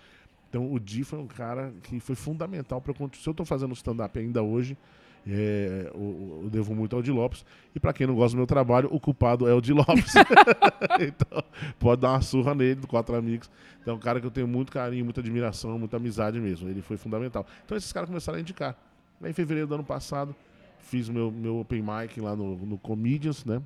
Então 0.52 0.70
o 0.70 0.78
Di 0.78 1.06
foi 1.06 1.18
um 1.18 1.28
cara 1.28 1.74
que 1.84 1.98
foi 2.02 2.14
fundamental 2.14 2.82
para 2.82 2.94
Se 3.14 3.26
eu 3.26 3.32
estou 3.32 3.46
fazendo 3.46 3.74
stand-up 3.74 4.20
ainda 4.20 4.44
hoje, 4.44 4.78
é, 5.26 5.90
o- 5.96 5.98
o- 6.00 6.40
eu 6.44 6.50
devo 6.50 6.76
muito 6.76 6.94
ao 6.94 7.02
Di 7.02 7.10
Lopes. 7.10 7.46
E 7.74 7.80
para 7.80 7.94
quem 7.94 8.06
não 8.06 8.16
gosta 8.16 8.36
do 8.36 8.40
meu 8.40 8.46
trabalho, 8.48 8.90
o 8.92 9.00
culpado 9.00 9.48
é 9.48 9.54
o 9.54 9.62
Di 9.62 9.72
Lopes. 9.72 10.14
então, 11.00 11.42
pode 11.80 12.02
dar 12.02 12.10
uma 12.12 12.22
surra 12.22 12.54
nele, 12.54 12.76
do 12.82 12.88
Quatro 12.88 13.16
Amigos. 13.16 13.50
Então, 13.82 13.94
é 13.94 13.98
um 13.98 14.00
cara 14.00 14.20
que 14.20 14.28
eu 14.28 14.32
tenho 14.32 14.48
muito 14.48 14.74
carinho, 14.74 15.06
muita 15.06 15.22
admiração, 15.22 15.80
muita 15.80 15.96
amizade 15.96 16.38
mesmo. 16.38 16.68
Ele 16.68 16.82
foi 16.82 16.98
fundamental. 16.98 17.46
Então, 17.64 17.78
esses 17.78 17.94
caras 17.94 18.10
começaram 18.10 18.38
a 18.38 18.42
indicar. 18.42 18.76
Aí, 19.22 19.30
em 19.30 19.34
fevereiro 19.34 19.68
do 19.70 19.76
ano 19.76 19.84
passado, 19.86 20.36
fiz 20.80 21.08
o 21.08 21.14
meu, 21.14 21.32
meu 21.32 21.60
open 21.62 21.82
mic 21.82 22.20
lá 22.20 22.36
no, 22.36 22.58
no 22.58 22.78
Comedians, 22.78 23.46
né? 23.46 23.62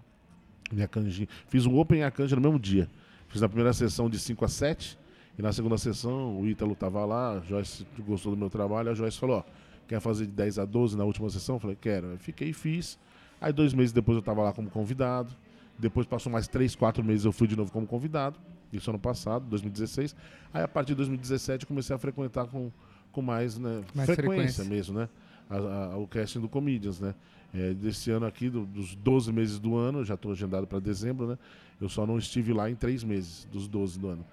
Minha 0.71 0.87
canjinha. 0.87 1.27
Fiz 1.47 1.65
um 1.65 1.75
open 1.79 1.99
e 1.99 2.03
a 2.03 2.11
canja 2.11 2.35
no 2.35 2.41
mesmo 2.43 2.59
dia. 2.59 2.87
Fiz 3.29 3.41
na 3.41 3.47
primeira 3.47 3.73
sessão 3.73 4.07
de 4.09 4.19
5 4.19 4.45
a 4.45 4.47
7. 4.47 4.97
E 5.37 5.41
na 5.41 5.51
segunda 5.51 5.77
sessão, 5.77 6.39
o 6.39 6.47
Ítalo 6.47 6.75
tava 6.75 7.03
lá, 7.05 7.33
a 7.37 7.39
Joyce 7.41 7.85
gostou 8.05 8.31
do 8.33 8.37
meu 8.37 8.49
trabalho, 8.49 8.89
a 8.89 8.93
Joyce 8.93 9.17
falou, 9.19 9.37
ó, 9.39 9.43
quer 9.87 9.99
fazer 9.99 10.25
de 10.25 10.31
10 10.31 10.59
a 10.59 10.65
12 10.65 10.97
na 10.97 11.03
última 11.03 11.29
sessão? 11.29 11.55
Eu 11.55 11.59
falei, 11.59 11.77
quero. 11.79 12.07
Eu 12.07 12.17
fiquei 12.17 12.49
e 12.49 12.53
fiz. 12.53 12.97
Aí 13.41 13.51
dois 13.51 13.73
meses 13.73 13.91
depois 13.91 14.15
eu 14.15 14.21
tava 14.21 14.41
lá 14.41 14.53
como 14.53 14.69
convidado. 14.69 15.31
Depois 15.77 16.07
passou 16.07 16.31
mais 16.31 16.47
três, 16.47 16.73
quatro 16.73 17.03
meses 17.03 17.25
eu 17.25 17.33
fui 17.33 17.47
de 17.47 17.55
novo 17.55 17.69
como 17.71 17.85
convidado. 17.85 18.39
Isso 18.71 18.89
ano 18.89 18.97
passado, 18.99 19.45
2016. 19.49 20.15
Aí 20.53 20.63
a 20.63 20.67
partir 20.67 20.89
de 20.89 20.95
2017 20.95 21.63
eu 21.63 21.67
comecei 21.67 21.93
a 21.93 21.99
frequentar 21.99 22.47
com, 22.47 22.71
com 23.11 23.21
mais, 23.21 23.57
né, 23.57 23.83
Mais 23.93 24.05
frequência, 24.07 24.63
frequência. 24.63 24.63
mesmo, 24.63 24.97
né? 24.99 25.09
A- 25.49 25.93
a- 25.93 25.97
o 25.97 26.07
casting 26.07 26.39
do 26.39 26.47
Comedians, 26.49 26.99
né? 27.01 27.13
É, 27.53 27.73
desse 27.73 28.09
ano 28.09 28.25
aqui, 28.25 28.49
do- 28.49 28.65
dos 28.65 28.95
12 28.95 29.31
meses 29.33 29.59
do 29.59 29.75
ano, 29.75 30.03
já 30.03 30.15
estou 30.15 30.31
agendado 30.31 30.65
para 30.65 30.79
dezembro, 30.79 31.27
né? 31.27 31.37
Eu 31.79 31.87
só 31.89 32.05
não 32.07 32.17
estive 32.17 32.51
lá 32.53 32.69
em 32.69 32.75
três 32.75 33.03
meses, 33.03 33.45
dos 33.51 33.67
12 33.67 33.99
do 33.99 34.07
ano. 34.07 34.25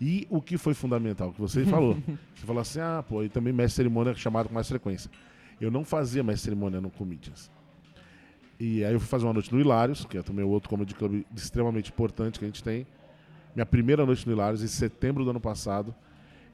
E 0.00 0.26
o 0.28 0.42
que 0.42 0.58
foi 0.58 0.74
fundamental, 0.74 1.32
que 1.32 1.40
você 1.40 1.64
falou. 1.64 1.94
você 2.34 2.46
falou 2.46 2.60
assim, 2.60 2.80
ah, 2.80 3.04
pô, 3.06 3.22
e 3.22 3.28
também 3.28 3.52
mestre 3.52 3.76
cerimônia 3.76 4.10
é 4.10 4.14
chamado 4.14 4.48
com 4.48 4.54
mais 4.54 4.68
frequência. 4.68 5.10
Eu 5.60 5.70
não 5.70 5.84
fazia 5.84 6.22
mestre 6.22 6.44
cerimônia 6.44 6.80
no 6.80 6.90
Comedians. 6.90 7.50
E 8.58 8.84
aí 8.84 8.92
eu 8.92 9.00
fui 9.00 9.08
fazer 9.08 9.24
uma 9.26 9.32
noite 9.32 9.52
no 9.52 9.60
Hilários, 9.60 10.04
que 10.04 10.16
é 10.16 10.22
também 10.22 10.44
outro 10.44 10.68
comedy 10.68 10.94
club 10.94 11.24
extremamente 11.34 11.90
importante 11.90 12.38
que 12.38 12.44
a 12.44 12.48
gente 12.48 12.62
tem. 12.62 12.86
Minha 13.54 13.66
primeira 13.66 14.04
noite 14.04 14.26
no 14.26 14.32
Hilários, 14.32 14.62
em 14.62 14.66
setembro 14.66 15.24
do 15.24 15.30
ano 15.30 15.40
passado, 15.40 15.94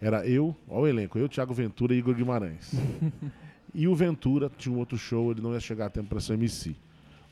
era 0.01 0.27
eu, 0.27 0.57
olha 0.69 0.83
o 0.83 0.87
elenco, 0.89 1.19
eu, 1.19 1.29
Thiago 1.29 1.55
Ventura 1.55 1.95
e 1.95 1.99
Igor 1.99 2.15
Guimarães. 2.15 2.75
e 3.73 3.87
o 3.87 3.95
Ventura 3.95 4.51
tinha 4.57 4.75
um 4.75 4.79
outro 4.79 4.99
show, 4.99 5.31
ele 5.31 5.41
não 5.41 5.53
ia 5.53 5.61
chegar 5.61 5.87
a 5.87 5.91
tempo 5.91 6.09
para 6.09 6.21
ser 6.21 6.35
MC. 6.35 6.75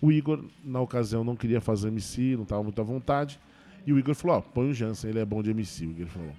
O 0.00 0.10
Igor, 0.10 0.44
na 0.64 0.80
ocasião, 0.80 1.22
não 1.24 1.36
queria 1.36 1.60
fazer 1.60 1.88
MC, 1.88 2.36
não 2.36 2.44
estava 2.44 2.62
muito 2.62 2.80
à 2.80 2.84
vontade. 2.84 3.38
E 3.86 3.92
o 3.92 3.98
Igor 3.98 4.14
falou, 4.14 4.38
ó, 4.38 4.40
põe 4.40 4.70
o 4.70 4.74
Jansen, 4.74 5.10
ele 5.10 5.18
é 5.18 5.24
bom 5.24 5.42
de 5.42 5.50
MC, 5.50 5.86
o 5.86 5.90
Igor 5.90 6.06
falou. 6.06 6.32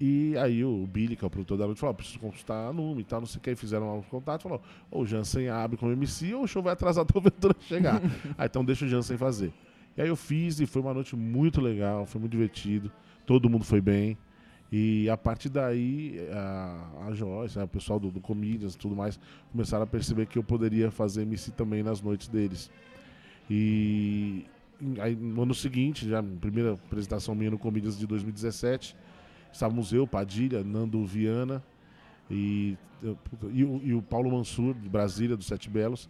E 0.00 0.36
aí 0.38 0.64
o 0.64 0.86
Billy, 0.86 1.16
que 1.16 1.24
é 1.24 1.26
o 1.26 1.30
produtor 1.30 1.56
da 1.56 1.66
noite, 1.66 1.78
falou, 1.78 1.92
ó, 1.92 1.96
preciso 1.96 2.18
consultar 2.18 2.68
a 2.68 2.72
Numa 2.72 3.00
e 3.00 3.04
tal, 3.04 3.20
não 3.20 3.26
sei 3.26 3.38
o 3.38 3.40
que. 3.40 3.54
Fizeram 3.54 3.98
um 3.98 4.02
contato, 4.02 4.42
falou, 4.42 4.60
ou 4.90 5.02
o 5.02 5.06
Jansen 5.06 5.48
abre 5.48 5.76
como 5.76 5.92
MC 5.92 6.34
ou 6.34 6.42
o 6.42 6.46
show 6.46 6.62
vai 6.62 6.72
atrasar 6.72 7.04
o 7.14 7.20
Ventura 7.20 7.54
chegar. 7.60 8.00
aí 8.36 8.46
então 8.46 8.64
deixa 8.64 8.84
o 8.84 8.88
Jansen 8.88 9.16
fazer. 9.16 9.52
E 9.96 10.02
aí 10.02 10.08
eu 10.08 10.16
fiz 10.16 10.58
e 10.58 10.66
foi 10.66 10.82
uma 10.82 10.92
noite 10.92 11.14
muito 11.14 11.60
legal, 11.60 12.04
foi 12.06 12.20
muito 12.20 12.32
divertido, 12.32 12.90
todo 13.24 13.48
mundo 13.48 13.64
foi 13.64 13.80
bem. 13.80 14.18
E 14.72 15.08
a 15.08 15.16
partir 15.16 15.48
daí, 15.48 16.18
a, 16.32 17.06
a 17.06 17.14
Joyce, 17.14 17.56
né, 17.56 17.62
o 17.62 17.68
pessoal 17.68 18.00
do, 18.00 18.10
do 18.10 18.20
Comedians 18.20 18.74
e 18.74 18.78
tudo 18.78 18.96
mais, 18.96 19.20
começaram 19.52 19.84
a 19.84 19.86
perceber 19.86 20.26
que 20.26 20.36
eu 20.36 20.42
poderia 20.42 20.90
fazer 20.90 21.22
MC 21.22 21.52
também 21.52 21.82
nas 21.82 22.02
noites 22.02 22.26
deles. 22.26 22.68
E 23.48 24.44
aí, 25.00 25.14
no 25.16 25.42
ano 25.42 25.54
seguinte, 25.54 26.08
já 26.08 26.22
primeira 26.22 26.72
apresentação 26.74 27.34
minha 27.34 27.50
no 27.50 27.58
Comedians 27.58 27.98
de 27.98 28.06
2017, 28.06 28.96
estávamos 29.52 29.92
eu, 29.92 30.06
Padilha, 30.06 30.62
Nando 30.64 31.04
Viana 31.04 31.62
e, 32.30 32.76
e, 33.52 33.64
o, 33.64 33.80
e 33.84 33.94
o 33.94 34.02
Paulo 34.02 34.30
Mansur, 34.30 34.74
de 34.74 34.88
Brasília, 34.88 35.36
dos 35.36 35.46
Sete 35.46 35.68
Belos. 35.70 36.08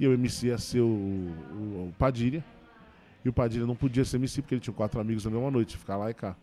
E 0.00 0.04
eu 0.04 0.12
MC 0.14 0.48
ia 0.48 0.58
ser 0.58 0.80
o, 0.80 0.86
o- 0.86 1.88
o 1.88 1.94
Padilha. 1.98 2.44
E 3.24 3.28
o 3.28 3.32
Padilha 3.32 3.66
não 3.66 3.76
podia 3.76 4.04
ser 4.04 4.16
MC 4.16 4.42
porque 4.42 4.54
ele 4.54 4.60
tinha 4.60 4.74
quatro 4.74 5.00
amigos 5.00 5.24
na 5.24 5.30
mesma 5.30 5.50
noite, 5.50 5.76
ficar 5.76 5.96
lá 5.96 6.10
e 6.10 6.14
cá. 6.14 6.34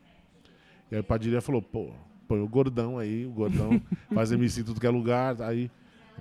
E 0.89 0.95
aí 0.95 1.02
o 1.02 1.04
Padilha 1.04 1.41
falou, 1.41 1.62
pô, 1.62 1.91
põe 2.28 2.39
o 2.39 2.48
gordão 2.48 2.98
aí, 2.98 3.26
o 3.26 3.32
gordão 3.32 3.82
faz 4.13 4.32
MC 4.32 4.62
em 4.62 4.63
tudo 4.63 4.80
que 4.80 4.88
é 4.88 4.89
lugar. 4.89 5.41
Aí, 5.41 5.69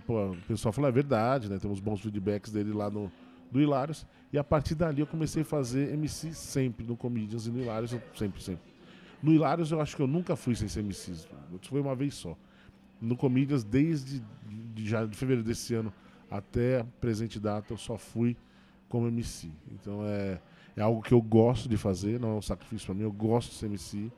pô, 0.06 0.30
o 0.32 0.36
pessoal 0.48 0.72
falou, 0.72 0.88
é 0.88 0.92
verdade, 0.92 1.48
né? 1.48 1.58
Temos 1.58 1.78
bons 1.78 2.00
feedbacks 2.00 2.50
dele 2.50 2.72
lá 2.72 2.90
no 2.90 3.10
do 3.52 3.60
Hilários. 3.60 4.04
E 4.32 4.38
a 4.38 4.44
partir 4.44 4.74
dali 4.74 5.00
eu 5.00 5.06
comecei 5.06 5.42
a 5.42 5.44
fazer 5.44 5.92
MC 5.94 6.34
sempre 6.34 6.86
no 6.86 6.96
Comedians 6.96 7.46
e 7.46 7.50
no 7.50 7.60
Hilários, 7.60 7.92
eu, 7.92 8.02
sempre, 8.14 8.42
sempre. 8.42 8.62
No 9.22 9.32
Hilários 9.32 9.72
eu 9.72 9.80
acho 9.80 9.96
que 9.96 10.02
eu 10.02 10.06
nunca 10.06 10.36
fui 10.36 10.54
sem 10.54 10.68
ser 10.68 10.80
MC. 10.80 11.12
Foi 11.62 11.80
uma 11.80 11.94
vez 11.94 12.14
só. 12.14 12.36
No 13.00 13.16
Comedians, 13.16 13.64
desde 13.64 14.22
de, 14.74 14.86
já 14.86 15.04
de 15.06 15.16
fevereiro 15.16 15.46
desse 15.46 15.74
ano 15.74 15.92
até 16.30 16.84
presente 17.00 17.40
data, 17.40 17.72
eu 17.72 17.78
só 17.78 17.96
fui 17.96 18.36
como 18.88 19.08
MC. 19.08 19.50
Então 19.72 20.04
é, 20.04 20.40
é 20.76 20.82
algo 20.82 21.02
que 21.02 21.12
eu 21.12 21.22
gosto 21.22 21.68
de 21.68 21.76
fazer, 21.76 22.20
não 22.20 22.30
é 22.30 22.34
um 22.34 22.42
sacrifício 22.42 22.86
para 22.86 22.94
mim, 22.94 23.02
eu 23.02 23.12
gosto 23.12 23.50
de 23.50 23.56
ser 23.56 23.66
MC. 23.66 24.10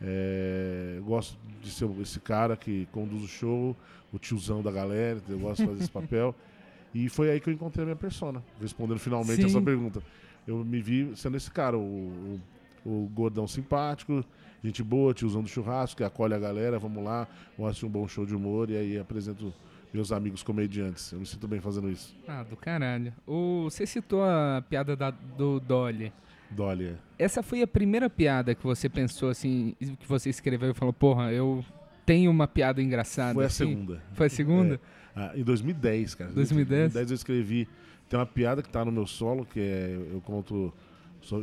É, 0.00 0.94
eu 0.98 1.04
gosto 1.04 1.38
de 1.60 1.70
ser 1.70 1.88
esse 2.00 2.20
cara 2.20 2.56
que 2.56 2.86
conduz 2.92 3.22
o 3.22 3.28
show, 3.28 3.76
o 4.12 4.18
tiozão 4.18 4.62
da 4.62 4.70
galera, 4.70 5.20
eu 5.28 5.38
gosto 5.38 5.62
de 5.62 5.68
fazer 5.68 5.82
esse 5.82 5.90
papel. 5.90 6.34
E 6.94 7.08
foi 7.08 7.30
aí 7.30 7.40
que 7.40 7.48
eu 7.50 7.54
encontrei 7.54 7.82
a 7.82 7.86
minha 7.86 7.96
persona, 7.96 8.42
respondendo 8.60 8.98
finalmente 8.98 9.42
Sim. 9.42 9.46
essa 9.46 9.60
pergunta. 9.60 10.02
Eu 10.46 10.64
me 10.64 10.80
vi 10.80 11.12
sendo 11.14 11.36
esse 11.36 11.50
cara, 11.50 11.76
o, 11.76 12.40
o, 12.84 12.90
o 13.04 13.10
gordão 13.14 13.46
simpático, 13.46 14.24
gente 14.64 14.82
boa, 14.82 15.12
tiozão 15.12 15.42
do 15.42 15.48
churrasco, 15.48 15.98
que 15.98 16.04
acolhe 16.04 16.34
a 16.34 16.38
galera, 16.38 16.78
vamos 16.78 17.04
lá, 17.04 17.28
vamos 17.56 17.70
assistir 17.70 17.86
um 17.86 17.90
bom 17.90 18.08
show 18.08 18.24
de 18.24 18.34
humor 18.34 18.70
e 18.70 18.76
aí 18.76 18.98
apresento 18.98 19.52
meus 19.92 20.10
amigos 20.12 20.42
comediantes. 20.42 21.12
Eu 21.12 21.18
me 21.20 21.26
sinto 21.26 21.46
bem 21.46 21.60
fazendo 21.60 21.90
isso. 21.90 22.14
Ah, 22.26 22.42
do 22.42 22.56
caralho. 22.56 23.12
O, 23.26 23.64
você 23.64 23.86
citou 23.86 24.22
a 24.24 24.62
piada 24.68 24.96
da- 24.96 25.10
do 25.10 25.60
Dolly. 25.60 26.12
Dolly. 26.50 26.86
é. 26.86 26.94
Essa 27.18 27.42
foi 27.42 27.60
a 27.62 27.66
primeira 27.66 28.08
piada 28.08 28.54
que 28.54 28.64
você 28.64 28.88
pensou 28.88 29.28
assim, 29.28 29.74
que 29.78 30.06
você 30.08 30.30
escreveu 30.30 30.70
e 30.70 30.74
falou, 30.74 30.92
porra, 30.94 31.30
eu 31.32 31.62
tenho 32.08 32.30
uma 32.30 32.48
piada 32.48 32.82
engraçada. 32.82 33.34
Foi 33.34 33.44
a 33.44 33.48
assim? 33.48 33.68
segunda. 33.68 34.02
Foi 34.14 34.26
a 34.26 34.30
segunda? 34.30 34.80
Ah, 35.14 35.32
em 35.34 35.42
2010, 35.42 36.14
cara. 36.14 36.30
2010? 36.32 36.78
Em 36.78 36.82
2010 36.84 37.10
eu 37.10 37.14
escrevi. 37.14 37.68
Tem 38.08 38.18
uma 38.18 38.24
piada 38.24 38.62
que 38.62 38.70
tá 38.70 38.82
no 38.82 38.90
meu 38.90 39.06
solo, 39.06 39.44
que 39.44 39.60
é. 39.60 39.94
Eu 40.10 40.22
conto. 40.22 40.72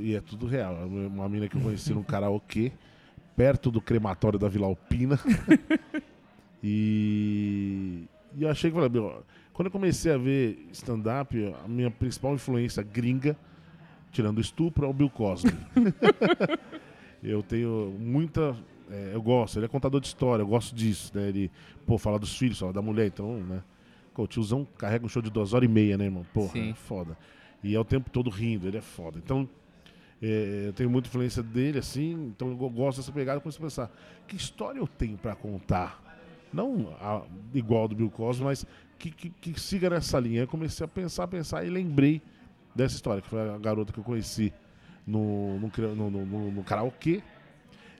e 0.02 0.16
é 0.16 0.22
tudo 0.22 0.48
real. 0.48 0.76
É 0.82 0.86
Uma 0.86 1.30
mina 1.30 1.48
que 1.48 1.56
eu 1.56 1.62
conheci 1.62 1.94
num 1.94 2.02
karaokê, 2.02 2.72
perto 3.36 3.70
do 3.70 3.80
crematório 3.80 4.40
da 4.40 4.50
Vila 4.50 4.66
Alpina. 4.66 5.20
e. 6.64 8.06
E 8.36 8.44
eu 8.44 8.50
achei 8.50 8.72
que, 8.72 8.76
falei, 8.76 8.90
quando 9.54 9.68
eu 9.68 9.72
comecei 9.72 10.12
a 10.12 10.18
ver 10.18 10.68
stand-up, 10.72 11.56
a 11.64 11.68
minha 11.68 11.92
principal 11.92 12.34
influência 12.34 12.82
gringa, 12.82 13.38
tirando 14.12 14.40
o 14.40 14.42
estupro, 14.42 14.86
é 14.86 14.90
o 14.90 14.94
Bill 14.94 15.12
Cosby. 15.12 15.54
eu 17.24 17.44
tenho 17.44 17.96
muita. 18.00 18.56
É, 18.90 19.12
eu 19.14 19.22
gosto, 19.22 19.58
ele 19.58 19.66
é 19.66 19.70
contador 19.70 20.00
de 20.02 20.08
história, 20.08 20.44
eu 20.44 20.48
gosto 20.48 20.76
disso, 20.76 21.12
né? 21.16 21.28
Ele, 21.30 21.52
pô, 21.86 21.98
fala 21.98 22.18
dos 22.20 22.38
filhos, 22.38 22.60
fala 22.60 22.74
da 22.74 22.82
mulher, 22.82 23.08
então, 23.08 23.38
né? 23.38 23.62
Pô, 24.14 24.24
o 24.24 24.28
tiozão 24.28 24.66
carrega 24.78 25.06
um 25.06 25.10
show 25.10 25.22
de 25.22 25.30
duas 25.30 25.54
horas 25.54 25.68
e 25.68 25.72
meia, 25.72 25.98
né, 25.98 26.06
irmão? 26.06 26.26
Porra, 26.34 26.54
Sim. 26.54 26.72
é 26.72 26.74
foda. 26.74 27.18
E 27.64 27.76
é 27.76 27.80
o 27.80 27.84
tempo 27.86 28.10
todo 28.10 28.30
rindo, 28.30 28.68
ele 28.68 28.78
é 28.78 28.82
foda. 28.82 29.18
Então, 29.18 29.48
é, 30.22 30.66
eu 30.68 30.74
tenho 30.74 30.90
muita 30.90 31.08
influência 31.10 31.44
dele, 31.44 31.80
assim, 31.80 32.14
então 32.36 32.50
eu 32.50 32.56
go- 32.56 32.70
gosto 32.70 33.00
dessa 33.00 33.12
pegada, 33.12 33.40
começo 33.42 33.58
a 33.60 33.62
pensar, 33.62 33.92
que 34.28 34.36
história 34.36 34.80
eu 34.80 34.88
tenho 34.88 35.18
pra 35.18 35.36
contar? 35.36 36.02
Não 36.54 36.96
a- 37.02 37.24
igual 37.54 37.88
do 37.88 37.96
Bill 37.96 38.10
Cosby, 38.10 38.44
mas 38.46 38.66
que, 38.98 39.12
que, 39.12 39.30
que 39.30 39.60
siga 39.60 39.90
nessa 39.90 40.18
linha. 40.20 40.42
Eu 40.42 40.48
comecei 40.48 40.86
a 40.86 40.88
pensar, 40.88 41.28
pensar 41.28 41.66
e 41.66 41.70
lembrei 41.70 42.22
dessa 42.74 42.96
história, 42.96 43.22
que 43.22 43.28
foi 43.28 43.50
a 43.50 43.58
garota 43.58 43.92
que 43.92 44.00
eu 44.00 44.04
conheci 44.04 44.54
no, 45.06 45.60
no, 45.60 45.70
no, 45.96 46.10
no, 46.26 46.52
no 46.52 46.64
karaokê. 46.64 47.22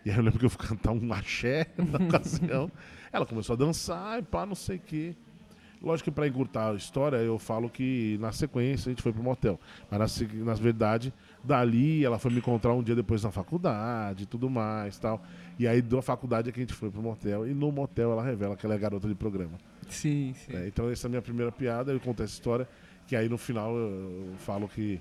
E 0.06 0.12
aí 0.12 0.18
eu 0.18 0.24
lembro 0.24 0.40
que 0.40 0.46
eu 0.46 0.50
fui 0.50 0.68
cantar 0.68 0.92
um 0.92 1.12
axé 1.12 1.68
na 1.78 2.06
ocasião. 2.06 2.72
Ela 3.12 3.26
começou 3.26 3.56
a 3.56 3.58
dançar 3.58 4.20
e 4.20 4.22
pá, 4.22 4.46
não 4.46 4.56
sei 4.56 4.78
o 4.78 4.80
quê. 4.80 5.16
Lógico 5.82 6.10
que 6.10 6.16
para 6.16 6.28
encurtar 6.28 6.72
a 6.72 6.76
história, 6.76 7.18
eu 7.18 7.38
falo 7.38 7.70
que 7.70 8.18
na 8.20 8.32
sequência 8.32 8.90
a 8.90 8.92
gente 8.92 9.02
foi 9.02 9.12
pro 9.12 9.22
motel. 9.22 9.60
Mas 9.90 10.22
na, 10.22 10.46
na 10.46 10.54
verdade, 10.54 11.14
dali 11.44 12.04
ela 12.04 12.18
foi 12.18 12.32
me 12.32 12.38
encontrar 12.38 12.74
um 12.74 12.82
dia 12.82 12.96
depois 12.96 13.24
na 13.24 13.32
faculdade 13.32 14.24
e 14.24 14.26
tudo 14.26 14.50
mais 14.50 14.98
tal. 14.98 15.22
E 15.60 15.68
aí 15.68 15.82
da 15.82 16.02
faculdade 16.02 16.50
é 16.50 16.52
que 16.52 16.60
a 16.60 16.64
gente 16.64 16.74
foi 16.74 16.90
pro 16.90 17.02
motel. 17.02 17.48
E 17.48 17.54
no 17.54 17.72
motel 17.72 18.12
ela 18.12 18.24
revela 18.24 18.56
que 18.56 18.66
ela 18.66 18.76
é 18.76 18.78
garota 18.78 19.08
de 19.08 19.16
programa. 19.16 19.58
Sim, 19.90 20.34
sim. 20.34 20.54
né? 20.54 20.68
Então 20.68 20.90
essa 20.90 21.06
é 21.06 21.08
a 21.08 21.10
minha 21.10 21.22
primeira 21.22 21.52
piada, 21.52 21.92
eu 21.92 22.00
conto 22.00 22.24
essa 22.24 22.34
história, 22.34 22.68
que 23.08 23.16
aí 23.16 23.30
no 23.30 23.38
final 23.38 23.76
eu, 23.76 24.28
eu 24.32 24.38
falo 24.38 24.68
que. 24.68 25.00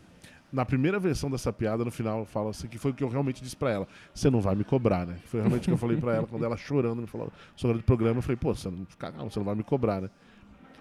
Na 0.52 0.64
primeira 0.64 1.00
versão 1.00 1.28
dessa 1.30 1.52
piada, 1.52 1.84
no 1.84 1.90
final, 1.90 2.20
eu 2.20 2.24
falo 2.26 2.48
assim, 2.50 2.68
que 2.68 2.78
foi 2.78 2.92
o 2.92 2.94
que 2.94 3.02
eu 3.02 3.08
realmente 3.08 3.42
disse 3.42 3.56
pra 3.56 3.70
ela. 3.72 3.88
Você 4.14 4.30
não 4.30 4.40
vai 4.40 4.54
me 4.54 4.62
cobrar, 4.62 5.04
né? 5.04 5.16
Foi 5.24 5.40
realmente 5.40 5.62
o 5.62 5.64
que 5.64 5.70
eu 5.72 5.76
falei 5.76 5.96
pra 5.96 6.14
ela, 6.14 6.26
quando 6.28 6.44
ela 6.44 6.56
chorando 6.56 7.00
me 7.00 7.06
falou, 7.08 7.32
garota 7.60 7.78
de 7.78 7.84
programa, 7.84 8.18
eu 8.18 8.22
falei, 8.22 8.36
pô, 8.36 8.54
você 8.54 8.70
não, 8.70 8.86
calma, 8.98 9.24
você 9.24 9.38
não 9.38 9.44
vai 9.46 9.54
me 9.56 9.64
cobrar, 9.64 10.00
né? 10.00 10.10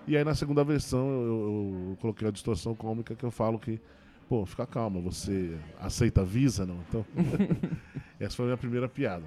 E 0.05 0.15
aí 0.15 0.23
na 0.23 0.35
segunda 0.35 0.63
versão 0.63 0.99
eu, 1.09 1.15
eu- 1.23 1.89
eu 1.91 1.97
coloquei 2.01 2.27
a 2.27 2.31
distorção 2.31 2.75
cômica 2.75 3.15
que 3.15 3.23
eu 3.23 3.31
falo 3.31 3.57
que, 3.57 3.79
pô, 4.29 4.45
fica 4.45 4.65
calma, 4.67 4.99
você 4.99 5.57
aceita 5.79 6.21
a 6.21 6.23
Visa, 6.23 6.65
não? 6.67 6.77
Então, 6.87 7.05
essa 8.19 8.35
foi 8.35 8.45
a 8.45 8.47
minha 8.47 8.57
primeira 8.57 8.87
piada. 8.87 9.23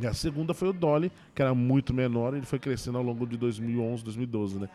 E 0.00 0.06
a 0.06 0.12
segunda 0.14 0.52
foi 0.54 0.68
o 0.68 0.72
Dolly, 0.72 1.10
que 1.34 1.40
era 1.42 1.54
muito 1.54 1.94
menor, 1.94 2.34
e 2.34 2.38
ele 2.38 2.46
foi 2.46 2.58
crescendo 2.58 2.98
ao 2.98 3.04
longo 3.04 3.26
de 3.26 3.36
2011, 3.36 4.04
2012, 4.04 4.58
né? 4.58 4.68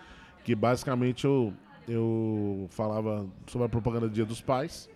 Que 0.43 0.55
basicamente 0.55 1.25
eu, 1.25 1.53
eu 1.91 2.67
falava 2.69 3.25
sobre 3.47 3.65
a 3.65 3.69
propaganda 3.69 4.07
do 4.07 4.13
Dia 4.13 4.25
dos 4.25 4.41
Pais. 4.41 4.89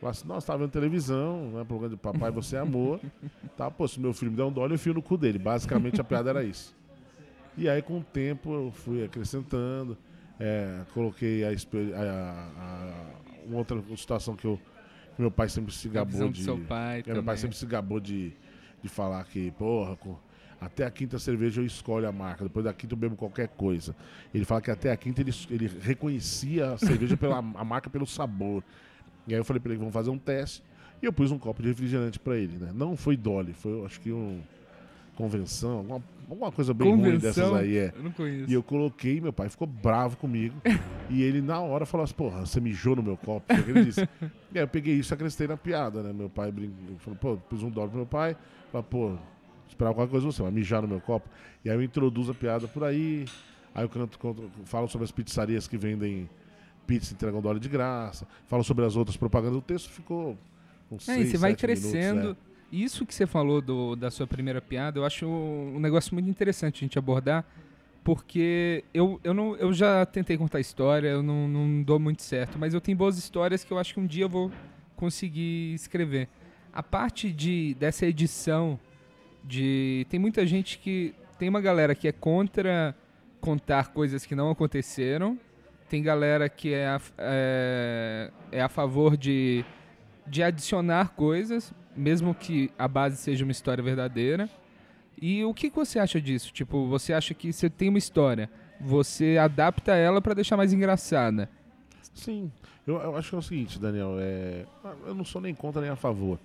Falava 0.00 0.18
assim, 0.18 0.26
nossa, 0.26 0.46
tava 0.48 0.60
vendo 0.60 0.70
televisão, 0.72 1.50
né? 1.52 1.64
Propaganda 1.64 1.94
de 1.96 2.00
papai, 2.00 2.30
você 2.30 2.56
é 2.56 2.58
amor. 2.60 2.98
Tá, 3.56 3.70
pô, 3.70 3.86
se 3.86 4.00
meu 4.00 4.12
filho 4.14 4.30
me 4.30 4.36
der 4.36 4.44
um 4.44 4.50
Dolly, 4.52 4.72
eu 4.72 4.74
enfio 4.76 4.94
no 4.94 5.02
cu 5.02 5.16
dele. 5.18 5.38
Basicamente 5.38 6.00
a 6.00 6.04
piada 6.04 6.30
era 6.30 6.42
isso. 6.42 6.74
E 7.56 7.68
aí, 7.68 7.82
com 7.82 7.98
o 7.98 8.02
tempo, 8.02 8.52
eu 8.52 8.72
fui 8.72 9.04
acrescentando, 9.04 9.96
é, 10.40 10.80
coloquei 10.94 11.44
a, 11.44 11.48
a- 11.50 12.48
a- 12.58 13.06
uma 13.46 13.58
outra 13.58 13.80
situação 13.96 14.34
que, 14.34 14.46
eu, 14.46 14.58
meu 15.18 15.30
pai 15.30 15.48
sempre 15.50 15.72
se 15.74 15.86
gabou 15.88 16.28
de. 16.30 16.42
seu 16.44 16.58
pai 16.66 17.02
É, 17.06 17.12
meu 17.12 17.22
pai 17.22 17.36
sempre 17.36 17.56
se 17.56 17.66
gabou 17.66 18.00
de, 18.00 18.32
de 18.82 18.88
falar 18.88 19.22
que, 19.24 19.50
porra, 19.52 19.96
com- 19.96 20.16
até 20.64 20.84
a 20.84 20.90
quinta 20.90 21.18
cerveja 21.18 21.60
eu 21.60 21.66
escolho 21.66 22.08
a 22.08 22.12
marca, 22.12 22.44
depois 22.44 22.64
da 22.64 22.72
quinta 22.72 22.94
eu 22.94 22.98
bebo 22.98 23.16
qualquer 23.16 23.48
coisa. 23.48 23.94
Ele 24.32 24.44
fala 24.44 24.60
que 24.60 24.70
até 24.70 24.92
a 24.92 24.96
quinta 24.96 25.20
ele, 25.20 25.32
ele 25.50 25.70
reconhecia 25.80 26.72
a 26.72 26.78
cerveja 26.78 27.16
pela 27.16 27.38
a 27.38 27.64
marca 27.64 27.90
pelo 27.90 28.06
sabor. 28.06 28.62
E 29.26 29.34
aí 29.34 29.40
eu 29.40 29.44
falei 29.44 29.60
pra 29.60 29.70
ele, 29.72 29.78
vamos 29.78 29.92
fazer 29.92 30.10
um 30.10 30.18
teste. 30.18 30.62
E 31.02 31.06
eu 31.06 31.12
pus 31.12 31.32
um 31.32 31.38
copo 31.38 31.60
de 31.62 31.68
refrigerante 31.68 32.18
pra 32.18 32.36
ele, 32.36 32.58
né? 32.58 32.70
Não 32.72 32.96
foi 32.96 33.16
Dolly, 33.16 33.52
foi 33.52 33.84
acho 33.84 34.00
que 34.00 34.12
um 34.12 34.40
convenção, 35.16 35.78
alguma, 35.78 36.02
alguma 36.28 36.52
coisa 36.52 36.72
bem 36.72 36.88
ruim 36.94 37.18
dessas 37.18 37.44
Convenção? 37.44 37.54
aí, 37.54 37.76
é. 37.76 37.92
Eu 37.96 38.02
não 38.02 38.12
conheço. 38.12 38.50
E 38.50 38.54
eu 38.54 38.62
coloquei, 38.62 39.20
meu 39.20 39.32
pai 39.32 39.48
ficou 39.48 39.66
bravo 39.66 40.16
comigo. 40.16 40.54
e 41.10 41.22
ele, 41.22 41.40
na 41.40 41.60
hora, 41.60 41.84
falou 41.84 42.04
assim: 42.04 42.14
Porra, 42.14 42.46
você 42.46 42.60
mijou 42.60 42.96
no 42.96 43.02
meu 43.02 43.16
copo. 43.16 43.52
Que 43.52 43.70
ele 43.70 43.84
disse. 43.84 44.08
e 44.52 44.58
aí 44.58 44.64
eu 44.64 44.68
peguei 44.68 44.94
isso 44.94 45.12
e 45.12 45.14
acrescentei 45.14 45.48
na 45.48 45.56
piada, 45.56 46.02
né? 46.02 46.12
Meu 46.12 46.30
pai 46.30 46.50
brincou, 46.50 46.98
falou: 46.98 47.18
Pô, 47.18 47.36
pus 47.48 47.62
um 47.62 47.70
dólar 47.70 47.88
pro 47.88 47.98
meu 47.98 48.06
pai. 48.06 48.36
Falei: 48.70 48.86
Pô, 48.88 49.16
esperava 49.72 49.94
qualquer 49.94 50.10
coisa 50.10 50.26
de 50.28 50.34
você, 50.34 50.42
vai 50.42 50.50
mijar 50.52 50.82
no 50.82 50.88
meu 50.88 51.00
copo. 51.00 51.28
E 51.64 51.70
aí 51.70 51.76
eu 51.76 51.82
introduzo 51.82 52.32
a 52.32 52.34
piada 52.34 52.66
por 52.68 52.84
aí. 52.84 53.24
Aí 53.74 53.84
eu 53.84 53.88
canto, 53.88 54.18
conto- 54.18 54.50
falo 54.64 54.86
sobre 54.88 55.04
as 55.04 55.10
pizzarias 55.12 55.66
que 55.66 55.76
vendem 55.76 56.28
pizza 56.86 57.12
e 57.12 57.14
entregam 57.14 57.40
dólar 57.40 57.58
de 57.58 57.68
graça. 57.68 58.26
Falo 58.46 58.62
sobre 58.62 58.84
as 58.84 58.96
outras 58.96 59.16
propagandas. 59.16 59.58
O 59.58 59.62
texto 59.62 59.88
ficou 59.90 60.36
com 60.88 60.96
É, 60.96 60.98
seis, 60.98 61.30
você 61.30 61.38
vai 61.38 61.52
sete 61.52 61.66
minutos, 61.66 61.90
crescendo. 61.90 62.36
é. 62.48 62.52
Isso 62.76 63.04
que 63.04 63.14
você 63.14 63.26
falou 63.26 63.60
do, 63.60 63.94
da 63.96 64.10
sua 64.10 64.26
primeira 64.26 64.60
piada, 64.60 64.98
eu 64.98 65.04
acho 65.04 65.26
um 65.26 65.78
negócio 65.78 66.14
muito 66.14 66.28
interessante 66.30 66.76
a 66.76 66.80
gente 66.86 66.98
abordar, 66.98 67.44
porque 68.02 68.82
eu, 68.94 69.20
eu, 69.22 69.34
não, 69.34 69.54
eu 69.56 69.72
já 69.74 70.04
tentei 70.06 70.36
contar 70.38 70.58
história, 70.58 71.08
eu 71.08 71.22
não, 71.22 71.46
não 71.46 71.82
dou 71.82 71.98
muito 71.98 72.22
certo, 72.22 72.58
mas 72.58 72.72
eu 72.74 72.80
tenho 72.80 72.96
boas 72.96 73.18
histórias 73.18 73.62
que 73.62 73.70
eu 73.72 73.78
acho 73.78 73.92
que 73.94 74.00
um 74.00 74.06
dia 74.06 74.24
eu 74.24 74.28
vou 74.28 74.50
conseguir 74.96 75.74
escrever. 75.74 76.28
A 76.72 76.82
parte 76.82 77.30
de, 77.30 77.74
dessa 77.78 78.06
edição, 78.06 78.78
de 79.44 80.06
tem 80.08 80.18
muita 80.18 80.46
gente 80.46 80.78
que. 80.78 81.14
Tem 81.38 81.48
uma 81.48 81.60
galera 81.60 81.94
que 81.94 82.06
é 82.06 82.12
contra 82.12 82.94
contar 83.40 83.88
coisas 83.88 84.24
que 84.24 84.36
não 84.36 84.50
aconteceram, 84.50 85.36
tem 85.88 86.00
galera 86.02 86.48
que 86.48 86.72
é 86.72 86.86
a, 86.86 87.00
é, 87.18 88.30
é 88.52 88.62
a 88.62 88.68
favor 88.68 89.16
de, 89.16 89.64
de 90.26 90.42
adicionar 90.42 91.10
coisas, 91.10 91.74
mesmo 91.96 92.34
que 92.34 92.70
a 92.78 92.86
base 92.86 93.16
seja 93.16 93.44
uma 93.44 93.50
história 93.50 93.82
verdadeira. 93.82 94.48
E 95.20 95.44
o 95.44 95.52
que, 95.52 95.68
você 95.70 95.98
acha 95.98 96.20
disso? 96.20 96.52
Tipo, 96.52 96.86
você 96.86 97.12
acha 97.12 97.34
que 97.34 97.52
você 97.52 97.68
tem 97.68 97.88
uma 97.88 97.98
história, 97.98 98.48
você 98.80 99.36
adapta 99.36 99.94
ela 99.94 100.22
pra 100.22 100.34
deixar 100.34 100.56
mais 100.56 100.72
engraçada. 100.72 101.50
Sim, 102.14 102.50
eu, 102.86 102.96
eu 102.96 103.16
acho 103.16 103.30
que 103.30 103.34
é 103.34 103.38
o 103.38 103.42
seguinte, 103.42 103.78
Daniel, 103.78 104.16
é, 104.18 104.64
eu 105.06 105.14
não 105.14 105.24
sou 105.24 105.40
nem 105.40 105.54
contra 105.54 105.80
nem 105.82 105.90
a 105.90 105.96
favor, 105.96 106.38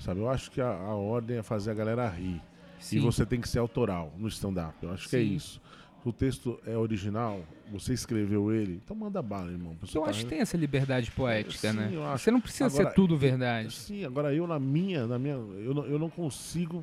sabe? 0.00 0.20
Eu 0.20 0.28
acho 0.28 0.50
que 0.50 0.60
a, 0.60 0.68
a 0.68 0.94
ordem 0.94 1.38
é 1.38 1.42
fazer 1.42 1.70
a 1.70 1.74
galera 1.74 2.08
rir. 2.08 2.42
Sim. 2.80 2.96
E 2.96 3.00
você 3.00 3.24
tem 3.26 3.40
que 3.40 3.48
ser 3.48 3.58
autoral 3.58 4.12
no 4.16 4.26
stand-up. 4.28 4.74
Eu 4.82 4.90
acho 4.90 5.08
que 5.08 5.16
é 5.16 5.20
Sim. 5.20 5.34
isso. 5.34 5.60
o 6.04 6.12
texto 6.12 6.58
é 6.66 6.76
original, 6.76 7.44
você 7.70 7.92
escreveu 7.92 8.50
ele, 8.50 8.80
então 8.82 8.96
manda 8.96 9.20
bala, 9.20 9.50
irmão. 9.50 9.76
Eu 9.94 10.04
acho 10.06 10.24
que 10.24 10.30
tem 10.30 10.40
essa 10.40 10.56
liberdade 10.56 11.10
poética, 11.10 11.70
Sim, 11.70 11.76
né? 11.76 11.90
Você 12.12 12.30
não 12.30 12.40
precisa 12.40 12.66
Agora, 12.66 12.88
ser 12.88 12.94
tudo 12.94 13.18
verdade. 13.18 13.70
Sim, 13.72 14.04
agora 14.04 14.34
eu 14.34 14.46
na 14.46 14.58
minha, 14.58 15.06
na 15.06 15.18
minha, 15.18 15.34
eu 15.34 15.74
não, 15.74 15.84
eu 15.84 15.98
não 15.98 16.08
consigo. 16.08 16.82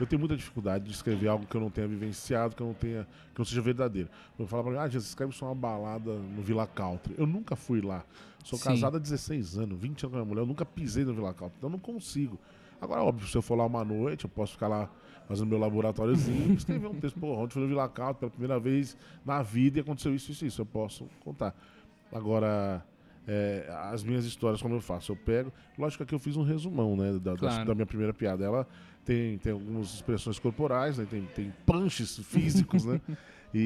Eu 0.00 0.06
tenho 0.06 0.18
muita 0.18 0.36
dificuldade 0.36 0.84
de 0.84 0.90
escrever 0.92 1.28
algo 1.28 1.46
que 1.46 1.54
eu 1.54 1.60
não 1.60 1.70
tenha 1.70 1.86
vivenciado, 1.86 2.56
que 2.56 2.62
eu 2.62 2.66
não 2.68 2.74
tenha, 2.74 3.06
que 3.34 3.38
não 3.38 3.44
seja 3.44 3.60
verdadeiro. 3.60 4.08
Eu 4.38 4.46
falo 4.46 4.62
pra 4.64 4.72
mim, 4.72 4.78
ah, 4.78 4.88
Jesus, 4.88 5.08
escreve 5.10 5.32
só 5.32 5.46
uma 5.46 5.54
balada 5.54 6.12
no 6.14 6.42
Villa 6.42 6.66
Country. 6.66 7.14
Eu 7.18 7.26
nunca 7.26 7.54
fui 7.54 7.80
lá. 7.80 8.04
Sou 8.42 8.58
Sim. 8.58 8.64
casado 8.70 8.96
há 8.96 9.00
16 9.00 9.58
anos, 9.58 9.78
20 9.78 9.88
anos 9.88 10.00
com 10.00 10.06
a 10.06 10.10
minha 10.10 10.24
mulher, 10.24 10.40
eu 10.42 10.46
nunca 10.46 10.64
pisei 10.64 11.04
no 11.04 11.12
Villa 11.12 11.34
Country, 11.34 11.54
então 11.58 11.68
eu 11.68 11.72
não 11.72 11.78
consigo. 11.78 12.38
Agora, 12.80 13.02
óbvio, 13.02 13.28
se 13.28 13.36
eu 13.36 13.42
for 13.42 13.54
lá 13.56 13.66
uma 13.66 13.84
noite, 13.84 14.24
eu 14.24 14.30
posso 14.30 14.54
ficar 14.54 14.68
lá 14.68 14.88
fazendo 15.28 15.48
meu 15.48 15.58
laboratóriozinho, 15.58 16.54
escrever 16.56 16.86
um 16.86 16.94
texto, 16.94 17.20
pô, 17.20 17.34
ontem 17.34 17.52
fui 17.52 17.62
no 17.62 17.68
Villa 17.68 17.86
Country 17.88 18.20
pela 18.20 18.30
primeira 18.30 18.58
vez 18.58 18.96
na 19.24 19.42
vida 19.42 19.78
e 19.78 19.80
aconteceu 19.82 20.14
isso, 20.14 20.32
isso, 20.32 20.46
isso, 20.46 20.62
eu 20.62 20.66
posso 20.66 21.06
contar. 21.22 21.54
Agora, 22.10 22.84
é, 23.28 23.68
as 23.92 24.02
minhas 24.02 24.24
histórias, 24.24 24.60
como 24.62 24.74
eu 24.74 24.80
faço? 24.80 25.12
Eu 25.12 25.16
pego. 25.16 25.52
Lógico 25.78 25.98
que 25.98 26.04
aqui 26.04 26.14
eu 26.14 26.18
fiz 26.18 26.36
um 26.36 26.42
resumão, 26.42 26.96
né? 26.96 27.12
Da, 27.12 27.32
da- 27.32 27.36
Claro. 27.36 27.64
da 27.66 27.74
minha 27.74 27.86
primeira 27.86 28.12
piada. 28.14 28.44
Ela 28.44 28.66
tem, 29.04 29.38
tem 29.38 29.52
algumas 29.52 29.94
expressões 29.94 30.38
corporais, 30.38 30.98
né? 30.98 31.06
Tem, 31.08 31.22
tem 31.34 31.52
punches 31.66 32.18
físicos, 32.18 32.84
né? 32.84 33.00
E, 33.52 33.58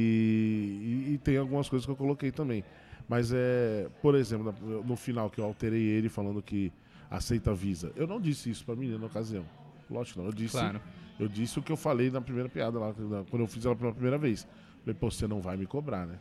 e- 1.11 1.13
e 1.13 1.19
tem 1.19 1.37
algumas 1.37 1.69
coisas 1.69 1.85
que 1.85 1.93
eu 1.93 1.97
coloquei 1.97 2.31
também. 2.33 2.65
Mas 3.07 3.31
é, 3.35 3.87
por 4.01 4.15
exemplo, 4.15 4.55
no 4.83 4.97
final 4.97 5.29
que 5.29 5.39
eu 5.39 5.45
alterei 5.45 5.83
ele 5.83 6.09
falando 6.09 6.41
que 6.41 6.73
aceita 7.11 7.51
a 7.51 7.55
Visa. 7.55 7.93
Eu 7.95 8.07
não 8.07 8.19
disse 8.19 8.49
isso 8.49 8.65
pra 8.65 8.75
menina 8.75 8.97
na 8.99 9.05
ocasião. 9.07 9.45
Lógico 9.91 10.21
não. 10.21 10.27
Eu 10.29 10.33
disse, 10.33 10.53
Claro. 10.57 10.81
eu 11.21 11.29
disse 11.29 11.59
o 11.59 11.63
que 11.63 11.71
eu 11.71 11.77
falei 11.77 12.11
na 12.11 12.23
primeira 12.23 12.49
piada 12.49 12.79
lá, 12.79 12.95
quando 13.29 13.43
eu 13.43 13.47
fiz 13.47 13.67
ela 13.67 13.77
pela 13.77 13.93
primeira 13.93 14.17
vez. 14.17 14.47
Falei, 14.81 14.95
pô, 14.99 15.11
você 15.11 15.27
não 15.27 15.43
vai 15.43 15.55
me 15.59 15.67
cobrar, 15.67 16.07
né? 16.07 16.19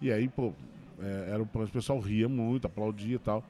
E 0.00 0.10
aí, 0.10 0.26
pô, 0.26 0.54
é, 0.98 1.28
era 1.32 1.42
um 1.42 1.46
plano, 1.46 1.68
o 1.68 1.70
pessoal 1.70 2.00
ria 2.00 2.26
muito, 2.26 2.66
aplaudia 2.66 3.16
e 3.16 3.18
tal. 3.18 3.44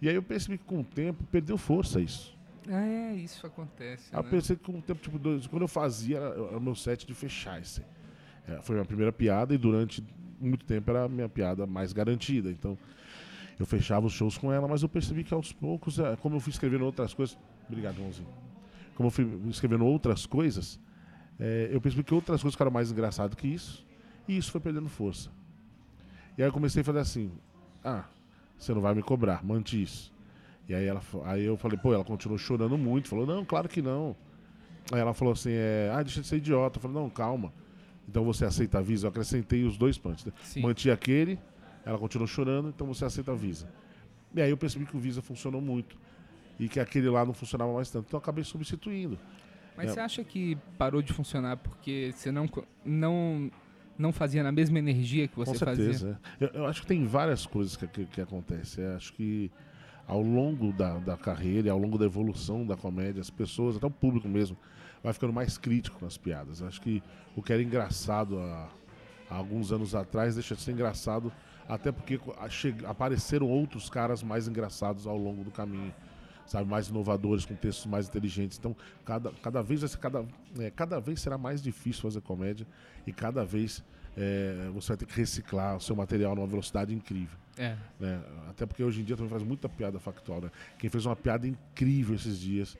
E 0.00 0.08
aí 0.08 0.14
eu 0.14 0.22
percebi 0.22 0.58
que 0.58 0.64
com 0.64 0.78
o 0.78 0.84
tempo 0.84 1.24
perdeu 1.24 1.58
força 1.58 2.00
isso. 2.00 2.37
É, 2.68 3.14
isso 3.14 3.46
acontece. 3.46 4.14
Eu 4.14 4.22
né? 4.22 4.28
pensei 4.30 4.56
que 4.56 4.62
com 4.64 4.78
o 4.78 4.82
tempo, 4.82 5.00
tipo, 5.00 5.18
dois, 5.18 5.46
quando 5.46 5.62
eu 5.62 5.68
fazia, 5.68 6.18
era, 6.18 6.56
o 6.56 6.60
meu 6.60 6.74
set 6.74 7.06
de 7.06 7.14
fechar 7.14 7.60
esse. 7.60 7.82
É, 8.46 8.60
foi 8.62 8.76
a 8.76 8.78
minha 8.78 8.84
primeira 8.84 9.12
piada 9.12 9.54
e 9.54 9.58
durante 9.58 10.04
muito 10.40 10.64
tempo 10.64 10.90
era 10.90 11.04
a 11.04 11.08
minha 11.08 11.28
piada 11.28 11.66
mais 11.66 11.92
garantida. 11.92 12.50
Então, 12.50 12.78
eu 13.58 13.66
fechava 13.66 14.06
os 14.06 14.12
shows 14.12 14.36
com 14.36 14.52
ela, 14.52 14.68
mas 14.68 14.82
eu 14.82 14.88
percebi 14.88 15.24
que 15.24 15.34
aos 15.34 15.52
poucos, 15.52 15.98
é, 15.98 16.14
como 16.16 16.36
eu 16.36 16.40
fui 16.40 16.50
escrevendo 16.50 16.84
outras 16.84 17.14
coisas. 17.14 17.38
Obrigado, 17.66 17.96
irmãozinho. 17.96 18.28
Como 18.94 19.08
eu 19.08 19.10
fui 19.10 19.40
escrevendo 19.48 19.84
outras 19.84 20.26
coisas, 20.26 20.78
é, 21.38 21.68
eu 21.72 21.80
percebi 21.80 22.04
que 22.04 22.14
outras 22.14 22.40
coisas 22.42 22.54
ficaram 22.54 22.70
mais 22.70 22.90
engraçadas 22.90 23.34
que 23.34 23.48
isso, 23.48 23.86
e 24.26 24.36
isso 24.36 24.50
foi 24.50 24.60
perdendo 24.60 24.88
força. 24.88 25.30
E 26.36 26.42
aí 26.42 26.48
eu 26.48 26.52
comecei 26.52 26.82
a 26.82 26.84
fazer 26.84 27.00
assim: 27.00 27.32
ah, 27.84 28.04
você 28.56 28.74
não 28.74 28.80
vai 28.80 28.94
me 28.94 29.02
cobrar, 29.02 29.44
mante 29.44 29.80
isso. 29.80 30.12
E 30.68 30.74
aí, 30.74 30.86
ela, 30.86 31.00
aí 31.24 31.44
eu 31.44 31.56
falei, 31.56 31.78
pô, 31.78 31.94
ela 31.94 32.04
continuou 32.04 32.38
chorando 32.38 32.76
muito, 32.76 33.08
falou, 33.08 33.26
não, 33.26 33.44
claro 33.44 33.68
que 33.68 33.80
não. 33.80 34.14
Aí 34.92 35.00
ela 35.00 35.14
falou 35.14 35.32
assim, 35.32 35.50
é, 35.52 35.90
ah, 35.94 36.02
deixa 36.02 36.20
de 36.20 36.26
ser 36.26 36.36
idiota. 36.36 36.78
Eu 36.78 36.82
falei, 36.82 36.96
não, 36.96 37.08
calma. 37.08 37.52
Então 38.08 38.24
você 38.24 38.44
aceita 38.44 38.78
a 38.78 38.82
Visa? 38.82 39.06
Eu 39.06 39.10
acrescentei 39.10 39.64
os 39.64 39.76
dois 39.78 39.96
punts. 39.98 40.24
Né? 40.24 40.32
Manti 40.62 40.90
aquele, 40.90 41.38
ela 41.84 41.98
continuou 41.98 42.26
chorando, 42.26 42.68
então 42.70 42.86
você 42.86 43.04
aceita 43.04 43.32
a 43.32 43.34
Visa. 43.34 43.68
E 44.34 44.40
aí 44.42 44.50
eu 44.50 44.56
percebi 44.56 44.84
que 44.86 44.96
o 44.96 45.00
Visa 45.00 45.22
funcionou 45.22 45.60
muito. 45.60 45.96
E 46.58 46.68
que 46.68 46.80
aquele 46.80 47.08
lá 47.08 47.24
não 47.24 47.32
funcionava 47.34 47.72
mais 47.72 47.90
tanto. 47.90 48.06
Então 48.08 48.18
eu 48.18 48.22
acabei 48.22 48.44
substituindo. 48.44 49.18
Mas 49.76 49.90
É. 49.90 49.92
você 49.94 50.00
acha 50.00 50.24
que 50.24 50.56
parou 50.76 51.00
de 51.00 51.12
funcionar 51.12 51.56
porque 51.58 52.12
você 52.14 52.32
não, 52.32 52.48
não, 52.84 53.50
não 53.96 54.12
fazia 54.12 54.42
na 54.42 54.50
mesma 54.50 54.78
energia 54.78 55.28
que 55.28 55.36
você 55.36 55.52
Com 55.52 55.58
fazia? 55.64 55.84
certeza. 55.84 56.20
é. 56.40 56.44
Eu, 56.44 56.48
eu 56.48 56.66
acho 56.66 56.80
que 56.82 56.86
tem 56.88 57.06
várias 57.06 57.46
coisas 57.46 57.76
que, 57.76 57.86
que, 57.86 58.04
que 58.06 58.20
acontecem. 58.20 58.84
Eu 58.84 58.96
acho 58.96 59.12
que 59.12 59.50
ao 60.08 60.22
longo 60.22 60.72
da, 60.72 60.98
da 60.98 61.16
carreira, 61.18 61.70
ao 61.70 61.78
longo 61.78 61.98
da 61.98 62.06
evolução 62.06 62.66
da 62.66 62.74
comédia, 62.74 63.20
as 63.20 63.28
pessoas, 63.28 63.76
até 63.76 63.86
o 63.86 63.90
público 63.90 64.26
mesmo, 64.26 64.56
vai 65.02 65.12
ficando 65.12 65.34
mais 65.34 65.58
crítico 65.58 66.00
com 66.00 66.06
as 66.06 66.16
piadas. 66.16 66.62
Acho 66.62 66.80
que 66.80 67.02
o 67.36 67.42
que 67.42 67.52
era 67.52 67.62
engraçado 67.62 68.38
há, 68.38 68.70
há 69.30 69.34
alguns 69.36 69.70
anos 69.70 69.94
atrás 69.94 70.34
deixa 70.34 70.54
de 70.54 70.62
ser 70.62 70.72
engraçado, 70.72 71.30
até 71.68 71.92
porque 71.92 72.18
apareceram 72.86 73.46
outros 73.46 73.90
caras 73.90 74.22
mais 74.22 74.48
engraçados 74.48 75.06
ao 75.06 75.18
longo 75.18 75.44
do 75.44 75.50
caminho. 75.50 75.94
Sabe, 76.46 76.66
mais 76.66 76.88
inovadores, 76.88 77.44
com 77.44 77.54
textos 77.54 77.84
mais 77.84 78.08
inteligentes. 78.08 78.56
Então, 78.56 78.74
cada, 79.04 79.30
cada 79.42 79.62
vez 79.62 79.94
cada, 79.94 80.24
é, 80.58 80.70
cada 80.70 80.98
vez 80.98 81.20
será 81.20 81.36
mais 81.36 81.60
difícil 81.60 82.00
fazer 82.00 82.22
comédia 82.22 82.66
e 83.06 83.12
cada 83.12 83.44
vez 83.44 83.84
é, 84.20 84.68
você 84.74 84.88
vai 84.88 84.96
ter 84.96 85.06
que 85.06 85.16
reciclar 85.16 85.76
o 85.76 85.80
seu 85.80 85.94
material 85.94 86.34
numa 86.34 86.46
velocidade 86.46 86.92
incrível. 86.92 87.38
É. 87.56 87.76
né? 88.00 88.20
Até 88.50 88.66
porque 88.66 88.82
hoje 88.82 89.00
em 89.00 89.04
dia 89.04 89.16
também 89.16 89.30
faz 89.30 89.42
muita 89.44 89.68
piada 89.68 89.98
factual. 90.00 90.40
Né? 90.40 90.50
Quem 90.76 90.90
fez 90.90 91.06
uma 91.06 91.14
piada 91.14 91.46
incrível 91.46 92.16
esses 92.16 92.38
dias, 92.38 92.76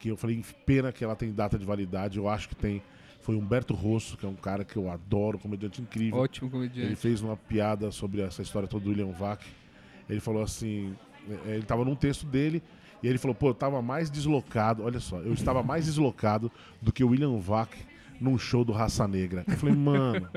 que 0.00 0.08
eu 0.08 0.16
falei, 0.16 0.44
pena 0.66 0.90
que 0.90 1.04
ela 1.04 1.14
tem 1.14 1.32
data 1.32 1.56
de 1.56 1.64
validade, 1.64 2.18
eu 2.18 2.28
acho 2.28 2.48
que 2.48 2.56
tem, 2.56 2.82
foi 3.20 3.36
Humberto 3.36 3.72
Rosso, 3.72 4.16
que 4.16 4.26
é 4.26 4.28
um 4.28 4.34
cara 4.34 4.64
que 4.64 4.76
eu 4.76 4.90
adoro, 4.90 5.38
comediante 5.38 5.80
incrível. 5.80 6.18
Ótimo 6.18 6.46
Ele 6.46 6.52
comediante. 6.52 6.96
fez 6.96 7.20
uma 7.20 7.36
piada 7.36 7.92
sobre 7.92 8.20
essa 8.22 8.42
história 8.42 8.66
toda 8.66 8.84
do 8.84 8.90
William 8.90 9.12
Vac. 9.12 9.44
Ele 10.08 10.20
falou 10.20 10.42
assim: 10.42 10.96
eh, 11.28 11.52
ele 11.52 11.60
estava 11.60 11.84
num 11.84 11.94
texto 11.94 12.26
dele 12.26 12.60
e 13.00 13.06
ele 13.06 13.18
falou, 13.18 13.34
pô, 13.34 13.48
eu 13.48 13.52
estava 13.52 13.80
mais 13.80 14.10
deslocado, 14.10 14.82
olha 14.82 14.98
só, 14.98 15.18
eu 15.20 15.32
estava 15.32 15.62
mais 15.62 15.86
deslocado 15.86 16.50
do 16.82 16.92
que 16.92 17.04
o 17.04 17.08
William 17.08 17.38
Vac 17.38 17.74
num 18.20 18.38
show 18.38 18.64
do 18.64 18.72
Raça 18.72 19.06
Negra. 19.08 19.44
Eu 19.46 19.56
falei, 19.56 19.74
mano. 19.74 20.28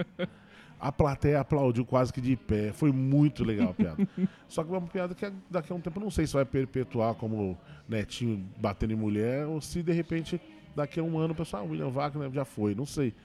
A 0.83 0.91
plateia 0.91 1.39
aplaudiu 1.39 1.85
quase 1.85 2.11
que 2.11 2.19
de 2.19 2.35
pé. 2.35 2.73
Foi 2.73 2.91
muito 2.91 3.41
legal 3.41 3.69
a 3.69 3.73
piada. 3.73 4.05
Só 4.49 4.65
que 4.65 4.69
é 4.69 4.77
uma 4.77 4.85
piada 4.85 5.15
que 5.15 5.31
daqui 5.49 5.71
a 5.71 5.75
um 5.77 5.79
tempo 5.79 5.97
eu 5.97 6.03
não 6.03 6.11
sei 6.11 6.27
se 6.27 6.33
vai 6.33 6.43
perpetuar 6.43 7.15
como 7.15 7.57
netinho 7.87 8.45
batendo 8.57 8.91
em 8.91 8.97
mulher 8.97 9.47
ou 9.47 9.61
se 9.61 9.81
de 9.81 9.93
repente 9.93 10.41
daqui 10.75 10.99
a 10.99 11.03
um 11.03 11.17
ano 11.17 11.31
o 11.31 11.37
pessoal, 11.37 11.63
ah, 11.63 11.65
William 11.65 11.87
Wagner 11.87 12.29
já 12.33 12.43
foi, 12.43 12.75
não 12.75 12.85
sei. 12.85 13.15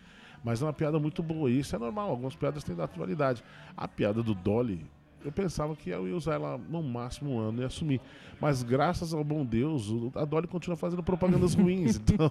Mas 0.44 0.62
é 0.62 0.66
uma 0.66 0.72
piada 0.72 1.00
muito 1.00 1.20
boa. 1.20 1.50
E 1.50 1.58
isso 1.58 1.74
é 1.74 1.78
normal, 1.80 2.10
algumas 2.10 2.36
piadas 2.36 2.62
têm 2.62 2.76
data 2.76 2.92
de 2.92 2.98
validade. 3.00 3.42
A 3.76 3.88
piada 3.88 4.22
do 4.22 4.36
Dolly, 4.36 4.86
eu 5.24 5.32
pensava 5.32 5.74
que 5.74 5.90
eu 5.90 6.06
ia 6.06 6.14
usar 6.14 6.34
ela 6.34 6.56
no 6.56 6.80
máximo 6.80 7.32
um 7.32 7.40
ano 7.40 7.62
e 7.62 7.64
assumir. 7.64 8.00
Mas 8.40 8.62
graças 8.62 9.12
ao 9.12 9.24
bom 9.24 9.44
Deus, 9.44 9.92
a 10.14 10.24
Dolly 10.24 10.46
continua 10.46 10.76
fazendo 10.76 11.02
propagandas 11.02 11.54
ruins. 11.54 12.00
Então. 12.08 12.30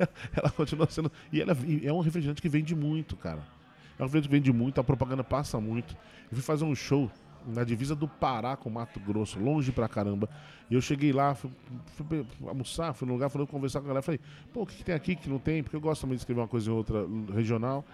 ela 0.34 0.50
continua 0.52 0.88
sendo. 0.88 1.12
E 1.30 1.42
ela 1.42 1.54
é 1.82 1.92
um 1.92 2.00
refrigerante 2.00 2.40
que 2.40 2.48
vende 2.48 2.74
muito, 2.74 3.14
cara. 3.14 3.57
É 3.98 4.02
um 4.02 4.06
refrigerante 4.06 4.28
que 4.28 4.34
vende 4.34 4.52
muito, 4.52 4.80
a 4.80 4.84
propaganda 4.84 5.24
passa 5.24 5.60
muito. 5.60 5.94
Eu 6.30 6.36
fui 6.36 6.42
fazer 6.42 6.64
um 6.64 6.74
show 6.74 7.10
na 7.46 7.64
divisa 7.64 7.94
do 7.94 8.06
Pará 8.06 8.56
com 8.56 8.68
Mato 8.70 9.00
Grosso, 9.00 9.38
longe 9.38 9.72
pra 9.72 9.88
caramba. 9.88 10.28
E 10.70 10.74
eu 10.74 10.80
cheguei 10.80 11.12
lá, 11.12 11.34
fui, 11.34 11.50
fui 11.86 12.26
almoçar, 12.46 12.92
fui 12.92 13.06
no 13.06 13.14
lugar, 13.14 13.28
falei, 13.30 13.46
conversar 13.46 13.80
com 13.80 13.86
a 13.86 13.88
galera. 13.88 14.02
Falei, 14.02 14.20
pô, 14.52 14.62
o 14.62 14.66
que, 14.66 14.76
que 14.76 14.84
tem 14.84 14.94
aqui 14.94 15.16
que 15.16 15.28
não 15.28 15.38
tem? 15.38 15.62
Porque 15.62 15.76
eu 15.76 15.80
gosto 15.80 16.02
também 16.02 16.16
de 16.16 16.20
escrever 16.20 16.40
uma 16.40 16.48
coisa 16.48 16.70
em 16.70 16.72
outra 16.72 17.06
regional. 17.34 17.84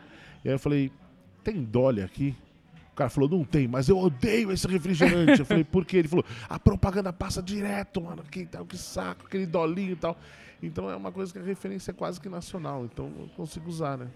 E 0.44 0.48
aí 0.48 0.55
eu 0.55 0.59
falei, 0.59 0.90
tem 1.42 1.62
Dolly 1.62 2.02
aqui? 2.02 2.34
O 2.92 2.96
cara 2.96 3.11
falou, 3.11 3.28
não 3.28 3.44
tem, 3.44 3.66
mas 3.66 3.88
eu 3.88 3.98
odeio 3.98 4.52
esse 4.52 4.66
refrigerante. 4.68 5.40
eu 5.40 5.46
falei, 5.46 5.64
por 5.64 5.84
quê? 5.84 5.98
Ele 5.98 6.09
falou, 6.09 6.24
a 6.48 6.59
propaganda 6.59 7.12
passa 7.12 7.42
direto, 7.42 8.00
mano. 8.00 8.22
Que, 8.22 8.46
tal, 8.46 8.64
que 8.64 8.78
saco, 8.78 9.26
aquele 9.26 9.46
dolinho 9.46 9.92
e 9.92 9.96
tal. 9.96 10.16
Então 10.62 10.88
é 10.88 10.96
uma 10.96 11.11
coisa 11.11 11.32
que 11.32 11.38
a 11.38 11.42
referência 11.42 11.90
é 11.90 11.94
quase 11.94 12.20
que 12.20 12.28
nacional. 12.28 12.84
Então 12.84 13.12
eu 13.18 13.28
consigo 13.36 13.68
usar, 13.68 13.98
né? 13.98 14.09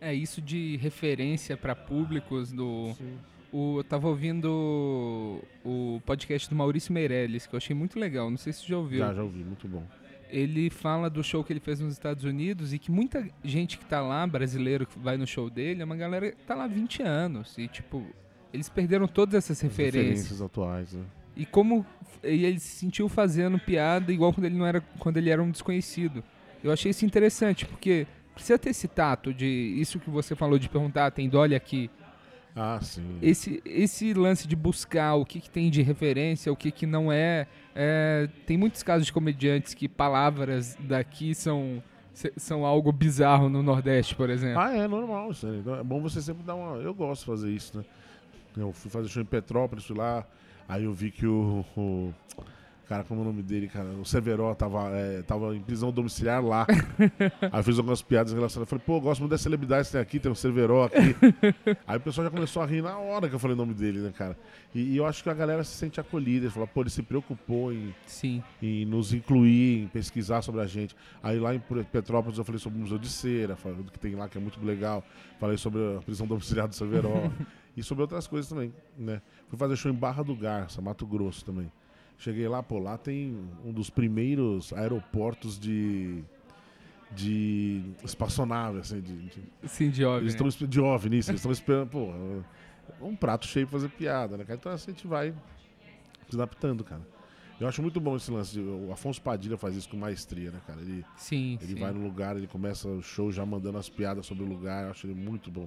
É 0.00 0.12
isso 0.14 0.40
de 0.40 0.76
referência 0.76 1.56
para 1.56 1.74
públicos 1.74 2.52
do. 2.52 2.92
Sim. 2.96 3.18
O, 3.52 3.78
eu 3.78 3.84
tava 3.84 4.08
ouvindo 4.08 5.40
o 5.64 6.00
podcast 6.04 6.48
do 6.50 6.54
Maurício 6.56 6.92
Meirelles, 6.92 7.46
que 7.46 7.54
eu 7.54 7.56
achei 7.56 7.74
muito 7.74 7.98
legal. 7.98 8.30
Não 8.30 8.36
sei 8.36 8.52
se 8.52 8.60
você 8.60 8.68
já 8.68 8.78
ouviu. 8.78 8.98
Já, 8.98 9.14
já 9.14 9.22
ouvi, 9.22 9.42
muito 9.42 9.66
bom. 9.66 9.84
Ele 10.28 10.68
fala 10.68 11.08
do 11.08 11.22
show 11.22 11.42
que 11.44 11.52
ele 11.52 11.60
fez 11.60 11.80
nos 11.80 11.92
Estados 11.92 12.24
Unidos 12.24 12.74
e 12.74 12.78
que 12.78 12.90
muita 12.90 13.26
gente 13.44 13.78
que 13.78 13.84
tá 13.86 14.00
lá, 14.00 14.26
brasileiro 14.26 14.84
que 14.84 14.98
vai 14.98 15.16
no 15.16 15.26
show 15.26 15.48
dele, 15.48 15.80
é 15.80 15.84
uma 15.84 15.96
galera 15.96 16.32
que 16.32 16.42
tá 16.44 16.54
lá 16.54 16.64
há 16.64 16.68
20 16.68 17.02
anos. 17.02 17.56
E, 17.56 17.68
tipo, 17.68 18.04
eles 18.52 18.68
perderam 18.68 19.06
todas 19.06 19.34
essas 19.36 19.58
As 19.58 19.62
referências. 19.62 20.04
referências 20.04 20.42
atuais, 20.42 20.92
né? 20.92 21.04
E 21.36 21.46
como 21.46 21.86
e 22.24 22.44
ele 22.44 22.58
se 22.58 22.78
sentiu 22.78 23.08
fazendo 23.08 23.58
piada 23.58 24.12
igual 24.12 24.32
quando 24.32 24.46
ele 24.46 24.56
não 24.56 24.66
era 24.66 24.80
quando 24.98 25.16
ele 25.18 25.30
era 25.30 25.42
um 25.42 25.50
desconhecido. 25.50 26.24
Eu 26.64 26.72
achei 26.72 26.90
isso 26.90 27.04
interessante, 27.04 27.64
porque 27.64 28.06
precisa 28.36 28.56
ter 28.58 28.70
esse 28.70 28.86
tato 28.86 29.34
de 29.34 29.46
isso 29.46 29.98
que 29.98 30.08
você 30.10 30.36
falou 30.36 30.58
de 30.58 30.68
perguntar, 30.68 31.10
tem 31.10 31.28
Dolly 31.28 31.54
aqui. 31.56 31.90
Ah, 32.54 32.78
sim. 32.80 33.18
Esse, 33.20 33.60
esse 33.66 34.14
lance 34.14 34.46
de 34.46 34.54
buscar 34.54 35.14
o 35.14 35.24
que, 35.26 35.40
que 35.40 35.50
tem 35.50 35.68
de 35.70 35.82
referência, 35.82 36.52
o 36.52 36.56
que, 36.56 36.70
que 36.70 36.86
não 36.86 37.10
é, 37.12 37.46
é. 37.74 38.28
Tem 38.46 38.56
muitos 38.56 38.82
casos 38.82 39.06
de 39.06 39.12
comediantes 39.12 39.74
que 39.74 39.88
palavras 39.88 40.74
daqui 40.80 41.34
são, 41.34 41.82
são 42.36 42.64
algo 42.64 42.90
bizarro 42.92 43.48
no 43.50 43.62
Nordeste, 43.62 44.14
por 44.14 44.30
exemplo. 44.30 44.60
Ah, 44.60 44.74
é 44.74 44.86
normal 44.88 45.32
isso 45.32 45.46
aí. 45.46 45.58
Então, 45.58 45.74
é 45.74 45.82
bom 45.82 46.00
você 46.00 46.22
sempre 46.22 46.44
dar 46.44 46.54
uma. 46.54 46.76
Eu 46.78 46.94
gosto 46.94 47.22
de 47.22 47.26
fazer 47.26 47.50
isso, 47.50 47.76
né? 47.76 47.84
Eu 48.56 48.72
fui 48.72 48.90
fazer 48.90 49.08
show 49.08 49.22
em 49.22 49.26
Petrópolis, 49.26 49.88
lá, 49.90 50.26
aí 50.66 50.84
eu 50.84 50.92
vi 50.94 51.10
que 51.10 51.26
o. 51.26 51.62
o- 51.76 52.14
Cara, 52.88 53.02
como 53.02 53.20
é 53.20 53.24
o 53.24 53.26
nome 53.26 53.42
dele, 53.42 53.66
cara? 53.66 53.88
O 53.88 54.04
Severo 54.04 54.54
tava, 54.54 54.90
é, 54.90 55.20
tava 55.22 55.56
em 55.56 55.60
prisão 55.60 55.90
domiciliar 55.90 56.44
lá. 56.44 56.66
aí 57.50 57.58
eu 57.58 57.64
fiz 57.64 57.78
algumas 57.78 58.00
piadas 58.00 58.32
relacionadas. 58.32 58.72
Eu 58.72 58.78
falei, 58.78 58.84
pô, 58.86 59.00
gosto 59.00 59.20
muito 59.20 59.32
das 59.32 59.40
celebridades 59.40 59.88
que 59.88 59.92
tem 59.92 60.00
aqui, 60.00 60.20
tem 60.20 60.30
o 60.30 60.36
Severo 60.36 60.84
aqui. 60.84 61.16
aí 61.84 61.96
o 61.96 62.00
pessoal 62.00 62.26
já 62.26 62.30
começou 62.30 62.62
a 62.62 62.66
rir 62.66 62.82
na 62.82 62.96
hora 62.96 63.28
que 63.28 63.34
eu 63.34 63.40
falei 63.40 63.54
o 63.54 63.56
nome 63.56 63.74
dele, 63.74 63.98
né, 63.98 64.12
cara? 64.16 64.38
E, 64.72 64.92
e 64.92 64.96
eu 64.96 65.04
acho 65.04 65.20
que 65.20 65.28
a 65.28 65.34
galera 65.34 65.64
se 65.64 65.72
sente 65.76 65.98
acolhida. 65.98 66.46
Ele 66.46 66.52
falou, 66.52 66.68
pô, 66.68 66.82
ele 66.82 66.90
se 66.90 67.02
preocupou 67.02 67.72
em, 67.72 67.92
Sim. 68.06 68.40
em 68.62 68.84
nos 68.84 69.12
incluir, 69.12 69.82
em 69.82 69.88
pesquisar 69.88 70.42
sobre 70.42 70.60
a 70.60 70.66
gente. 70.66 70.94
Aí 71.20 71.40
lá 71.40 71.52
em 71.52 71.58
Petrópolis 71.58 72.38
eu 72.38 72.44
falei 72.44 72.60
sobre 72.60 72.78
o 72.78 72.82
Museu 72.82 72.98
de 72.98 73.08
Cera, 73.08 73.56
falei 73.56 73.82
do 73.82 73.90
que 73.90 73.98
tem 73.98 74.14
lá, 74.14 74.28
que 74.28 74.38
é 74.38 74.40
muito 74.40 74.64
legal. 74.64 75.02
Falei 75.40 75.56
sobre 75.56 75.80
a 75.96 76.00
prisão 76.02 76.24
domiciliar 76.24 76.68
do 76.68 76.74
Severo. 76.76 77.10
e 77.76 77.82
sobre 77.82 78.02
outras 78.02 78.28
coisas 78.28 78.48
também, 78.48 78.72
né? 78.96 79.20
Fui 79.48 79.58
fazer 79.58 79.74
show 79.74 79.90
em 79.90 79.94
Barra 79.94 80.22
do 80.22 80.36
Garça, 80.36 80.80
Mato 80.80 81.04
Grosso 81.04 81.44
também. 81.44 81.70
Cheguei 82.18 82.48
lá, 82.48 82.62
pô, 82.62 82.78
lá 82.78 82.96
tem 82.96 83.36
um 83.64 83.72
dos 83.72 83.90
primeiros 83.90 84.72
aeroportos 84.72 85.58
de 85.58 86.22
de 87.12 87.82
espaçonave, 88.04 88.80
assim, 88.80 89.00
de, 89.00 89.16
de 89.28 89.42
Sim, 89.64 89.90
de 89.90 90.04
OVNI. 90.04 90.22
eles 90.22 90.34
né? 90.34 90.48
estão 90.48 90.68
de 90.68 90.80
OVNI, 90.80 91.16
eles 91.16 91.28
estão 91.28 91.52
esperando, 91.52 91.88
pô, 91.88 92.08
um 93.00 93.14
prato 93.14 93.46
cheio 93.46 93.66
pra 93.66 93.78
fazer 93.78 93.88
piada, 93.90 94.36
né, 94.36 94.44
cara? 94.44 94.58
Então 94.58 94.72
assim, 94.72 94.90
a 94.90 94.94
gente 94.94 95.06
vai 95.06 95.32
se 96.28 96.34
adaptando, 96.34 96.82
cara. 96.82 97.02
Eu 97.58 97.66
acho 97.66 97.80
muito 97.80 97.98
bom 98.00 98.16
esse 98.16 98.30
lance. 98.30 98.60
o 98.60 98.92
Afonso 98.92 99.22
Padilha 99.22 99.56
faz 99.56 99.76
isso 99.76 99.88
com 99.88 99.96
maestria, 99.96 100.50
né, 100.50 100.60
cara? 100.66 100.80
Ele, 100.80 101.04
Sim, 101.16 101.58
ele 101.62 101.72
sim. 101.72 101.80
vai 101.80 101.90
no 101.92 102.02
lugar, 102.02 102.36
ele 102.36 102.46
começa 102.46 102.86
o 102.86 103.02
show 103.02 103.32
já 103.32 103.46
mandando 103.46 103.78
as 103.78 103.88
piadas 103.88 104.26
sobre 104.26 104.44
o 104.44 104.46
lugar. 104.46 104.84
Eu 104.84 104.90
acho 104.90 105.06
ele 105.06 105.14
muito 105.14 105.50
bom. 105.50 105.66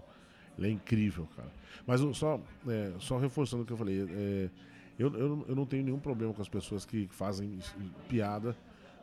Ele 0.58 0.68
é 0.68 0.72
incrível, 0.72 1.28
cara. 1.36 1.50
Mas 1.88 2.02
só, 2.16 2.40
é, 2.68 2.92
só 3.00 3.18
reforçando 3.18 3.64
o 3.64 3.66
que 3.66 3.74
eu 3.74 3.78
falei, 3.78 4.06
é, 4.08 4.50
eu, 5.00 5.14
eu, 5.16 5.46
eu 5.48 5.56
não 5.56 5.66
tenho 5.66 5.84
nenhum 5.84 6.00
problema 6.00 6.34
com 6.34 6.42
as 6.42 6.50
pessoas 6.50 6.86
que 6.86 7.08
fazem 7.10 7.58
piada 8.10 8.56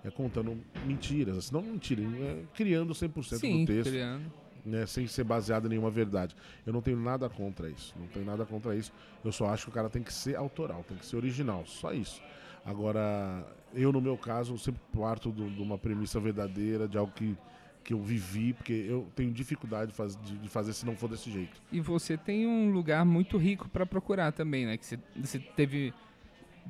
é, 0.05 0.11
contando 0.11 0.57
mentiras. 0.85 1.39
Assim, 1.39 1.55
não 1.55 1.63
mentira, 1.63 2.03
é, 2.03 2.45
criando 2.55 2.93
100% 2.93 3.39
Sim, 3.39 3.65
do 3.65 3.67
texto 3.67 3.91
criando. 3.91 4.31
né, 4.65 4.85
sem 4.87 5.07
ser 5.07 5.25
baseado 5.25 5.67
em 5.67 5.71
nenhuma 5.71 5.91
verdade. 5.91 6.37
Eu 6.67 6.73
não 6.73 6.83
tenho 6.83 6.99
nada 6.99 7.29
contra 7.29 7.69
isso. 7.71 7.95
Não 7.99 8.07
tenho 8.09 8.27
nada 8.27 8.45
contra 8.45 8.77
isso. 8.77 8.93
Eu 9.25 9.33
só 9.33 9.47
acho 9.47 9.65
que 9.65 9.71
o 9.71 9.73
cara 9.73 9.89
tem 9.89 10.03
que 10.03 10.13
ser 10.13 10.37
autoral, 10.37 10.85
tem 10.87 10.97
que 10.97 11.07
ser 11.07 11.17
original. 11.17 11.65
Só 11.67 11.93
isso. 11.93 12.21
Agora, 12.65 13.47
eu, 13.73 13.93
no 13.93 14.01
meu 14.01 14.19
caso, 14.19 14.59
sempre 14.59 14.81
parto 14.93 15.33
de 15.33 15.63
uma 15.63 15.79
premissa 15.79 16.21
verdadeira, 16.21 16.87
de 16.87 16.99
algo 16.99 17.13
que, 17.13 17.37
que 17.87 17.93
eu 17.95 18.03
vivi, 18.03 18.53
porque 18.53 18.73
eu 18.89 19.07
tenho 19.15 19.31
dificuldade 19.33 19.93
de, 19.93 19.97
faz- 19.97 20.17
de- 20.21 20.37
de 20.39 20.49
fazer 20.49 20.73
se 20.73 20.85
não 20.85 20.97
for 20.97 21.09
desse 21.09 21.31
jeito. 21.31 21.57
E 21.71 21.81
você 21.81 22.17
tem 22.17 22.45
um 22.45 22.73
lugar 22.73 23.05
muito 23.05 23.39
rico 23.39 23.69
para 23.69 23.87
procurar 23.87 24.33
também, 24.33 24.67
né? 24.67 24.77
Que 24.77 24.85
você, 24.85 24.99
você 25.15 25.39
teve 25.39 25.95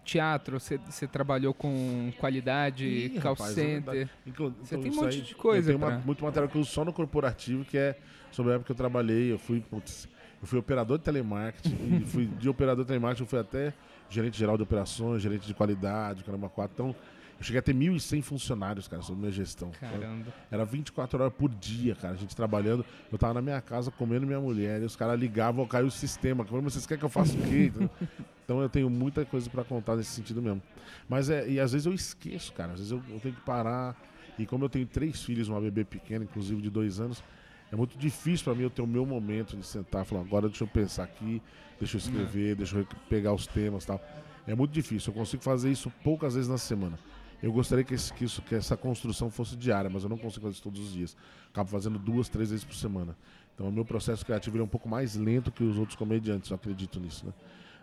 teatro, 0.04 0.60
você, 0.60 0.76
você 0.78 1.06
trabalhou 1.06 1.54
com 1.54 2.12
qualidade, 2.18 2.86
Ih, 2.86 3.20
call 3.20 3.32
rapaz, 3.32 3.52
é 3.52 3.54
center. 3.54 4.10
Inclu- 4.26 4.50
Você 4.62 4.74
então, 4.76 4.82
tem 4.82 4.92
um 4.92 4.94
monte 4.94 5.16
aí, 5.16 5.22
de 5.22 5.34
coisa 5.34 5.72
Eu 5.72 5.78
tenho 5.78 5.88
uma- 5.90 5.96
pra- 5.96 6.06
muito 6.06 6.22
material 6.22 6.48
que 6.50 6.56
eu 6.56 6.60
uso 6.60 6.70
só 6.70 6.84
no 6.84 6.92
corporativo, 6.92 7.64
que 7.64 7.78
é 7.78 7.98
sobre 8.30 8.52
a 8.52 8.54
época 8.56 8.66
que 8.66 8.72
eu 8.72 8.76
trabalhei. 8.76 9.32
Eu 9.32 9.38
fui, 9.38 9.60
putz, 9.60 10.06
eu 10.42 10.46
fui 10.46 10.58
operador 10.58 10.98
de 10.98 11.04
telemarketing, 11.04 12.04
fui 12.04 12.26
de 12.26 12.46
operador 12.48 12.84
de 12.84 12.88
telemarketing, 12.88 13.22
eu 13.22 13.26
fui 13.26 13.38
até 13.38 13.72
gerente 14.10 14.38
geral 14.38 14.56
de 14.58 14.62
operações, 14.62 15.22
gerente 15.22 15.46
de 15.46 15.54
qualidade, 15.54 16.22
caramba, 16.22 16.50
quatro. 16.50 16.74
Então, 16.74 16.94
eu 17.38 17.44
cheguei 17.44 17.58
a 17.58 17.62
ter 17.62 17.74
1.100 17.74 18.22
funcionários, 18.22 18.88
cara, 18.88 19.02
sob 19.02 19.18
minha 19.18 19.30
gestão. 19.32 19.70
Caramba. 19.80 20.32
Era 20.50 20.64
24 20.64 21.20
horas 21.22 21.32
por 21.34 21.50
dia, 21.50 21.94
cara, 21.94 22.14
a 22.14 22.16
gente 22.16 22.34
trabalhando. 22.34 22.84
Eu 23.12 23.18
tava 23.18 23.34
na 23.34 23.42
minha 23.42 23.60
casa 23.60 23.90
comendo 23.90 24.26
minha 24.26 24.40
mulher, 24.40 24.80
e 24.80 24.84
os 24.84 24.96
caras 24.96 25.18
ligavam, 25.20 25.66
caiu 25.66 25.86
o 25.86 25.90
sistema. 25.90 26.42
Eu 26.42 26.46
falei, 26.48 26.62
"Mas 26.64 26.72
vocês 26.72 26.86
querem 26.86 26.98
que 26.98 27.04
eu 27.04 27.10
faça 27.10 27.36
o 27.36 27.42
quê? 27.42 27.72
Então, 28.46 28.62
eu 28.62 28.68
tenho 28.68 28.88
muita 28.88 29.24
coisa 29.24 29.50
pra 29.50 29.64
contar 29.64 29.96
nesse 29.96 30.12
sentido 30.12 30.40
mesmo. 30.40 30.62
Mas 31.08 31.28
é, 31.28 31.48
e 31.48 31.58
às 31.58 31.72
vezes 31.72 31.84
eu 31.84 31.92
esqueço, 31.92 32.52
cara. 32.52 32.74
Às 32.74 32.78
vezes 32.78 32.92
eu, 32.92 33.02
eu 33.10 33.18
tenho 33.18 33.34
que 33.34 33.40
parar. 33.40 33.96
E 34.38 34.46
como 34.46 34.64
eu 34.64 34.68
tenho 34.68 34.86
três 34.86 35.20
filhos, 35.20 35.48
uma 35.48 35.60
bebê 35.60 35.84
pequena, 35.84 36.22
inclusive 36.22 36.62
de 36.62 36.70
dois 36.70 37.00
anos, 37.00 37.24
é 37.72 37.74
muito 37.74 37.98
difícil 37.98 38.44
pra 38.44 38.54
mim 38.54 38.62
eu 38.62 38.70
ter 38.70 38.82
o 38.82 38.86
meu 38.86 39.04
momento 39.04 39.56
de 39.56 39.66
sentar 39.66 40.04
e 40.04 40.08
falar, 40.08 40.20
agora 40.20 40.46
deixa 40.48 40.62
eu 40.62 40.68
pensar 40.68 41.02
aqui, 41.02 41.42
deixa 41.80 41.96
eu 41.96 41.98
escrever, 41.98 42.54
deixa 42.54 42.78
eu 42.78 42.86
pegar 43.08 43.32
os 43.32 43.48
temas 43.48 43.82
e 43.82 43.86
tal. 43.88 44.00
É 44.46 44.54
muito 44.54 44.70
difícil. 44.70 45.10
Eu 45.12 45.18
consigo 45.18 45.42
fazer 45.42 45.72
isso 45.72 45.92
poucas 46.04 46.34
vezes 46.34 46.48
na 46.48 46.56
semana. 46.58 46.96
Eu 47.42 47.52
gostaria 47.52 47.84
que, 47.84 47.94
esse- 47.94 48.12
que 48.12 48.24
isso, 48.24 48.40
que 48.42 48.54
essa 48.54 48.76
construção 48.76 49.30
fosse 49.30 49.56
diária, 49.56 49.90
mas 49.90 50.02
eu 50.02 50.08
não 50.08 50.16
consigo 50.18 50.42
fazer 50.42 50.54
isso 50.54 50.62
todos 50.62 50.80
os 50.80 50.92
dias. 50.92 51.16
Acabo 51.50 51.68
fazendo 51.70 51.98
duas, 51.98 52.28
três 52.28 52.50
vezes 52.50 52.64
por 52.64 52.74
semana. 52.74 53.16
Então 53.54 53.68
o 53.68 53.72
meu 53.72 53.84
processo 53.84 54.24
criativo 54.24 54.58
é 54.58 54.62
um 54.62 54.66
pouco 54.68 54.88
mais 54.88 55.14
lento 55.16 55.50
que 55.52 55.62
os 55.64 55.78
outros 55.78 55.96
comediantes, 55.96 56.50
eu 56.50 56.56
acredito 56.56 56.98
nisso, 57.00 57.26
né? 57.26 57.32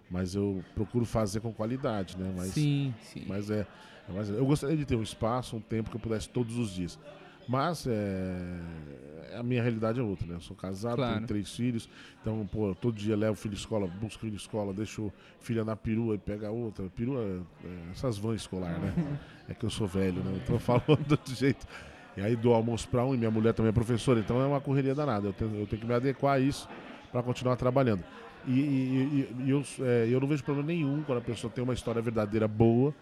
Mas 0.10 0.36
eu 0.36 0.64
procuro 0.76 1.06
fazer 1.06 1.40
com 1.40 1.52
qualidade, 1.54 2.18
né? 2.18 2.32
Mas, 2.36 2.50
sim, 2.50 2.94
sim. 3.02 3.24
mas 3.28 3.50
é, 3.50 3.66
mas 4.10 4.30
eu 4.30 4.46
gostaria 4.46 4.76
de 4.78 4.86
ter 4.86 4.96
um 4.96 5.02
espaço, 5.04 5.56
um 5.56 5.62
tempo 5.62 5.90
que 5.90 5.96
eu 5.96 6.00
pudesse 6.02 6.30
todos 6.30 6.58
os 6.58 6.72
dias. 6.74 7.00
Mas 7.48 7.86
é, 7.88 9.38
a 9.38 9.44
minha 9.44 9.62
realidade 9.62 10.00
é 10.00 10.04
outra, 10.04 10.26
né? 10.28 10.36
Eu 10.36 10.42
sou 10.42 10.56
casado, 10.56 10.96
Claro. 10.96 11.16
tenho 11.16 11.28
três 11.28 11.56
filhos, 11.56 11.90
então, 12.22 12.48
pô, 12.52 12.74
todo 12.74 12.96
dia 12.96 13.16
levo 13.18 13.34
o 13.34 13.36
filho 13.36 13.54
à 13.54 13.58
escola, 13.58 13.88
busco 13.88 14.18
o 14.18 14.22
filho 14.22 14.34
à 14.34 14.38
escola, 14.38 14.74
deixo 14.74 15.12
filha 15.40 15.66
na 15.66 15.76
perua 15.76 16.16
e 16.16 16.18
pega 16.18 16.50
outra. 16.52 16.86
Perua, 16.96 17.22
é, 17.66 17.92
essas 17.92 18.18
vans 18.18 18.42
escolar, 18.42 18.80
né? 18.80 18.94
É 19.50 19.54
que 19.54 19.66
eu 19.66 19.70
sou 19.70 19.86
velho, 19.86 20.24
né? 20.24 20.40
Então 20.42 20.56
eu 20.56 20.60
falo 20.60 20.82
do 21.06 21.36
jeito. 21.36 21.68
E 22.16 22.22
aí 22.22 22.34
dou 22.34 22.54
almoço 22.54 22.88
pra 22.88 23.04
um 23.06 23.14
e 23.14 23.18
minha 23.18 23.30
mulher 23.30 23.54
também 23.54 23.72
é 23.72 23.74
professora, 23.74 24.22
então 24.22 24.40
é 24.42 24.46
uma 24.46 24.62
correria 24.62 24.96
danada. 24.96 25.28
Eu 25.28 25.34
tenho, 25.34 25.54
eu 25.60 25.68
tenho 25.68 25.82
que 25.82 25.86
me 25.88 25.94
adequar 25.94 26.36
a 26.36 26.40
isso 26.40 26.70
para 27.12 27.22
continuar 27.22 27.58
trabalhando. 27.58 28.04
E, 28.48 28.52
e- 28.52 29.28
e- 29.42 29.44
e 29.46 29.50
eu, 29.50 29.62
é, 29.82 30.08
eu 30.10 30.20
não 30.22 30.28
vejo 30.30 30.44
problema 30.46 30.68
nenhum 30.68 31.04
quando 31.04 31.18
a 31.18 31.22
pessoa 31.22 31.52
tem 31.52 31.62
uma 31.62 31.74
história 31.74 32.02
verdadeira 32.02 32.48
boa 32.48 32.94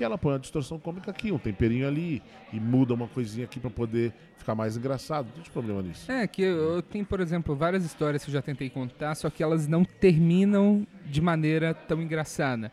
e 0.00 0.04
ela 0.04 0.16
põe 0.16 0.32
uma 0.32 0.38
distorção 0.38 0.78
cômica 0.78 1.10
aqui, 1.10 1.30
um 1.30 1.38
temperinho 1.38 1.86
ali 1.86 2.22
e 2.52 2.58
muda 2.58 2.94
uma 2.94 3.06
coisinha 3.06 3.44
aqui 3.44 3.60
para 3.60 3.70
poder 3.70 4.12
ficar 4.36 4.54
mais 4.54 4.76
engraçado. 4.76 5.26
Não 5.36 5.42
tem 5.42 5.52
problema 5.52 5.82
nisso. 5.82 6.10
É, 6.10 6.26
que 6.26 6.42
eu, 6.42 6.76
eu 6.76 6.82
tenho, 6.82 7.04
por 7.04 7.20
exemplo, 7.20 7.54
várias 7.54 7.84
histórias 7.84 8.24
que 8.24 8.30
eu 8.30 8.32
já 8.32 8.42
tentei 8.42 8.70
contar, 8.70 9.14
só 9.14 9.28
que 9.28 9.42
elas 9.42 9.68
não 9.68 9.84
terminam 9.84 10.86
de 11.04 11.20
maneira 11.20 11.74
tão 11.74 12.00
engraçada. 12.00 12.72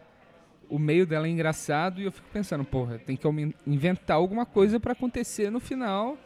O 0.69 0.79
meio 0.79 1.05
dela 1.05 1.27
é 1.27 1.29
engraçado 1.29 2.01
e 2.01 2.05
eu 2.05 2.11
fico 2.11 2.27
pensando, 2.31 2.63
porra, 2.63 2.97
tem 2.97 3.15
que 3.15 3.27
inventar 3.65 4.17
alguma 4.17 4.45
coisa 4.45 4.79
pra 4.79 4.93
acontecer 4.93 5.49
no 5.49 5.59
final 5.59 6.17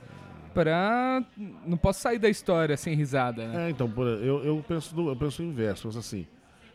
pra... 0.54 1.24
Não 1.66 1.78
posso 1.78 2.02
sair 2.02 2.20
da 2.20 2.30
história 2.30 2.76
sem 2.78 2.96
risada, 2.96 3.48
né? 3.48 3.68
É, 3.68 3.70
então, 3.70 3.92
eu, 4.22 4.44
eu, 4.44 4.66
penso 4.68 4.94
do, 4.94 5.10
eu 5.10 5.16
penso 5.16 5.42
o 5.42 5.46
inverso, 5.46 5.84
penso 5.88 6.00
assim, 6.00 6.28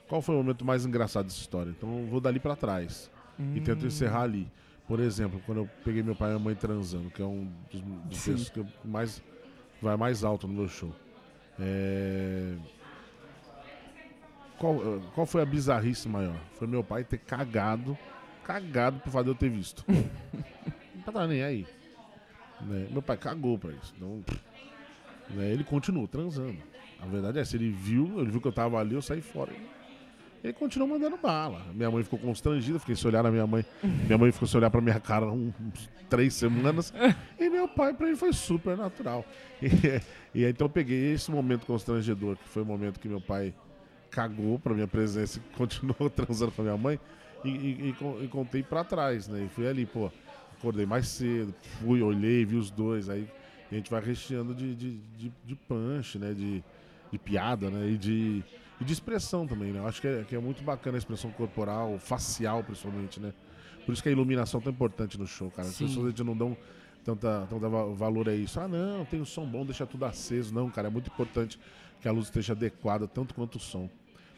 qual 0.09 0.23
foi 0.23 0.35
o 0.35 0.39
momento 0.39 0.65
mais 0.65 0.87
engraçado 0.87 1.27
dessa 1.27 1.41
história? 1.41 1.71
Então 1.71 1.99
eu 1.99 2.07
vou 2.07 2.21
dali 2.21 2.39
para 2.39 2.55
trás 2.55 3.11
e 3.39 3.61
tento 3.61 3.85
Hum. 3.85 3.89
encerrar 3.89 4.23
ali. 4.23 4.49
Por 4.87 5.01
exemplo, 5.01 5.41
quando 5.45 5.59
eu 5.59 5.71
peguei 5.85 6.03
meu 6.03 6.15
pai 6.15 6.29
e 6.29 6.33
minha 6.33 6.45
mãe 6.45 6.55
transando, 6.55 7.11
que 7.11 7.21
é 7.21 7.25
um 7.25 7.49
dos, 7.73 7.81
dos 7.81 8.25
textos 8.25 8.49
que 8.51 8.65
mais 8.85 9.23
vai 9.83 9.97
mais 9.97 10.23
alto 10.25 10.47
no 10.47 10.55
meu 10.55 10.69
show. 10.69 10.95
É, 11.59 12.55
Qual, 14.59 14.75
eh, 14.77 15.01
qual 15.15 15.27
foi 15.27 15.43
a 15.43 15.47
bizarrice 15.47 16.09
maior? 16.09 16.37
Foi 16.55 16.67
meu 16.67 16.83
pai 16.83 17.05
ter 17.05 17.19
cagado, 17.19 17.97
cagado 18.45 18.99
fato 19.11 19.25
de 19.25 19.31
eu 19.31 19.35
ter 19.35 19.51
visto. 19.51 19.85
Não 20.95 21.13
tá 21.13 21.27
nem 21.27 21.43
aí. 21.43 21.67
Né? 22.63 22.89
Meu 22.91 23.03
pai 23.03 23.17
cagou 23.19 23.59
pra 23.59 23.71
isso. 23.73 23.93
Então, 23.97 24.25
né, 25.31 25.53
ele 25.53 25.63
continuou 25.63 26.09
transando. 26.09 26.57
A 27.01 27.07
verdade 27.07 27.39
é, 27.39 27.45
se 27.45 27.57
ele 27.57 27.71
viu, 27.71 28.19
ele 28.21 28.31
viu 28.31 28.41
que 28.41 28.49
eu 28.49 28.53
tava 28.53 28.79
ali, 28.79 28.95
eu 28.95 29.03
saí 29.03 29.21
fora. 29.21 29.53
Ele 30.45 30.53
continuou 30.53 30.89
mandando 30.89 31.17
bala. 31.17 31.63
Minha 31.75 31.91
mãe 31.91 32.03
ficou 32.05 32.19
constrangida, 32.19 32.79
fiquei 32.79 32.95
se 32.95 33.07
olhar 33.07 33.23
na 33.23 33.31
minha 33.31 33.47
mãe. 33.47 33.65
Minha 33.83 34.17
mãe 34.19 34.31
ficou 34.31 34.47
se 34.47 34.57
olhar 34.57 34.71
pra 34.71 34.81
minha 34.81 35.01
cara 35.01 35.27
uns 35.27 35.53
três 36.09 36.35
semanas. 36.35 36.93
E 37.39 37.49
meu 37.51 37.69
pai, 37.69 37.93
pra 37.95 38.07
ele, 38.09 38.17
foi 38.17 38.33
super 38.33 38.77
natural. 38.77 39.25
E, 39.63 39.67
e 40.41 40.45
aí, 40.45 40.51
então 40.51 40.67
eu 40.67 40.71
peguei 40.71 41.13
esse 41.13 41.31
momento 41.31 41.67
constrangedor, 41.67 42.37
que 42.37 42.49
foi 42.49 42.63
o 42.63 42.67
momento 42.67 42.99
que 42.99 43.09
meu 43.09 43.21
pai 43.21 43.53
cagou 44.11 44.59
pra 44.59 44.73
minha 44.75 44.87
presença 44.89 45.39
e 45.39 45.43
continuou 45.57 46.09
transando 46.09 46.53
com 46.53 46.63
a 46.63 46.65
minha 46.65 46.77
mãe. 46.77 46.99
E, 47.45 47.49
e- 47.51 47.95
e 48.23 48.29
contei 48.29 48.63
pra 48.63 48.83
trás, 48.85 49.29
né? 49.29 49.45
E 49.45 49.49
fui 49.49 49.67
ali, 49.69 49.85
pô, 49.85 50.11
acordei 50.59 50.87
mais 50.87 51.09
cedo, 51.09 51.55
fui, 51.81 52.01
olhei, 52.03 52.45
vi 52.45 52.57
os 52.57 52.71
dois. 52.71 53.09
Aí 53.09 53.29
a 53.71 53.75
gente 53.75 53.91
vai 53.91 54.01
recheando 54.03 54.55
de, 54.55 54.75
de, 54.75 54.97
de, 55.17 55.33
de 55.45 55.55
punch, 55.55 56.19
né? 56.19 56.33
De, 56.33 56.63
de 57.13 57.19
piada, 57.19 57.69
né? 57.71 57.91
E 57.91 57.99
de, 57.99 58.43
e 58.81 58.85
de 58.85 58.93
expressão 58.93 59.47
também, 59.47 59.73
né? 59.73 59.79
Eu 59.81 59.87
acho 59.87 60.01
que 60.01 60.07
é, 60.07 60.25
que 60.25 60.35
é 60.35 60.39
muito 60.39 60.63
bacana 60.63 60.97
a 60.97 60.99
expressão 60.99 61.31
corporal, 61.31 61.99
facial 61.99 62.63
principalmente, 62.63 63.19
né? 63.21 63.33
Por 63.85 63.93
isso 63.93 64.03
que 64.03 64.09
a 64.09 64.13
iluminação 64.13 64.61
é 64.61 64.63
tão 64.65 64.73
importante 64.73 65.19
no 65.19 65.27
show, 65.27 65.51
cara. 65.51 65.69
As 65.69 65.75
Sim. 65.75 65.87
pessoas 65.87 66.07
a 66.07 66.09
gente 66.11 66.23
não 66.25 66.37
dão 66.37 66.57
tanta, 67.05 67.47
tanta 67.49 67.69
va- 67.69 67.87
valor 67.87 68.29
a 68.29 68.35
isso. 68.35 68.59
Ah, 68.61 68.67
não, 68.67 69.05
tem 69.05 69.21
o 69.21 69.25
som 69.27 69.47
bom, 69.47 69.65
deixa 69.65 69.87
tudo 69.87 70.05
aceso. 70.05 70.53
Não, 70.53 70.69
cara, 70.71 70.89
é 70.89 70.91
muito 70.91 71.07
importante 71.09 71.59
que 72.01 72.09
a 72.09 72.13
luz 72.13 72.27
esteja 72.27 72.53
adequada, 72.53 73.07
tanto 73.07 73.33
quanto 73.35 73.57
o 73.57 73.61
som. 73.61 73.89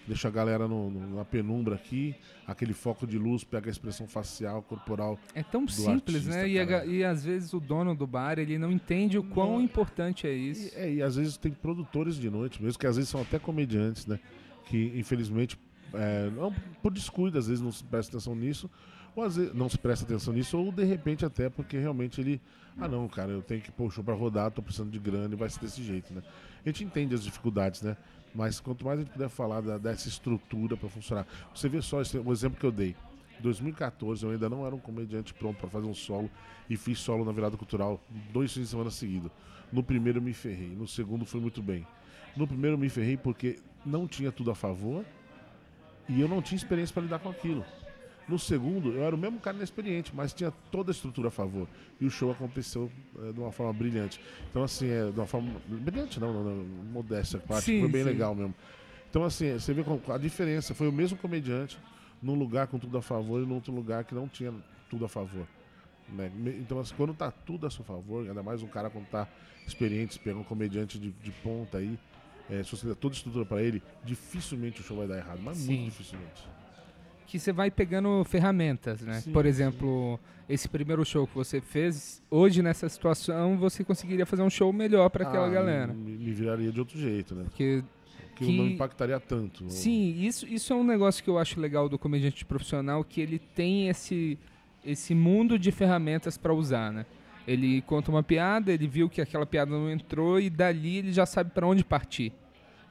Deixa 0.09 0.27
a 0.29 0.31
galera 0.31 0.67
no- 0.67 0.91
no- 0.91 1.17
na 1.17 1.25
penumbra 1.25 1.75
aqui, 1.75 2.15
aquele 2.47 2.73
foco 2.73 3.07
de 3.07 3.19
luz, 3.19 3.45
pega 3.45 3.69
a 3.69 3.71
expressão 3.71 4.09
facial, 4.09 4.63
corporal. 4.63 5.19
É 5.35 5.43
tão 5.43 5.69
simples, 5.69 6.27
artista, 6.27 6.31
né? 6.43 6.49
E, 6.49 6.59
a 6.59 6.85
e 6.87 7.05
às 7.05 7.23
vezes 7.23 7.53
o 7.53 7.61
dono 7.61 7.95
do 7.95 8.07
bar, 8.07 8.39
ele 8.39 8.57
não 8.59 8.73
entende 8.73 9.19
o 9.19 9.23
quão 9.23 9.53
Não. 9.57 9.61
importante 9.63 10.27
é 10.27 10.33
E, 10.35 10.51
isso. 10.51 10.73
é, 10.79 10.91
e 10.95 11.03
às 11.03 11.17
vezes 11.17 11.37
tem 11.37 11.53
produtores 11.53 12.17
de 12.17 12.31
noite 12.31 12.63
mesmo, 12.63 12.79
que 12.79 12.87
às 12.87 12.97
vezes 12.97 13.11
são 13.11 13.21
até 13.21 13.39
comediantes, 13.39 14.07
né? 14.07 14.19
Que 14.65 14.93
infelizmente 14.97 15.59
é, 15.93 16.31
não, 16.31 16.53
por 16.83 16.91
descuido, 16.93 17.39
às 17.39 17.47
vezes 17.47 17.63
não 17.63 17.71
se 17.73 17.85
presta 17.85 18.17
atenção 18.17 18.35
nisso, 18.35 18.71
ou 19.15 19.25
às 19.25 19.37
vezes 19.37 19.53
não 19.55 19.69
se 19.69 19.77
presta 19.79 20.05
atenção 20.07 20.33
nisso, 20.33 20.59
ou 20.59 20.73
de 20.73 20.85
repente 20.85 21.25
até 21.27 21.49
porque 21.51 21.79
realmente 21.79 22.21
ele, 22.21 22.41
ah 22.79 22.87
não, 22.89 23.07
cara, 23.09 23.33
eu 23.33 23.43
tenho 23.43 23.61
que 23.61 23.71
pôr 23.73 23.87
o 23.87 23.91
show 23.91 24.03
pra 24.05 24.15
rodar, 24.15 24.51
tô 24.51 24.63
precisando 24.63 24.91
de 24.91 24.99
grana 24.99 25.33
e 25.35 25.37
vai 25.37 25.49
ser 25.51 25.61
desse 25.61 25.83
jeito, 25.83 26.13
né? 26.15 26.23
A 26.65 26.69
gente 26.69 26.85
entende 26.85 27.15
as 27.15 27.23
dificuldades, 27.23 27.83
né? 27.83 27.97
Mas 28.35 28.61
quanto 28.61 28.85
mais 28.85 28.99
a 28.99 29.03
gente 29.03 29.13
puder 29.13 29.29
falar 29.29 29.61
da, 29.61 29.79
dessa 29.79 30.09
estrutura 30.09 30.77
para 30.77 30.89
funcionar. 30.89 31.27
Você 31.55 31.69
vê 31.69 31.81
só 31.81 32.01
esse, 32.01 32.19
o 32.19 32.33
exemplo 32.33 32.59
que 32.59 32.67
eu 32.67 32.73
dei. 32.73 32.95
2014 33.41 34.25
eu 34.25 34.31
ainda 34.31 34.49
não 34.49 34.67
era 34.67 34.75
um 34.75 34.81
comediante 34.81 35.33
pronto 35.33 35.59
para 35.59 35.69
fazer 35.69 35.87
um 35.87 35.95
solo 35.95 36.31
e 36.69 36.77
fiz 36.77 36.99
solo 36.99 37.25
na 37.25 37.33
virada 37.33 37.57
cultural 37.57 38.01
dois 38.33 38.53
fins 38.53 38.63
de 38.63 38.69
semana 38.69 38.91
seguidos. 38.91 39.31
No 39.73 39.83
primeiro 39.83 40.19
eu 40.19 40.23
me 40.23 40.33
ferrei, 40.33 40.69
no 40.69 40.87
segundo 40.89 41.25
foi 41.25 41.41
muito 41.41 41.63
bem. 41.63 41.87
No 42.37 42.47
primeiro 42.47 42.75
eu 42.75 42.79
me 42.79 42.89
ferrei 42.89 43.17
porque 43.17 43.59
não 43.85 44.07
tinha 44.07 44.33
tudo 44.33 44.51
a 44.51 44.55
favor 44.55 45.05
e 46.09 46.21
eu 46.21 46.29
não 46.29 46.43
tinha 46.43 46.57
experiência 46.57 46.93
para 46.93 47.03
lidar 47.03 47.19
com 47.19 47.29
aquilo. 47.29 47.65
No 48.29 48.39
segundo, 48.39 48.93
eu 48.93 49.03
era 49.03 49.15
o 49.15 49.19
mesmo 49.19 49.41
cara 49.41 49.57
inexperiente, 49.57 50.13
mas 50.15 50.35
tinha 50.35 50.51
toda 50.71 50.91
a 50.91 50.93
estrutura 50.93 51.29
a 51.29 51.31
favor. 51.31 51.67
E 51.99 52.05
o 52.05 52.11
show 52.11 52.31
aconteceu 52.31 52.91
é, 53.21 53.33
de 53.33 53.41
uma 53.41 53.51
forma 53.51 53.73
brilhante. 53.73 54.21
Então, 54.51 54.63
assim, 54.63 54.89
é, 54.89 55.11
de 55.11 55.19
uma 55.19 55.27
forma. 55.27 55.61
Brilhante, 55.67 56.21
não, 56.21 56.33
não, 56.33 56.45
não 56.45 56.65
modéstia, 56.93 57.41
sim, 57.61 57.81
foi 57.81 57.89
bem 57.89 58.03
sim. 58.03 58.09
legal 58.09 58.35
mesmo. 58.35 58.55
Então, 59.09 59.25
assim, 59.25 59.55
você 59.55 59.73
vê 59.73 59.83
a 60.13 60.19
diferença. 60.19 60.75
Foi 60.75 60.87
o 60.87 60.93
mesmo 60.93 61.17
comediante 61.17 61.79
num 62.23 62.35
lugar 62.35 62.67
com 62.67 62.79
tudo 62.79 62.99
a 62.99 63.03
favor 63.03 63.43
e 63.43 63.47
num 63.47 63.55
outro 63.55 63.73
lugar 63.73 64.05
que 64.05 64.15
não 64.15 64.29
tinha 64.29 64.53
tudo 64.91 65.07
a 65.07 65.09
favor. 65.09 65.47
Né? 66.11 66.31
Então, 66.59 66.79
assim, 66.79 66.95
quando 66.97 67.15
tá 67.15 67.31
tudo 67.31 67.67
a 67.67 67.71
seu 67.71 67.85
favor, 67.85 68.27
ainda 68.27 68.43
mais 68.43 68.63
um 68.63 68.67
cara 68.67 68.91
quando 68.91 69.07
tá 69.07 69.27
experiente, 69.67 70.19
pega 70.19 70.39
um 70.39 70.45
comediante 70.45 70.99
de, 70.99 71.11
de 71.11 71.31
ponta 71.31 71.79
aí, 71.79 71.99
é, 72.51 72.63
se 72.63 72.71
você 72.71 72.87
der 72.87 72.95
toda 72.95 73.15
a 73.15 73.17
estrutura 73.17 73.45
para 73.45 73.63
ele, 73.63 73.83
dificilmente 74.05 74.81
o 74.81 74.85
show 74.85 74.97
vai 74.97 75.07
dar 75.07 75.19
errado, 75.19 75.41
mas 75.43 75.59
Sim. 75.59 75.67
muito 75.67 75.85
dificilmente. 75.91 76.58
Que 77.29 77.39
você 77.39 77.53
vai 77.53 77.71
pegando 77.71 78.25
ferramentas, 78.25 79.03
né? 79.03 79.21
Sim, 79.21 79.33
Por 79.33 79.47
exemplo, 79.47 80.19
sim. 80.19 80.55
esse 80.55 80.69
primeiro 80.69 81.05
show 81.05 81.27
que 81.27 81.35
você 81.35 81.61
fez, 81.61 82.23
hoje 82.31 82.63
nessa 82.63 82.89
situação, 82.89 83.57
você 83.59 83.85
conseguiria 83.85 84.27
fazer 84.27 84.43
um 84.43 84.51
show 84.51 84.73
melhor 84.73 85.11
para 85.11 85.29
aquela 85.29 85.47
ah, 85.47 85.51
galera. 85.51 85.93
Me, 85.93 86.17
me, 86.17 86.33
viraria 86.33 86.73
de 86.73 86.81
outro 86.81 86.99
jeito, 86.99 87.35
né? 87.35 87.45
Porque 87.45 87.85
que, 88.35 88.47
que 88.47 88.57
não 88.57 88.67
impactaria 88.67 89.21
tanto. 89.21 89.69
Sim, 89.69 90.17
isso, 90.19 90.47
isso 90.47 90.73
é 90.73 90.77
um 90.77 90.85
negócio 90.85 91.23
que 91.23 91.29
eu 91.29 91.39
acho 91.39 91.61
legal 91.61 91.89
do 91.89 91.99
comediante 91.99 92.45
profissional, 92.45 93.05
que 93.05 93.21
ele 93.21 93.39
tem 93.39 93.89
esse, 93.89 94.39
esse 94.85 95.15
mundo 95.15 95.59
de 95.59 95.71
ferramentas 95.71 96.39
para 96.39 96.53
usar, 96.55 96.93
né? 96.93 97.05
Ele 97.47 97.83
conta 97.83 98.11
uma 98.11 98.23
piada, 98.23 98.73
ele 98.73 98.87
viu 98.87 99.09
que 99.09 99.21
aquela 99.21 99.47
piada 99.47 99.71
não 99.71 99.91
entrou 99.91 100.39
e 100.39 100.51
dali 100.51 100.99
ele 100.99 101.13
já 101.13 101.27
sabe 101.27 101.51
para 101.51 101.67
onde 101.67 101.83
partir. 101.83 102.33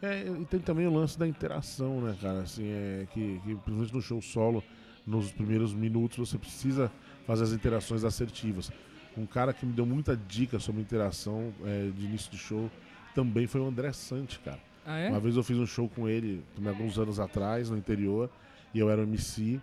É, 0.02 0.28
e 0.28 0.46
tem 0.46 0.60
também 0.60 0.86
o 0.86 0.94
lance 0.94 1.18
da 1.18 1.28
interação, 1.28 2.02
né, 2.02 2.16
cara? 2.22 2.42
Assim, 2.42 2.68
é 2.68 3.08
que, 3.12 3.40
que 3.44 3.56
principalmente 3.56 3.94
no 3.94 4.02
show 4.02 4.22
solo, 4.22 4.64
nos 5.06 5.32
primeiros 5.32 5.74
minutos, 5.74 6.18
você 6.18 6.38
precisa 6.38 6.92
fazer 7.26 7.44
as 7.44 7.52
interações 7.52 8.04
assertivas. 8.04 8.72
Um 9.18 9.26
cara 9.26 9.54
que 9.54 9.66
me 9.66 9.74
deu 9.74 9.86
muita 9.86 10.16
dica 10.16 10.60
sobre 10.60 10.82
interação 10.82 11.52
é, 11.66 11.90
de 11.90 12.06
início 12.06 12.32
de 12.32 12.38
show 12.38 12.70
também 13.16 13.48
foi 13.48 13.60
o 13.62 13.68
André 13.68 13.92
Sante, 13.92 14.40
cara. 14.40 14.60
Ah, 14.86 15.00
é? 15.00 15.10
Uma 15.10 15.20
vez 15.20 15.36
eu 15.36 15.44
fiz 15.44 15.58
um 15.58 15.66
show 15.66 15.90
com 15.90 16.08
ele, 16.08 16.44
alguns 16.66 17.00
anos 17.00 17.20
atrás, 17.20 17.70
no 17.70 17.78
interior, 17.78 18.30
e 18.74 18.80
eu 18.80 18.90
era 18.90 19.02
o 19.02 19.04
MC. 19.04 19.60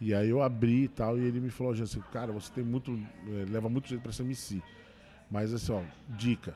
E 0.00 0.12
aí 0.12 0.28
eu 0.28 0.42
abri 0.42 0.84
e 0.84 0.88
tal, 0.88 1.18
e 1.18 1.22
ele 1.22 1.40
me 1.40 1.50
falou 1.50 1.72
assim, 1.72 2.00
cara, 2.12 2.30
você 2.30 2.52
tem 2.52 2.62
muito. 2.62 2.92
É, 3.26 3.50
leva 3.50 3.68
muito 3.68 3.88
jeito 3.88 4.02
pra 4.02 4.12
ser 4.12 4.22
MC. 4.22 4.62
Mas 5.30 5.52
assim, 5.52 5.72
ó, 5.72 5.82
dica. 6.10 6.54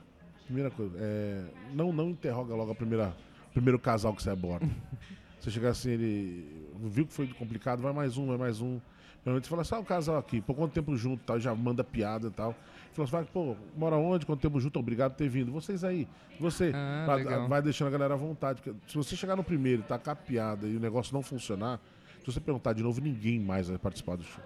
Primeira 0.49 0.70
coisa, 0.70 0.96
é, 0.99 1.44
não, 1.74 1.92
não 1.92 2.09
interroga 2.09 2.55
logo 2.55 2.72
a 2.72 2.74
primeira, 2.74 3.14
primeiro 3.53 3.78
casal 3.78 4.14
que 4.14 4.22
você 4.22 4.30
aborda. 4.30 4.66
você 5.38 5.51
chega 5.51 5.68
assim, 5.68 5.90
ele 5.90 6.66
viu 6.84 7.07
que 7.07 7.12
foi 7.12 7.26
complicado, 7.26 7.82
vai 7.82 7.92
mais 7.92 8.16
um, 8.16 8.28
vai 8.28 8.38
mais 8.38 8.59
um. 8.59 8.80
Normalmente 9.26 9.44
você 9.44 9.51
fala 9.51 9.61
assim, 9.61 9.74
ah, 9.74 9.78
o 9.80 9.84
casal 9.84 10.16
aqui, 10.16 10.40
por 10.40 10.57
quanto 10.57 10.72
tempo 10.72 10.96
junto, 10.96 11.22
tal, 11.22 11.38
já 11.38 11.55
manda 11.55 11.84
piada 11.84 12.28
e 12.28 12.30
tal. 12.30 12.55
Fala 12.94 13.20
assim, 13.20 13.30
pô, 13.30 13.55
mora 13.76 13.96
onde? 13.96 14.24
Quanto 14.24 14.40
tempo 14.40 14.59
junto? 14.59 14.78
Obrigado 14.78 15.12
por 15.12 15.18
ter 15.18 15.28
vindo. 15.28 15.53
Vocês 15.53 15.84
aí, 15.84 16.09
você 16.40 16.72
ah, 16.74 17.05
vai, 17.07 17.24
vai, 17.46 17.61
deixando 17.61 17.88
a 17.88 17.90
galera 17.90 18.14
à 18.14 18.16
vontade. 18.16 18.62
Porque 18.62 18.74
se 18.88 18.96
você 18.96 19.14
chegar 19.14 19.36
no 19.36 19.44
primeiro 19.44 19.82
e 19.82 19.84
tacar 19.84 20.16
piada 20.16 20.66
e 20.66 20.78
o 20.78 20.80
negócio 20.80 21.12
não 21.12 21.22
funcionar, 21.22 21.78
se 22.20 22.24
você 22.24 22.40
perguntar 22.40 22.72
de 22.72 22.82
novo, 22.82 23.03
ninguém 23.03 23.38
mais 23.38 23.68
vai 23.68 23.76
participar 23.76 24.16
do 24.16 24.24
show. 24.24 24.42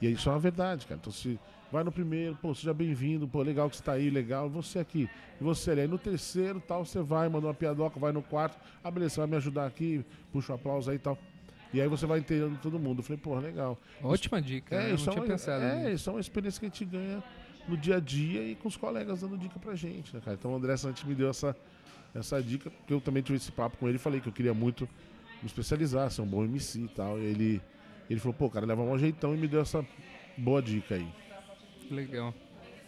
E 0.00 0.08
isso 0.12 0.28
é 0.28 0.32
uma 0.32 0.38
verdade, 0.38 0.86
cara. 0.86 1.00
Então 1.00 1.12
se 1.12 1.40
vai 1.70 1.82
no 1.82 1.92
primeiro, 1.92 2.36
pô, 2.36 2.54
seja 2.54 2.72
bem-vindo, 2.72 3.26
pô, 3.26 3.42
legal 3.42 3.68
que 3.68 3.76
você 3.76 3.82
tá 3.82 3.92
aí, 3.92 4.10
legal, 4.10 4.48
você 4.48 4.78
aqui, 4.78 5.08
e 5.40 5.44
você 5.44 5.70
ali. 5.70 5.82
Aí 5.82 5.88
no 5.88 5.98
terceiro, 5.98 6.60
tal, 6.60 6.84
você 6.84 7.00
vai, 7.00 7.28
manda 7.28 7.46
uma 7.46 7.54
piadoca, 7.54 7.98
vai 7.98 8.12
no 8.12 8.22
quarto, 8.22 8.58
ah, 8.82 8.90
beleza, 8.90 9.14
você 9.14 9.20
vai 9.20 9.28
me 9.28 9.36
ajudar 9.36 9.66
aqui, 9.66 10.04
puxa 10.32 10.52
um 10.52 10.56
aplauso 10.56 10.90
aí 10.90 10.96
e 10.96 11.00
tal. 11.00 11.18
E 11.72 11.80
aí 11.80 11.88
você 11.88 12.06
vai 12.06 12.20
entendendo 12.20 12.58
todo 12.60 12.78
mundo. 12.78 13.00
Eu 13.00 13.02
falei, 13.02 13.20
pô, 13.20 13.38
legal. 13.38 13.78
Ótima 14.02 14.38
isso, 14.38 14.48
dica, 14.48 14.76
é, 14.76 14.88
né? 14.88 14.94
isso 14.94 15.06
não 15.06 15.12
é 15.12 15.20
uma, 15.20 15.26
pensado. 15.26 15.64
É, 15.64 15.92
isso 15.92 16.08
é 16.08 16.12
uma 16.12 16.20
experiência 16.20 16.60
que 16.60 16.66
a 16.66 16.68
gente 16.68 16.84
ganha 16.84 17.22
no 17.68 17.76
dia 17.76 17.96
a 17.96 18.00
dia 18.00 18.42
e 18.42 18.54
com 18.54 18.68
os 18.68 18.76
colegas 18.76 19.20
dando 19.20 19.36
dica 19.36 19.58
pra 19.58 19.74
gente, 19.74 20.14
né, 20.14 20.22
cara? 20.24 20.36
Então 20.38 20.52
o 20.52 20.56
André 20.56 20.76
Santos 20.76 21.02
me 21.02 21.14
deu 21.14 21.28
essa, 21.28 21.56
essa 22.14 22.40
dica, 22.42 22.70
porque 22.70 22.94
eu 22.94 23.00
também 23.00 23.22
tive 23.22 23.36
esse 23.36 23.50
papo 23.50 23.76
com 23.76 23.88
ele 23.88 23.96
e 23.96 23.98
falei 23.98 24.20
que 24.20 24.28
eu 24.28 24.32
queria 24.32 24.54
muito 24.54 24.88
me 25.42 25.46
especializar, 25.46 26.10
ser 26.10 26.22
um 26.22 26.26
bom 26.26 26.44
MC 26.44 26.80
e 26.80 26.88
tal. 26.88 27.18
E 27.18 27.24
ele, 27.24 27.62
ele 28.08 28.20
falou, 28.20 28.34
pô, 28.34 28.48
cara, 28.48 28.64
leva 28.64 28.82
um 28.82 28.98
jeitão 28.98 29.34
e 29.34 29.36
me 29.36 29.48
deu 29.48 29.60
essa 29.60 29.84
boa 30.38 30.62
dica 30.62 30.94
aí. 30.94 31.25
Legal. 31.90 32.34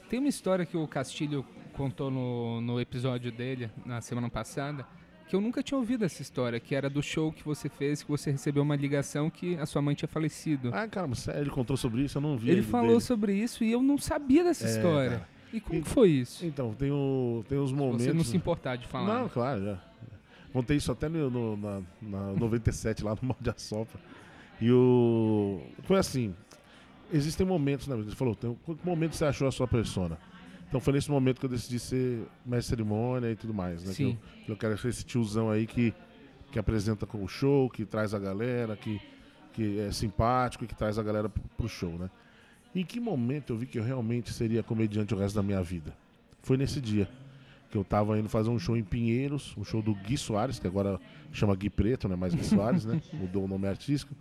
Tem 0.09 0.19
uma 0.19 0.29
história 0.29 0.65
que 0.65 0.77
o 0.77 0.87
Castilho 0.87 1.45
contou 1.75 2.11
no, 2.11 2.61
no 2.61 2.81
episódio 2.81 3.31
dele, 3.31 3.71
na 3.85 4.01
semana 4.01 4.29
passada, 4.29 4.87
que 5.29 5.37
eu 5.37 5.41
nunca 5.41 5.63
tinha 5.63 5.79
ouvido 5.79 6.05
essa 6.05 6.23
história, 6.23 6.59
que 6.59 6.75
era 6.75 6.89
do 6.89 7.03
show 7.03 7.31
que 7.31 7.45
você 7.45 7.69
fez, 7.69 8.03
que 8.03 8.09
você 8.09 8.31
recebeu 8.31 8.63
uma 8.63 8.75
ligação 8.75 9.29
que 9.29 9.57
a 9.57 9.67
sua 9.67 9.83
mãe 9.83 9.95
tinha 9.95 10.09
falecido. 10.09 10.73
Ah, 10.73 10.89
sério, 11.15 11.43
ele 11.43 11.51
contou 11.51 11.77
sobre 11.77 12.03
isso, 12.03 12.19
eu 12.19 12.23
não 12.23 12.37
vi. 12.37 12.51
Ele 12.51 12.63
falou 12.63 12.89
dele. 12.89 13.01
sobre 13.01 13.35
isso 13.35 13.63
e 13.63 13.71
eu 13.71 13.83
não 13.83 13.99
sabia 13.99 14.43
dessa 14.43 14.67
é, 14.67 14.71
história. 14.71 15.11
Cara. 15.11 15.29
E 15.53 15.61
como 15.61 15.81
e, 15.81 15.83
foi 15.85 16.11
isso? 16.11 16.45
Então, 16.45 16.75
tem, 16.75 16.91
o, 16.91 17.45
tem 17.49 17.59
os 17.59 17.73
momentos... 17.73 18.05
você 18.05 18.13
não 18.13 18.25
se 18.25 18.37
importar 18.37 18.77
de 18.77 18.87
falar. 18.87 19.21
Não, 19.21 19.29
claro, 19.29 19.65
já. 19.65 19.79
Contei 20.53 20.79
isso 20.79 20.91
até 20.91 21.09
no, 21.09 21.31
no 21.31 21.57
na, 21.57 21.83
na 22.01 22.33
97, 22.33 23.05
lá 23.05 23.15
no 23.21 23.29
Mal 23.29 23.37
de 23.39 23.51
Assopra. 23.51 24.01
E 24.61 24.73
o... 24.73 25.61
Foi 25.85 25.99
assim, 25.99 26.35
existem 27.13 27.47
momentos, 27.47 27.87
né? 27.87 27.97
Você 27.97 28.17
falou, 28.17 28.35
tem, 28.35 28.55
qual 28.65 28.79
momento 28.85 29.15
você 29.15 29.25
achou 29.25 29.49
a 29.49 29.53
sua 29.53 29.67
persona? 29.67 30.19
Então 30.69 30.81
foi 30.81 30.93
nesse 30.93 31.11
momento 31.11 31.41
que 31.41 31.47
eu 31.47 31.51
decidi 31.51 31.79
ser 31.79 32.27
mestre 32.45 32.59
de 32.59 32.83
cerimônia 32.83 33.31
e 33.31 33.37
tudo 33.37 33.55
mais, 33.55 33.83
né? 33.83 33.93
Sim. 33.93 34.19
Que 34.45 34.51
eu, 34.51 34.55
eu 34.55 34.57
quero 34.57 34.77
ser 34.77 34.89
esse 34.89 35.05
tiozão 35.05 35.51
aí 35.51 35.67
que, 35.67 35.95
que 36.53 36.59
apresenta 36.59 37.07
com 37.07 37.25
o 37.25 37.29
show, 37.29 37.71
que 37.71 37.85
traz 37.85 38.13
a 38.13 38.19
galera, 38.19 38.77
que, 38.77 39.01
que 39.53 39.81
é 39.81 39.91
simpático 39.91 40.65
e 40.65 40.67
que 40.67 40.75
traz 40.75 40.99
a 40.99 41.03
galera 41.03 41.29
pro, 41.29 41.43
pro 41.57 41.69
show, 41.69 41.99
né? 41.99 42.11
Em 42.75 42.85
que 42.85 43.01
momento 43.01 43.55
eu 43.55 43.57
vi 43.57 43.67
que 43.67 43.79
eu 43.79 43.83
realmente 43.83 44.33
seria 44.33 44.63
comediante 44.63 45.15
o 45.15 45.19
resto 45.19 45.37
da 45.37 45.43
minha 45.43 45.63
vida? 45.63 45.97
Foi 46.43 46.57
nesse 46.57 46.81
dia 46.81 47.09
que 47.71 47.77
eu 47.77 47.85
tava 47.85 48.19
indo 48.19 48.29
fazer 48.29 48.51
um 48.51 48.59
show 48.59 48.77
em 48.77 48.85
Pinheiros, 48.85 49.55
um 49.57 49.65
show 49.65 49.83
do 49.83 49.95
Gui 49.95 50.17
Soares, 50.17 50.59
que 50.59 50.67
agora 50.67 50.99
chama 51.33 51.55
Gui 51.55 51.69
Preto, 51.69 52.09
né? 52.09 52.17
Mais 52.17 52.35
Gui 52.35 52.45
Soares, 52.45 52.85
né? 52.85 53.01
Mudou 53.13 53.45
o 53.45 53.49
nome 53.49 53.67
artístico. 53.67 54.15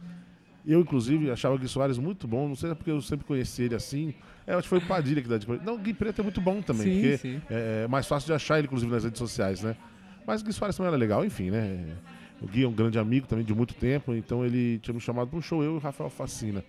Eu, 0.67 0.81
inclusive, 0.81 1.31
achava 1.31 1.55
o 1.55 1.57
Gui 1.57 1.67
Soares 1.67 1.97
muito 1.97 2.27
bom. 2.27 2.49
Não 2.49 2.55
sei 2.55 2.67
se 2.67 2.73
é 2.73 2.75
porque 2.75 2.91
eu 2.91 3.01
sempre 3.01 3.25
conheci 3.25 3.63
ele 3.63 3.75
assim. 3.75 4.13
É, 4.45 4.53
acho 4.53 4.63
que 4.63 4.67
foi 4.69 4.79
o 4.79 4.81
Padilha 4.81 5.21
que 5.21 5.29
dá 5.29 5.37
de 5.37 5.47
Não, 5.63 5.75
o 5.75 5.77
Gui 5.77 5.93
Preto 5.93 6.19
é 6.19 6.23
muito 6.23 6.41
bom 6.41 6.61
também. 6.61 6.83
Sim, 6.83 6.93
porque 6.93 7.17
sim. 7.17 7.41
É, 7.49 7.83
é, 7.85 7.87
mais 7.87 8.05
fácil 8.05 8.27
de 8.27 8.33
achar 8.33 8.57
ele, 8.57 8.67
inclusive, 8.67 8.91
nas 8.91 9.05
redes 9.05 9.17
sociais, 9.17 9.61
né? 9.63 9.77
Mas 10.25 10.41
o 10.41 10.45
Gui 10.45 10.51
Soares 10.51 10.75
também 10.75 10.89
era 10.89 10.97
legal, 10.97 11.23
enfim, 11.23 11.49
né? 11.51 11.95
O 12.41 12.47
Gui 12.47 12.63
é 12.63 12.67
um 12.67 12.73
grande 12.73 12.99
amigo 12.99 13.25
também 13.25 13.45
de 13.45 13.53
muito 13.53 13.73
tempo, 13.75 14.13
então 14.13 14.45
ele 14.45 14.77
tinha 14.79 14.93
me 14.93 14.99
chamado 14.99 15.29
para 15.29 15.39
um 15.39 15.41
show, 15.41 15.63
eu 15.63 15.75
e 15.75 15.77
o 15.77 15.79
Rafael 15.79 16.09
Facina. 16.09 16.63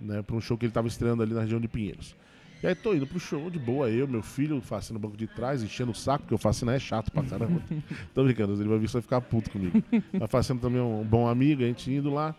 Né, 0.00 0.22
para 0.22 0.36
um 0.36 0.40
show 0.40 0.58
que 0.58 0.66
ele 0.66 0.70
estava 0.70 0.86
estreando 0.86 1.22
ali 1.22 1.32
na 1.32 1.40
região 1.40 1.58
de 1.58 1.66
Pinheiros. 1.66 2.14
E 2.62 2.66
aí 2.66 2.74
tô 2.74 2.94
indo 2.94 3.06
pro 3.06 3.18
show 3.18 3.50
de 3.50 3.58
boa, 3.58 3.90
eu, 3.90 4.06
meu 4.06 4.22
filho, 4.22 4.60
Facina 4.60 4.98
no 4.98 5.00
banco 5.00 5.16
de 5.16 5.26
trás, 5.26 5.62
enchendo 5.62 5.90
o 5.90 5.94
saco, 5.94 6.24
porque 6.24 6.34
o 6.34 6.38
Facina 6.38 6.74
é 6.74 6.78
chato 6.78 7.10
pra 7.10 7.22
caramba. 7.22 7.60
tô 8.14 8.24
brincando, 8.24 8.54
ele 8.54 8.68
vai 8.68 8.78
vir 8.78 8.88
só 8.88 9.00
ficar 9.02 9.20
puto 9.20 9.50
comigo. 9.50 9.82
A 10.20 10.26
Facina 10.26 10.60
também 10.60 10.80
é 10.80 10.84
um 10.84 11.02
bom 11.02 11.26
amigo, 11.26 11.62
a 11.62 11.66
gente 11.66 11.90
indo 11.90 12.12
lá. 12.12 12.34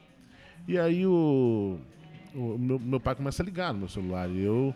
E 0.68 0.78
aí 0.78 1.06
o, 1.06 1.80
o 2.36 2.58
meu, 2.58 2.78
meu, 2.78 3.00
pai 3.00 3.16
começa 3.16 3.42
a 3.42 3.46
ligar 3.46 3.74
no 3.74 3.80
meu 3.80 3.88
celular. 3.88 4.30
E 4.30 4.44
eu 4.44 4.76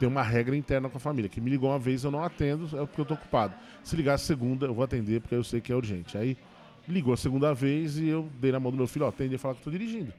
tenho 0.00 0.10
uma 0.10 0.22
regra 0.22 0.56
interna 0.56 0.88
com 0.88 0.96
a 0.96 1.00
família, 1.00 1.28
que 1.28 1.40
me 1.40 1.50
ligou 1.50 1.70
uma 1.70 1.78
vez, 1.78 2.04
eu 2.04 2.10
não 2.10 2.22
atendo, 2.22 2.64
é 2.76 2.86
porque 2.86 3.00
eu 3.00 3.04
tô 3.04 3.14
ocupado. 3.14 3.54
Se 3.82 3.94
ligar 3.96 4.14
a 4.14 4.18
segunda, 4.18 4.66
eu 4.66 4.74
vou 4.74 4.84
atender, 4.84 5.20
porque 5.20 5.34
eu 5.34 5.44
sei 5.44 5.60
que 5.60 5.72
é 5.72 5.76
urgente. 5.76 6.16
Aí 6.16 6.36
ligou 6.88 7.12
a 7.12 7.16
segunda 7.16 7.52
vez 7.52 7.98
e 7.98 8.08
eu 8.08 8.28
dei 8.40 8.52
na 8.52 8.60
mão 8.60 8.70
do 8.70 8.78
meu 8.78 8.86
filho, 8.86 9.04
ó, 9.04 9.08
atende 9.08 9.34
e 9.34 9.38
falar 9.38 9.54
que 9.54 9.60
eu 9.60 9.64
tô 9.64 9.70
dirigindo. 9.70 10.12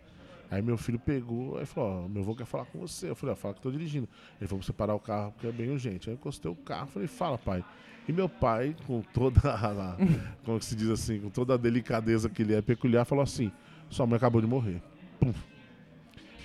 Aí 0.49 0.61
meu 0.61 0.77
filho 0.77 0.99
pegou 0.99 1.61
e 1.61 1.65
falou, 1.65 2.05
ó, 2.05 2.07
meu 2.07 2.21
avô 2.21 2.35
quer 2.35 2.45
falar 2.45 2.65
com 2.65 2.79
você. 2.79 3.09
Eu 3.09 3.15
falei, 3.15 3.33
ó, 3.33 3.35
fala 3.35 3.53
que 3.53 3.59
eu 3.59 3.63
tô 3.63 3.71
dirigindo. 3.71 4.07
Ele 4.39 4.47
falou 4.47 4.63
você 4.63 4.71
parar 4.71 4.95
o 4.95 4.99
carro 4.99 5.31
porque 5.31 5.47
é 5.47 5.51
bem 5.51 5.69
urgente. 5.69 6.09
Aí 6.09 6.15
eu 6.15 6.17
encostei 6.17 6.49
o 6.49 6.55
carro 6.55 6.87
falei, 6.87 7.07
fala, 7.07 7.37
pai. 7.37 7.65
E 8.07 8.13
meu 8.13 8.29
pai, 8.29 8.73
com 8.85 9.01
toda 9.01 9.39
a, 9.53 9.97
como 10.45 10.61
se 10.61 10.75
diz 10.75 10.89
assim, 10.89 11.19
com 11.19 11.29
toda 11.29 11.55
a 11.55 11.57
delicadeza 11.57 12.29
que 12.29 12.43
ele 12.43 12.53
é 12.53 12.61
peculiar, 12.61 13.03
falou 13.03 13.23
assim, 13.23 13.51
sua 13.89 14.05
mãe 14.05 14.15
acabou 14.15 14.39
de 14.39 14.47
morrer. 14.47 14.81
Pum. 15.19 15.33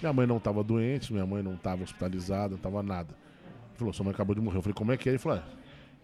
Minha 0.00 0.12
mãe 0.12 0.26
não 0.26 0.36
estava 0.38 0.62
doente, 0.64 1.12
minha 1.12 1.24
mãe 1.26 1.42
não 1.42 1.54
estava 1.54 1.82
hospitalizada, 1.82 2.50
não 2.50 2.56
estava 2.56 2.82
nada. 2.82 3.10
Ele 3.70 3.78
falou, 3.78 3.92
sua 3.92 4.04
mãe 4.04 4.12
acabou 4.12 4.34
de 4.34 4.40
morrer. 4.40 4.58
Eu 4.58 4.62
falei, 4.62 4.74
como 4.74 4.92
é 4.92 4.96
que 4.96 5.08
é? 5.08 5.12
Ele 5.12 5.18
falou, 5.18 5.40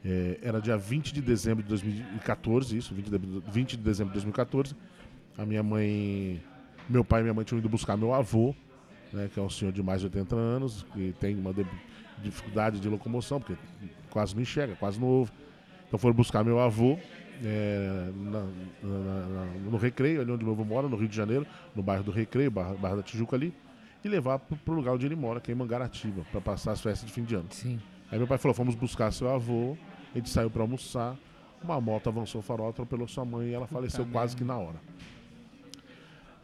é, 0.05 0.39
era 0.43 0.61
dia 0.61 0.77
20 0.77 1.13
de 1.13 1.21
dezembro 1.21 1.63
de 1.63 1.69
2014, 1.69 2.77
isso, 2.77 2.95
20 2.95 3.11
de, 3.11 3.19
20 3.51 3.71
de 3.77 3.83
dezembro 3.83 4.11
de 4.13 4.15
2014. 4.15 4.75
A 5.37 5.45
minha 5.45 5.63
mãe. 5.63 6.41
Meu 6.89 7.05
pai 7.05 7.21
e 7.21 7.23
minha 7.25 7.35
mãe 7.35 7.45
tinham 7.45 7.59
ido 7.59 7.69
buscar 7.69 7.97
meu 7.97 8.15
avô, 8.15 8.55
né, 9.13 9.29
que 9.33 9.39
é 9.39 9.43
um 9.43 9.51
senhor 9.51 9.73
de 9.73 9.83
mais 9.83 10.01
de 10.01 10.07
80 10.07 10.35
anos, 10.35 10.87
que 10.95 11.15
tem 11.21 11.37
uma 11.37 11.53
de- 11.53 11.67
dificuldade 12.23 12.81
de 12.81 12.89
locomoção, 12.89 13.39
porque 13.41 13.57
quase 14.11 14.35
não 14.35 14.41
enxerga, 14.43 14.75
quase 14.77 15.03
ouve. 15.03 15.31
Então 15.87 15.99
foram 15.99 16.15
buscar 16.15 16.43
meu 16.45 16.59
avô 16.59 16.99
é, 17.45 18.11
na- 18.17 18.47
na- 18.83 19.27
na- 19.29 19.71
no 19.71 19.77
Recreio, 19.77 20.21
ali 20.21 20.31
onde 20.31 20.45
meu 20.45 20.55
avô 20.55 20.65
mora, 20.65 20.89
no 20.89 20.97
Rio 20.97 21.09
de 21.09 21.17
Janeiro, 21.17 21.47
no 21.75 21.83
bairro 21.83 22.05
do 22.05 22.11
Recreio, 22.11 22.51
bairro, 22.51 22.77
bairro 22.79 22.97
da 22.97 23.03
Tijuca 23.03 23.37
ali, 23.37 23.53
e 24.05 24.09
levar 24.09 24.39
pro, 24.39 24.57
pro 24.57 24.75
lugar 24.75 24.95
onde 24.95 25.07
ele 25.07 25.17
mora, 25.17 25.41
que 25.41 25.51
é 25.51 25.55
em 25.55 25.57
Mangaratiba, 25.59 26.23
para 26.31 26.41
passar 26.41 26.73
as 26.73 26.81
festas 26.81 27.07
de 27.07 27.13
fim 27.13 27.23
de 27.25 27.35
ano. 27.35 27.47
Sim. 27.51 27.81
Aí 28.11 28.19
meu 28.19 28.27
pai 28.27 28.39
falou: 28.39 28.55
fomos 28.55 28.75
buscar 28.75 29.11
seu 29.13 29.29
avô, 29.33 29.77
a 30.15 30.19
gente 30.19 30.31
saiu 30.31 30.51
para 30.51 30.63
almoçar, 30.63 31.17
uma 31.63 31.81
moto 31.81 32.09
avançou 32.09 32.41
o 32.41 32.43
farol, 32.43 32.69
atropelou 32.71 33.07
sua 33.09 33.25
mãe 33.25 33.49
e 33.49 33.53
ela 33.55 33.67
faleceu 33.67 34.07
quase 34.07 34.37
que 34.37 34.45
na 34.45 34.57
hora. 34.57 34.77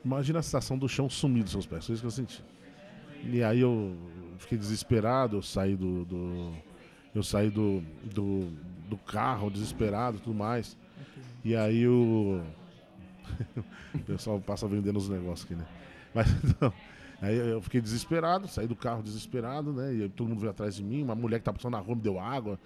Imagina 0.05 0.40
a 0.40 0.42
sensação 0.42 0.76
do 0.76 0.88
chão 0.88 1.09
sumir 1.09 1.42
dos 1.42 1.53
seus 1.53 1.66
pés, 1.66 1.86
foi 1.86 1.95
isso 1.95 2.03
que 2.03 2.07
eu 2.07 2.11
senti. 2.11 2.42
E 3.24 3.42
aí 3.42 3.61
eu 3.61 3.97
fiquei 4.38 4.59
desesperado, 4.59 5.36
eu 5.38 5.42
saí 5.42 5.74
do. 5.76 6.05
do- 6.05 6.53
eu 7.14 7.22
saí 7.22 7.49
do, 7.49 7.80
do, 8.12 8.49
do 8.88 8.97
carro, 8.99 9.49
desesperado 9.49 10.16
e 10.16 10.20
tudo 10.20 10.34
mais. 10.34 10.76
E 11.45 11.55
aí 11.55 11.86
o. 11.86 12.42
o 13.95 13.99
pessoal 14.01 14.40
passa 14.40 14.66
vendendo 14.66 14.97
os 14.97 15.09
negócios 15.09 15.45
aqui, 15.45 15.55
né? 15.55 15.66
Mas 16.14 16.26
não. 16.61 16.72
Aí 17.20 17.36
eu 17.36 17.61
fiquei 17.61 17.80
desesperado, 17.80 18.49
saí 18.49 18.66
do 18.66 18.76
carro 18.76 19.03
desesperado, 19.03 19.72
né? 19.72 19.95
E 19.95 20.09
todo 20.09 20.28
mundo 20.28 20.40
veio 20.40 20.51
atrás 20.51 20.74
de 20.76 20.82
mim, 20.82 21.03
uma 21.03 21.14
mulher 21.14 21.38
que 21.38 21.45
tava 21.45 21.57
passando 21.57 21.72
na 21.72 21.78
rua 21.78 21.95
me 21.95 22.03
deu 22.03 22.18
água. 22.18 22.59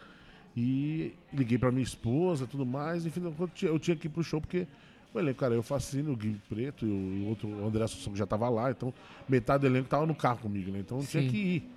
E 0.57 1.15
liguei 1.33 1.59
pra 1.59 1.71
minha 1.71 1.83
esposa 1.83 2.45
e 2.45 2.47
tudo 2.47 2.67
mais. 2.67 3.07
Enfim, 3.07 3.23
eu 3.25 3.49
tinha, 3.49 3.71
eu 3.71 3.79
tinha 3.79 3.97
que 3.97 4.07
ir 4.07 4.11
pro 4.11 4.23
show 4.23 4.41
porque 4.41 4.67
o 5.15 5.19
elenco, 5.19 5.39
cara, 5.39 5.55
eu 5.55 5.63
fascino, 5.63 6.13
o 6.13 6.17
Gui 6.17 6.41
Preto 6.49 6.85
e 6.85 6.89
o, 7.25 7.29
outro, 7.29 7.49
o 7.49 7.67
André 7.67 7.85
Assunção, 7.85 8.13
que 8.13 8.19
já 8.19 8.27
tava 8.27 8.49
lá. 8.49 8.71
Então, 8.71 8.93
metade 9.29 9.61
do 9.61 9.67
elenco 9.67 9.89
tava 9.89 10.07
no 10.07 10.15
carro 10.15 10.39
comigo, 10.39 10.71
né? 10.71 10.81
Então 10.81 10.99
eu 10.99 11.07
tinha 11.07 11.29
que 11.29 11.37
ir. 11.37 11.71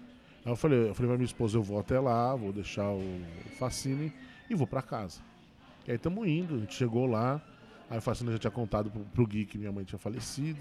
Aí 0.44 0.52
eu 0.52 0.56
falei, 0.56 0.90
eu 0.90 0.96
falei 0.96 1.10
pra 1.10 1.18
minha 1.18 1.26
esposa, 1.26 1.58
eu 1.58 1.64
vou 1.64 1.80
até 1.80 2.00
lá, 2.00 2.36
vou 2.36 2.52
deixar 2.52 2.90
o 2.90 3.22
Facine 3.60 4.12
e 4.50 4.56
vou 4.56 4.66
pra 4.66 4.82
casa. 4.82 5.22
E 5.88 5.92
aí 5.92 5.98
estamos 5.98 6.28
indo, 6.28 6.56
a 6.56 6.58
gente 6.60 6.76
chegou 6.76 7.06
lá, 7.06 7.42
aí 7.90 7.98
o 7.98 8.02
Facine 8.02 8.32
já 8.32 8.38
tinha 8.38 8.52
contado 8.52 8.90
pro, 8.92 9.02
pro 9.06 9.28
Gui 9.28 9.46
que 9.46 9.58
minha 9.58 9.72
mãe 9.72 9.84
tinha 9.84 10.00
falecido. 10.00 10.60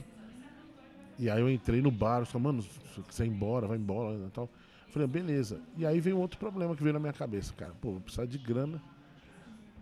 E 1.19 1.29
aí 1.29 1.41
eu 1.41 1.51
entrei 1.51 1.83
no 1.83 1.91
bar, 1.91 2.25
falei, 2.25 2.47
mano, 2.47 2.63
se 2.63 2.69
você 2.69 3.03
quiser 3.03 3.27
ir 3.27 3.29
embora, 3.29 3.67
vai 3.67 3.77
embora 3.77 4.17
e 4.17 4.31
tal. 4.31 4.49
Eu 4.87 4.93
falei, 4.93 5.07
beleza. 5.07 5.61
E 5.77 5.87
aí 5.87 6.01
veio 6.01 6.19
outro 6.19 6.39
problema 6.39 6.75
que 6.75 6.83
veio 6.83 6.95
na 6.95 6.99
minha 6.99 7.13
cabeça, 7.13 7.53
cara. 7.53 7.73
Pô, 7.81 7.93
vou 7.93 8.01
precisar 8.01 8.25
de 8.25 8.39
grana. 8.39 8.83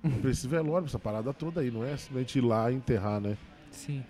Pra 0.20 0.30
esse 0.30 0.46
velório, 0.46 0.86
essa 0.86 0.98
parada 0.98 1.32
toda 1.32 1.60
aí, 1.60 1.70
não 1.70 1.84
é 1.84 1.96
simplesmente 1.96 2.38
ir 2.38 2.42
lá 2.42 2.70
e 2.70 2.74
enterrar, 2.74 3.20
né? 3.20 3.36
Sim. 3.70 4.04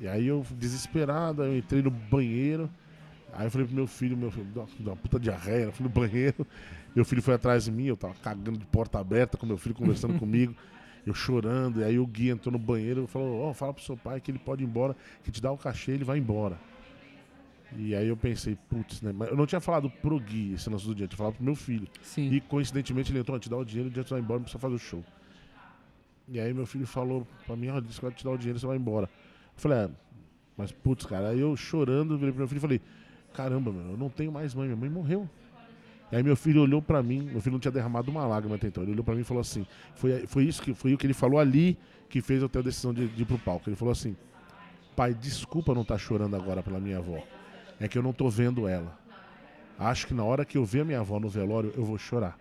E 0.00 0.06
aí 0.06 0.26
eu, 0.26 0.46
desesperado, 0.52 1.42
aí 1.42 1.50
eu 1.50 1.58
entrei 1.58 1.82
no 1.82 1.90
banheiro. 1.90 2.70
Aí 3.32 3.46
eu 3.46 3.50
falei 3.50 3.66
pro 3.66 3.76
meu 3.76 3.86
filho, 3.86 4.16
meu 4.16 4.30
filho, 4.30 4.46
dá 4.54 4.64
uma 4.90 4.96
puta 4.96 5.18
diarreia, 5.20 5.64
eu 5.64 5.72
fui 5.72 5.84
no 5.84 5.90
banheiro. 5.90 6.46
Meu 6.94 7.04
filho 7.04 7.22
foi 7.22 7.34
atrás 7.34 7.64
de 7.64 7.70
mim, 7.70 7.84
eu 7.84 7.96
tava 7.96 8.14
cagando 8.14 8.58
de 8.58 8.66
porta 8.66 8.98
aberta 8.98 9.36
com 9.36 9.46
meu 9.46 9.58
filho 9.58 9.74
conversando 9.74 10.14
comigo, 10.18 10.54
eu 11.06 11.14
chorando. 11.14 11.80
E 11.80 11.84
aí 11.84 11.98
o 11.98 12.06
Gui 12.06 12.30
entrou 12.30 12.52
no 12.52 12.58
banheiro 12.58 13.04
e 13.04 13.06
falou: 13.06 13.42
Ó, 13.42 13.54
fala 13.54 13.72
pro 13.74 13.84
seu 13.84 13.96
pai 13.96 14.20
que 14.20 14.30
ele 14.30 14.38
pode 14.38 14.64
ir 14.64 14.66
embora, 14.66 14.96
que 15.22 15.30
te 15.30 15.40
dá 15.40 15.52
o 15.52 15.58
cachê, 15.58 15.92
ele 15.92 16.04
vai 16.04 16.18
embora. 16.18 16.58
E 17.76 17.94
aí 17.94 18.08
eu 18.08 18.16
pensei, 18.16 18.56
putz, 18.68 19.02
né? 19.02 19.12
Mas 19.12 19.28
eu 19.28 19.36
não 19.36 19.44
tinha 19.44 19.60
falado 19.60 19.90
pro 19.90 20.18
Gui 20.18 20.54
esse 20.54 20.70
lance 20.70 20.86
do 20.86 20.94
dia, 20.94 21.04
eu 21.04 21.08
tinha 21.08 21.18
falado 21.18 21.34
pro 21.34 21.44
meu 21.44 21.54
filho. 21.54 21.86
Sim. 22.00 22.32
E 22.32 22.40
coincidentemente 22.40 23.12
ele 23.12 23.18
entrou, 23.18 23.36
"Ó, 23.36 23.38
te 23.38 23.50
dá 23.50 23.58
o 23.58 23.64
dinheiro, 23.64 23.90
o 23.90 23.92
dia 23.92 24.02
você 24.02 24.14
vai 24.14 24.20
embora, 24.20 24.38
não 24.38 24.44
precisa 24.44 24.58
fazer 24.58 24.74
o 24.74 24.78
show. 24.78 25.04
E 26.26 26.40
aí 26.40 26.52
meu 26.52 26.66
filho 26.66 26.86
falou 26.86 27.26
pra 27.46 27.54
mim, 27.56 27.68
ó, 27.68 27.78
disse 27.80 27.96
que 28.00 28.04
vai 28.06 28.14
te 28.14 28.24
dar 28.24 28.30
o 28.30 28.38
dinheiro, 28.38 28.58
você 28.58 28.66
vai 28.66 28.76
embora. 28.76 29.04
Eu 29.06 29.60
falei, 29.60 29.78
é, 29.78 29.90
mas 30.56 30.72
putz, 30.72 31.04
cara, 31.06 31.28
aí 31.28 31.40
eu 31.40 31.54
chorando, 31.56 32.16
virei 32.16 32.32
pro 32.32 32.38
meu 32.40 32.48
filho 32.48 32.58
e 32.58 32.60
falei, 32.60 32.80
caramba, 33.38 33.70
meu, 33.70 33.92
eu 33.92 33.96
não 33.96 34.08
tenho 34.08 34.32
mais 34.32 34.52
mãe, 34.52 34.66
minha 34.66 34.76
mãe 34.76 34.90
morreu. 34.90 35.30
E 36.10 36.16
aí 36.16 36.22
meu 36.24 36.34
filho 36.34 36.60
olhou 36.60 36.82
pra 36.82 37.00
mim, 37.04 37.22
meu 37.22 37.40
filho 37.40 37.52
não 37.52 37.60
tinha 37.60 37.70
derramado 37.70 38.10
uma 38.10 38.26
lágrima 38.26 38.56
até 38.56 38.66
então, 38.66 38.82
ele 38.82 38.90
olhou 38.90 39.04
pra 39.04 39.14
mim 39.14 39.20
e 39.20 39.24
falou 39.24 39.40
assim, 39.40 39.64
foi, 39.94 40.26
foi 40.26 40.44
isso 40.44 40.60
que 40.60 40.74
foi 40.74 40.92
o 40.92 40.98
que 40.98 41.06
ele 41.06 41.14
falou 41.14 41.38
ali 41.38 41.78
que 42.08 42.20
fez 42.20 42.42
eu 42.42 42.48
ter 42.48 42.58
a 42.58 42.62
decisão 42.62 42.92
de, 42.92 43.06
de 43.06 43.22
ir 43.22 43.26
pro 43.26 43.38
palco. 43.38 43.68
Ele 43.68 43.76
falou 43.76 43.92
assim, 43.92 44.16
pai, 44.96 45.14
desculpa 45.14 45.72
não 45.72 45.82
estar 45.82 45.98
chorando 45.98 46.34
agora 46.34 46.64
pela 46.64 46.80
minha 46.80 46.98
avó, 46.98 47.22
é 47.78 47.86
que 47.86 47.96
eu 47.96 48.02
não 48.02 48.12
tô 48.12 48.28
vendo 48.28 48.66
ela. 48.66 48.98
Acho 49.78 50.08
que 50.08 50.14
na 50.14 50.24
hora 50.24 50.44
que 50.44 50.58
eu 50.58 50.64
ver 50.64 50.80
a 50.80 50.84
minha 50.84 50.98
avó 50.98 51.20
no 51.20 51.28
velório, 51.28 51.72
eu 51.76 51.84
vou 51.84 51.96
chorar. 51.96 52.36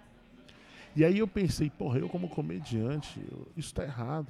E 0.95 1.05
aí 1.05 1.19
eu 1.19 1.27
pensei, 1.27 1.69
porra, 1.69 1.99
eu 1.99 2.09
como 2.09 2.27
comediante, 2.27 3.21
isso 3.55 3.71
tá 3.71 3.83
errado. 3.83 4.29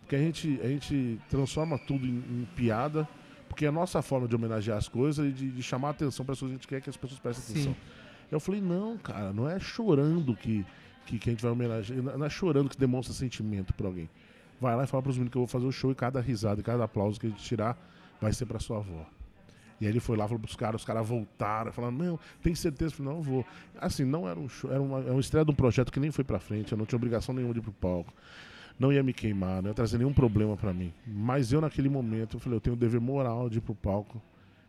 Porque 0.00 0.16
a 0.16 0.18
gente, 0.18 0.58
a 0.62 0.66
gente 0.66 1.20
transforma 1.28 1.78
tudo 1.78 2.06
em, 2.06 2.16
em 2.16 2.48
piada, 2.56 3.06
porque 3.50 3.64
é 3.64 3.68
a 3.68 3.72
nossa 3.72 4.00
forma 4.00 4.28
de 4.28 4.36
homenagear 4.36 4.78
as 4.78 4.88
coisas 4.88 5.26
e 5.26 5.32
de, 5.32 5.50
de 5.50 5.62
chamar 5.62 5.90
atenção 5.90 6.24
para 6.24 6.34
as 6.34 6.38
pessoas, 6.38 6.52
a 6.52 6.54
gente 6.54 6.68
quer 6.68 6.80
que 6.80 6.88
as 6.88 6.96
pessoas 6.96 7.18
prestem 7.18 7.44
Sim. 7.44 7.52
atenção. 7.52 7.76
Eu 8.30 8.38
falei, 8.38 8.60
não, 8.60 8.96
cara, 8.96 9.32
não 9.32 9.50
é 9.50 9.58
chorando 9.58 10.36
que, 10.36 10.64
que, 11.04 11.18
que 11.18 11.28
a 11.28 11.32
gente 11.32 11.42
vai 11.42 11.50
homenagear, 11.50 12.00
não 12.00 12.24
é 12.24 12.30
chorando 12.30 12.70
que 12.70 12.78
demonstra 12.78 13.12
sentimento 13.12 13.74
para 13.74 13.88
alguém. 13.88 14.08
Vai 14.60 14.76
lá 14.76 14.84
e 14.84 14.86
fala 14.86 15.02
pros 15.02 15.16
meninos 15.16 15.32
que 15.32 15.36
eu 15.36 15.40
vou 15.40 15.48
fazer 15.48 15.66
o 15.66 15.72
show 15.72 15.90
e 15.90 15.96
cada 15.96 16.20
risada 16.20 16.60
e 16.60 16.62
cada 16.62 16.84
aplauso 16.84 17.18
que 17.18 17.26
a 17.26 17.28
gente 17.28 17.42
tirar 17.42 17.76
vai 18.20 18.32
ser 18.32 18.46
pra 18.46 18.60
sua 18.60 18.76
avó. 18.76 19.04
E 19.80 19.86
aí 19.86 19.90
ele 19.90 19.98
foi 19.98 20.16
lá, 20.16 20.28
falou 20.28 20.38
pros 20.38 20.54
caras, 20.54 20.82
os 20.82 20.84
caras 20.84 21.08
voltaram, 21.08 21.72
falaram, 21.72 21.96
não, 21.96 22.20
tem 22.40 22.54
certeza? 22.54 22.92
Eu 22.92 22.98
falei, 22.98 23.12
não, 23.12 23.18
eu 23.18 23.24
vou. 23.24 23.46
Assim, 23.80 24.04
não 24.04 24.28
era 24.28 24.38
um 24.38 24.48
show, 24.48 24.70
era 24.70 24.80
uma, 24.80 25.00
era 25.00 25.10
uma 25.10 25.20
estreia 25.20 25.44
de 25.44 25.50
um 25.50 25.54
projeto 25.54 25.90
que 25.90 25.98
nem 25.98 26.12
foi 26.12 26.22
pra 26.22 26.38
frente, 26.38 26.70
eu 26.70 26.78
não 26.78 26.86
tinha 26.86 26.96
obrigação 26.96 27.34
nenhuma 27.34 27.52
de 27.52 27.58
ir 27.58 27.62
pro 27.62 27.72
palco. 27.72 28.12
Não 28.80 28.90
ia 28.90 29.02
me 29.02 29.12
queimar, 29.12 29.60
não 29.60 29.68
ia 29.68 29.74
trazer 29.74 29.98
nenhum 29.98 30.12
problema 30.14 30.56
pra 30.56 30.72
mim. 30.72 30.90
Mas 31.06 31.52
eu, 31.52 31.60
naquele 31.60 31.90
momento, 31.90 32.38
eu 32.38 32.40
falei, 32.40 32.56
eu 32.56 32.60
tenho 32.62 32.74
o 32.74 32.78
dever 32.78 32.98
moral 32.98 33.50
de 33.50 33.58
ir 33.58 33.60
pro 33.60 33.74
palco, 33.74 34.22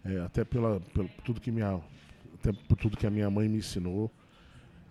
é, 0.04 0.20
até 0.20 0.44
pela, 0.44 0.82
pelo 0.94 1.10
tudo 1.24 1.40
que 1.40 1.50
minha, 1.50 1.80
até 2.34 2.52
por 2.52 2.76
tudo 2.76 2.98
que 2.98 3.08
a 3.08 3.10
minha 3.10 3.30
mãe 3.30 3.48
me 3.48 3.60
ensinou, 3.60 4.12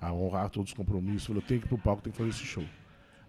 a 0.00 0.10
honrar 0.10 0.48
todos 0.48 0.70
os 0.70 0.74
compromissos. 0.74 1.28
Eu 1.28 1.34
falei, 1.34 1.42
eu 1.42 1.46
tenho 1.46 1.60
que 1.60 1.66
ir 1.66 1.68
pro 1.68 1.76
palco, 1.76 2.02
tenho 2.02 2.12
que 2.12 2.18
fazer 2.18 2.30
esse 2.30 2.46
show. 2.46 2.64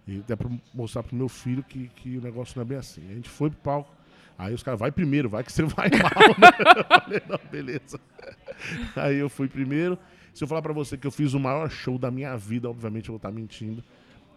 E 0.08 0.20
até 0.20 0.34
pra 0.34 0.50
mostrar 0.74 1.04
pro 1.04 1.14
meu 1.14 1.28
filho 1.28 1.62
que, 1.62 1.90
que 1.90 2.18
o 2.18 2.22
negócio 2.22 2.54
não 2.56 2.62
é 2.62 2.66
bem 2.66 2.78
assim. 2.78 3.06
A 3.12 3.14
gente 3.14 3.28
foi 3.28 3.50
pro 3.50 3.60
palco, 3.60 3.94
aí 4.38 4.54
os 4.54 4.64
caras, 4.64 4.80
vai 4.80 4.94
primeiro, 4.94 5.28
vai 5.28 5.44
que 5.44 5.52
você 5.52 5.64
vai 5.64 5.90
mal, 5.90 6.30
né? 6.40 6.52
Eu 6.80 7.02
falei, 7.02 7.22
não, 7.28 7.52
beleza. 7.52 8.00
Aí 8.96 9.18
eu 9.18 9.30
fui 9.30 9.50
primeiro. 9.50 10.00
Se 10.34 10.42
eu 10.42 10.48
falar 10.48 10.62
pra 10.62 10.72
você 10.72 10.98
que 10.98 11.06
eu 11.06 11.12
fiz 11.12 11.34
o 11.34 11.40
maior 11.40 11.70
show 11.70 11.98
da 11.98 12.10
minha 12.10 12.38
vida, 12.38 12.70
obviamente 12.70 13.10
eu 13.10 13.14
vou 13.14 13.18
estar 13.18 13.32
mentindo. 13.32 13.84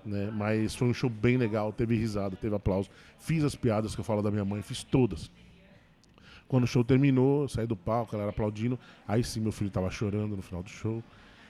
Né? 0.05 0.31
Mas 0.33 0.75
foi 0.75 0.89
um 0.89 0.95
show 0.95 1.09
bem 1.09 1.37
legal, 1.37 1.73
teve 1.73 1.97
risada, 1.97 2.37
teve 2.37 2.55
aplauso. 2.55 2.91
Fiz 3.19 3.43
as 3.43 3.55
piadas 3.55 3.95
que 3.95 4.01
eu 4.01 4.05
falo 4.05 4.23
da 4.23 4.31
minha 4.31 4.45
mãe, 4.45 4.61
fiz 4.63 4.83
todas. 4.83 5.31
Quando 6.47 6.65
o 6.65 6.67
show 6.67 6.85
terminou, 6.85 7.49
saí 7.49 7.67
do 7.67 7.77
palco, 7.77 8.15
ela 8.15 8.25
era 8.25 8.31
aplaudindo. 8.31 8.79
Aí 9.09 9.25
sim, 9.25 9.41
meu 9.41 9.53
filho 9.53 9.71
tava 9.71 9.91
chorando 9.91 10.37
no 10.37 10.43
final 10.43 10.63
do 10.63 10.69
show. 10.69 11.03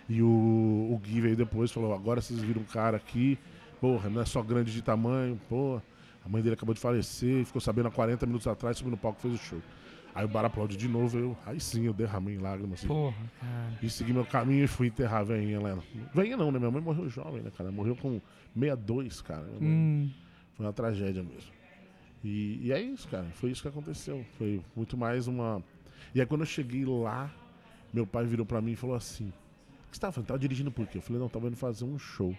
E 0.08 0.22
o, 0.22 0.26
o 0.26 1.00
Gui 1.02 1.20
veio 1.20 1.36
depois 1.36 1.70
e 1.70 1.74
falou: 1.74 1.92
agora 1.94 2.20
vocês 2.20 2.40
viram 2.40 2.62
um 2.62 2.64
cara 2.64 2.96
aqui, 2.96 3.38
porra, 3.80 4.08
não 4.08 4.20
é 4.20 4.24
só 4.24 4.42
grande 4.42 4.72
de 4.72 4.82
tamanho, 4.82 5.40
porra. 5.48 5.82
A 6.24 6.28
mãe 6.28 6.42
dele 6.42 6.54
acabou 6.54 6.74
de 6.74 6.80
falecer, 6.80 7.44
ficou 7.44 7.60
sabendo 7.60 7.88
há 7.88 7.90
40 7.90 8.24
minutos 8.24 8.46
atrás, 8.46 8.78
subiu 8.78 8.92
no 8.92 8.96
palco 8.96 9.18
e 9.18 9.22
fez 9.22 9.34
o 9.34 9.38
show. 9.38 9.60
Aí 10.14 10.24
o 10.24 10.28
bar 10.28 10.44
aplaudiu 10.44 10.78
de 10.78 10.86
novo, 10.86 11.18
eu, 11.18 11.36
aí 11.44 11.58
sim 11.58 11.86
eu 11.86 11.92
derramei 11.92 12.36
em 12.36 12.38
lágrimas. 12.38 12.78
Assim. 12.78 12.86
Porra, 12.86 13.16
cara. 13.40 13.78
E 13.82 13.90
segui 13.90 14.12
meu 14.12 14.24
caminho 14.24 14.64
e 14.64 14.68
fui 14.68 14.86
enterrar 14.86 15.20
a 15.20 15.24
velhinha 15.24 15.60
lá. 15.60 15.78
Velhinha 16.14 16.36
não, 16.36 16.52
né? 16.52 16.58
Minha 16.58 16.70
mãe 16.70 16.80
morreu 16.80 17.08
jovem, 17.08 17.42
né, 17.42 17.50
cara? 17.56 17.72
Morreu 17.72 17.96
com 17.96 18.20
62, 18.54 19.20
cara. 19.22 19.46
Hum, 19.60 20.08
Foi 20.56 20.64
uma 20.66 20.72
tragédia 20.72 21.22
mesmo. 21.22 21.50
E, 22.22 22.60
e 22.62 22.72
é 22.72 22.80
isso, 22.80 23.08
cara. 23.08 23.26
Foi 23.34 23.50
isso 23.50 23.60
que 23.60 23.68
aconteceu. 23.68 24.24
Foi 24.38 24.62
muito 24.76 24.96
mais 24.96 25.26
uma. 25.26 25.62
E 26.14 26.20
aí 26.20 26.26
quando 26.26 26.42
eu 26.42 26.46
cheguei 26.46 26.84
lá, 26.84 27.28
meu 27.92 28.06
pai 28.06 28.24
virou 28.24 28.46
pra 28.46 28.60
mim 28.60 28.72
e 28.72 28.76
falou 28.76 28.94
assim: 28.94 29.32
O 29.88 29.90
que 29.90 29.96
você 29.96 30.00
tava 30.00 30.12
fazendo? 30.12 30.28
Tava 30.28 30.38
dirigindo 30.38 30.70
por 30.70 30.86
quê? 30.86 30.98
Eu 30.98 31.02
falei, 31.02 31.20
não, 31.20 31.28
tava 31.28 31.48
indo 31.48 31.56
fazer 31.56 31.84
um 31.84 31.98
show. 31.98 32.36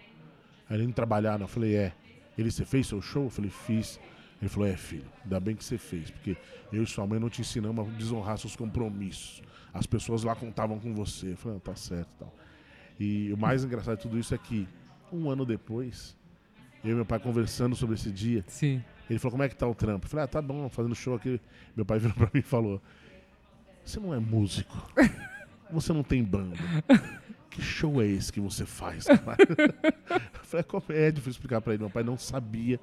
Aí 0.68 0.76
ele 0.76 0.84
indo 0.84 0.94
trabalhar, 0.94 1.38
né? 1.38 1.44
Eu 1.44 1.48
falei, 1.48 1.76
é. 1.76 1.92
Ele, 2.38 2.50
você 2.50 2.64
fez 2.64 2.86
seu 2.86 3.00
show? 3.02 3.24
Eu 3.24 3.30
falei, 3.30 3.50
fiz. 3.50 4.00
Ele 4.40 4.48
falou, 4.48 4.68
é, 4.68 4.76
filho, 4.76 5.10
ainda 5.24 5.40
bem 5.40 5.56
que 5.56 5.64
você 5.64 5.78
fez, 5.78 6.10
porque 6.10 6.36
eu 6.72 6.82
e 6.82 6.86
sua 6.86 7.06
mãe 7.06 7.18
não 7.18 7.30
te 7.30 7.40
ensinamos 7.40 7.88
a 7.88 7.90
desonrar 7.92 8.38
seus 8.38 8.54
compromissos. 8.54 9.42
As 9.72 9.86
pessoas 9.86 10.22
lá 10.22 10.34
contavam 10.34 10.78
com 10.78 10.94
você. 10.94 11.32
Eu 11.32 11.36
falei, 11.36 11.54
não, 11.54 11.60
tá 11.60 11.74
certo 11.74 12.08
e 12.16 12.18
tal. 12.18 12.34
E 12.98 13.32
o 13.32 13.36
mais 13.36 13.64
engraçado 13.64 13.96
de 13.96 14.02
tudo 14.02 14.18
isso 14.18 14.34
é 14.34 14.38
que, 14.38 14.68
um 15.12 15.30
ano 15.30 15.44
depois, 15.44 16.16
eu 16.84 16.92
e 16.92 16.94
meu 16.94 17.04
pai 17.04 17.18
conversando 17.18 17.74
sobre 17.74 17.94
esse 17.94 18.10
dia, 18.10 18.44
sim. 18.46 18.82
ele 19.08 19.18
falou, 19.18 19.32
como 19.32 19.42
é 19.42 19.48
que 19.48 19.56
tá 19.56 19.66
o 19.66 19.74
trampo? 19.74 20.06
Eu 20.06 20.10
falei, 20.10 20.24
ah, 20.24 20.28
tá 20.28 20.40
bom, 20.40 20.68
fazendo 20.68 20.94
show 20.94 21.14
aqui. 21.14 21.40
Meu 21.74 21.84
pai 21.84 21.98
virou 21.98 22.14
pra 22.14 22.26
mim 22.26 22.40
e 22.40 22.42
falou, 22.42 22.80
você 23.84 24.00
não 24.00 24.12
é 24.12 24.18
músico, 24.18 24.74
você 25.70 25.92
não 25.92 26.02
tem 26.02 26.22
banda. 26.22 26.56
Que 27.50 27.62
show 27.62 28.02
é 28.02 28.06
esse 28.06 28.32
que 28.32 28.40
você 28.40 28.66
faz, 28.66 29.04
cara? 29.04 29.36
Eu 30.10 30.44
falei, 30.44 30.60
é 30.60 30.62
comédia, 30.62 31.22
fui 31.22 31.30
explicar 31.30 31.60
pra 31.60 31.72
ele. 31.72 31.82
Meu 31.82 31.90
pai 31.90 32.02
não 32.02 32.18
sabia 32.18 32.78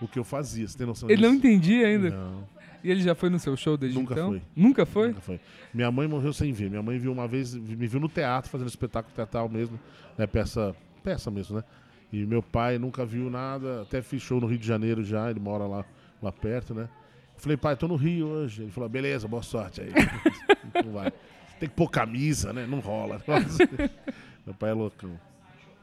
o 0.00 0.08
que 0.08 0.18
eu 0.18 0.24
fazia, 0.24 0.66
você 0.66 0.76
tem 0.78 0.86
noção 0.86 1.08
Ele 1.08 1.16
disso? 1.18 1.28
não 1.28 1.36
entendia 1.36 1.86
ainda. 1.86 2.10
Não, 2.10 2.44
E 2.84 2.90
ele 2.90 3.02
já 3.02 3.14
foi 3.14 3.28
no 3.30 3.38
seu 3.38 3.56
show 3.56 3.76
desde 3.76 3.98
Nunca 3.98 4.14
então? 4.14 4.28
foi. 4.30 4.42
Nunca 4.54 4.86
foi? 4.86 5.08
nunca 5.08 5.20
foi. 5.20 5.40
Minha 5.74 5.90
mãe 5.90 6.06
morreu 6.06 6.32
sem 6.32 6.52
ver. 6.52 6.70
Minha 6.70 6.82
mãe 6.82 6.98
viu 6.98 7.12
uma 7.12 7.26
vez, 7.26 7.54
me 7.54 7.86
viu 7.86 7.98
no 8.00 8.08
teatro, 8.08 8.50
fazendo 8.50 8.68
espetáculo 8.68 9.14
teatral 9.14 9.48
mesmo, 9.48 9.78
né, 10.16 10.26
peça, 10.26 10.74
peça 11.02 11.30
mesmo, 11.30 11.56
né? 11.56 11.64
E 12.12 12.24
meu 12.24 12.42
pai 12.42 12.78
nunca 12.78 13.04
viu 13.04 13.28
nada, 13.28 13.82
até 13.82 14.00
fiz 14.00 14.22
show 14.22 14.40
no 14.40 14.46
Rio 14.46 14.58
de 14.58 14.66
Janeiro 14.66 15.02
já, 15.04 15.30
ele 15.30 15.40
mora 15.40 15.66
lá, 15.66 15.84
lá 16.22 16.32
perto, 16.32 16.74
né? 16.74 16.88
Falei, 17.36 17.56
pai, 17.56 17.76
tô 17.76 17.86
no 17.86 17.96
Rio 17.96 18.26
hoje. 18.26 18.62
Ele 18.62 18.70
falou, 18.70 18.88
beleza, 18.88 19.28
boa 19.28 19.42
sorte 19.42 19.80
aí. 19.82 19.90
não 20.84 20.92
vai. 20.92 21.12
Tem 21.60 21.68
que 21.68 21.74
pôr 21.74 21.88
camisa, 21.90 22.52
né? 22.52 22.66
Não 22.66 22.80
rola. 22.80 23.22
Meu 24.46 24.54
pai 24.54 24.70
é 24.70 24.72
loucão. 24.72 25.10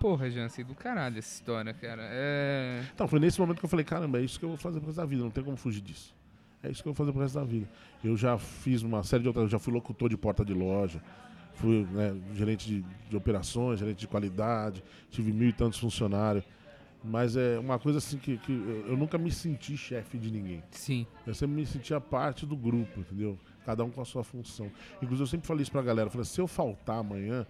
Porra, 0.06 0.30
Jansen, 0.30 0.64
do 0.64 0.76
caralho 0.76 1.18
essa 1.18 1.34
história, 1.34 1.74
cara. 1.74 2.04
É... 2.06 2.84
Então, 2.94 3.08
foi 3.08 3.20
nesse 3.20 3.40
momento 3.42 3.58
que 3.58 3.66
eu 3.66 3.70
falei, 3.70 3.84
caramba, 3.84 4.20
é 4.20 4.22
isso 4.22 4.38
que 4.38 4.46
eu 4.46 4.50
vou 4.50 4.58
fazer 4.60 4.78
pro 4.80 4.86
resto 4.86 5.00
da 5.00 5.06
vida, 5.08 5.24
não 5.24 5.32
tem 5.32 5.44
como 5.44 5.58
fugir 5.58 5.82
disso. 5.82 6.14
É 6.62 6.70
isso 6.70 6.84
que 6.84 6.88
eu 6.88 6.94
vou 6.94 6.96
fazer 6.96 7.12
pro 7.12 7.22
resto 7.22 7.40
da 7.40 7.44
vida. 7.44 7.68
Eu 8.04 8.16
já 8.16 8.38
fiz 8.38 8.84
uma 8.84 9.02
série 9.02 9.24
de 9.24 9.30
outras, 9.30 9.46
eu 9.46 9.50
já 9.50 9.58
fui 9.58 9.74
locutor 9.74 10.08
de 10.08 10.16
porta 10.16 10.46
de 10.46 10.54
loja, 10.54 11.02
fui 11.56 11.88
né, 11.90 12.16
gerente 12.36 12.68
de, 12.68 12.86
de, 13.10 13.18
operações, 13.18 13.80
gerente 13.80 13.98
de 13.98 14.08
qualidade, 14.08 14.84
tive 15.10 15.34
mil 15.34 15.50
e 15.50 15.54
tantos 15.54 15.80
funcionários. 15.80 16.46
Mas 17.04 17.36
é 17.36 17.58
uma 17.58 17.80
coisa 17.80 17.98
assim 17.98 18.20
que, 18.20 18.38
que 18.38 18.52
eu 18.88 18.96
nunca 18.96 19.18
me 19.18 19.32
senti 19.32 19.76
chefe 19.76 20.20
de 20.20 20.30
ninguém. 20.30 20.62
Sim. 20.70 21.08
Eu 21.26 21.34
sempre 21.34 21.56
me 21.56 21.66
sentia 21.66 22.00
parte 22.00 22.46
do 22.46 22.56
grupo, 22.56 23.00
entendeu? 23.00 23.40
Cada 23.66 23.84
um 23.84 23.90
com 23.90 24.02
a 24.02 24.06
sua 24.06 24.24
função. 24.24 24.72
Inclusive, 24.98 25.24
eu 25.24 25.28
sempre 25.28 25.48
falei 25.48 25.64
isso 25.64 25.72
pra 25.72 25.82
galera. 25.82 26.10
Eu 26.10 26.12
falei, 26.12 26.26
se 26.26 26.40
eu 26.40 26.46
faltar 26.46 27.00
amanhã, 27.00 27.48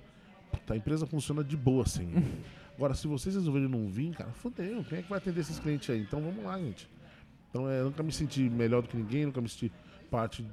puta, 0.56 0.74
a 0.74 0.78
empresa 0.78 1.06
funciona 1.06 1.44
de 1.44 1.56
boa 1.56 1.84
assim. 1.84 2.10
Agora, 2.76 2.94
se 2.94 3.08
vocês 3.08 3.36
resolverem 3.36 3.70
não 3.70 3.88
vir, 3.88 4.14
cara, 4.14 4.32
fodeu. 4.32 4.84
Quem 4.84 5.00
é 5.00 5.02
que 5.02 5.10
vai 5.10 5.18
atender 5.18 5.40
esses 5.40 5.60
clientes 5.60 5.90
aí? 5.90 6.02
Então 6.02 6.22
vamos 6.22 6.44
lá, 6.44 6.60
gente. 6.60 6.90
Então 7.50 7.70
é, 7.70 7.80
eu 7.80 7.86
nunca 7.86 8.04
me 8.04 8.12
senti 8.12 8.50
melhor 8.50 8.82
do 8.82 8.90
que 8.90 8.98
ninguém, 8.98 9.26
nunca 9.26 9.40
me 9.40 9.48
senti 9.48 9.72
parte 10.12 10.46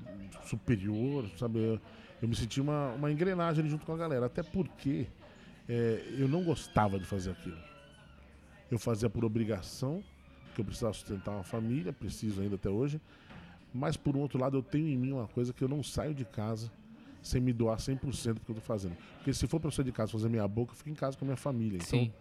superior, 0.45 1.29
sabe? 1.37 1.59
Eu, 1.59 1.81
eu 2.21 2.29
me 2.29 2.37
senti 2.37 2.61
uma, 2.61 2.93
uma 2.93 3.11
engrenagem 3.11 3.69
junto 3.69 3.85
com 3.85 3.93
a 3.93 3.97
galera. 3.97 4.27
Até 4.27 4.43
porque 4.43 5.09
é, 5.69 6.15
eu 6.17 6.29
não 6.29 6.45
gostava 6.45 6.99
de 6.99 7.05
fazer 7.05 7.33
aquilo. 7.33 7.59
Eu 8.71 8.79
fazia 8.79 9.11
por 9.11 9.25
obrigação, 9.25 10.03
porque 10.47 10.61
eu 10.61 10.65
precisava 10.65 10.95
sustentar 10.95 11.33
uma 11.33 11.45
família, 11.45 11.93
preciso 11.93 12.41
ainda 12.41 12.55
até 12.55 12.71
hoje. 12.71 13.01
Mas 13.75 13.97
por 13.97 14.17
um 14.17 14.21
outro 14.21 14.39
lado, 14.39 14.57
eu 14.57 14.63
tenho 14.63 14.87
em 14.87 14.97
mim 14.97 15.13
uma 15.13 15.27
coisa 15.27 15.53
que 15.53 15.63
eu 15.63 15.69
não 15.69 15.83
saio 15.83 16.15
de 16.15 16.25
casa 16.25 16.71
sem 17.23 17.41
me 17.41 17.53
doar 17.53 17.79
100% 17.79 18.35
do 18.35 18.41
que 18.41 18.51
eu 18.51 18.55
tô 18.57 18.61
fazendo. 18.61 18.97
Porque 19.17 19.33
se 19.33 19.47
for 19.47 19.61
para 19.61 19.71
sair 19.71 19.85
de 19.85 19.93
casa 19.93 20.11
fazer 20.13 20.29
minha 20.29 20.47
boca, 20.47 20.73
eu 20.73 20.77
fico 20.77 20.91
em 20.91 20.95
casa 20.95 21.17
com 21.17 21.25
a 21.25 21.27
minha 21.27 21.37
família. 21.37 21.77
Então, 21.77 22.01
Sim. 22.01 22.13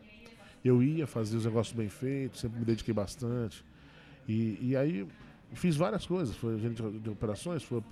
eu 0.63 0.81
ia 0.83 1.07
fazer 1.07 1.37
os 1.37 1.45
negócios 1.45 1.75
bem 1.75 1.89
feitos, 1.89 2.39
sempre 2.39 2.59
me 2.59 2.65
dediquei 2.65 2.93
bastante. 2.93 3.65
E, 4.27 4.57
e 4.61 4.75
aí 4.75 5.07
fiz 5.53 5.75
várias 5.75 6.05
coisas. 6.05 6.35
Fui 6.35 6.55
agente 6.55 6.81
de 6.81 7.09
operações, 7.09 7.63
fui, 7.63 7.83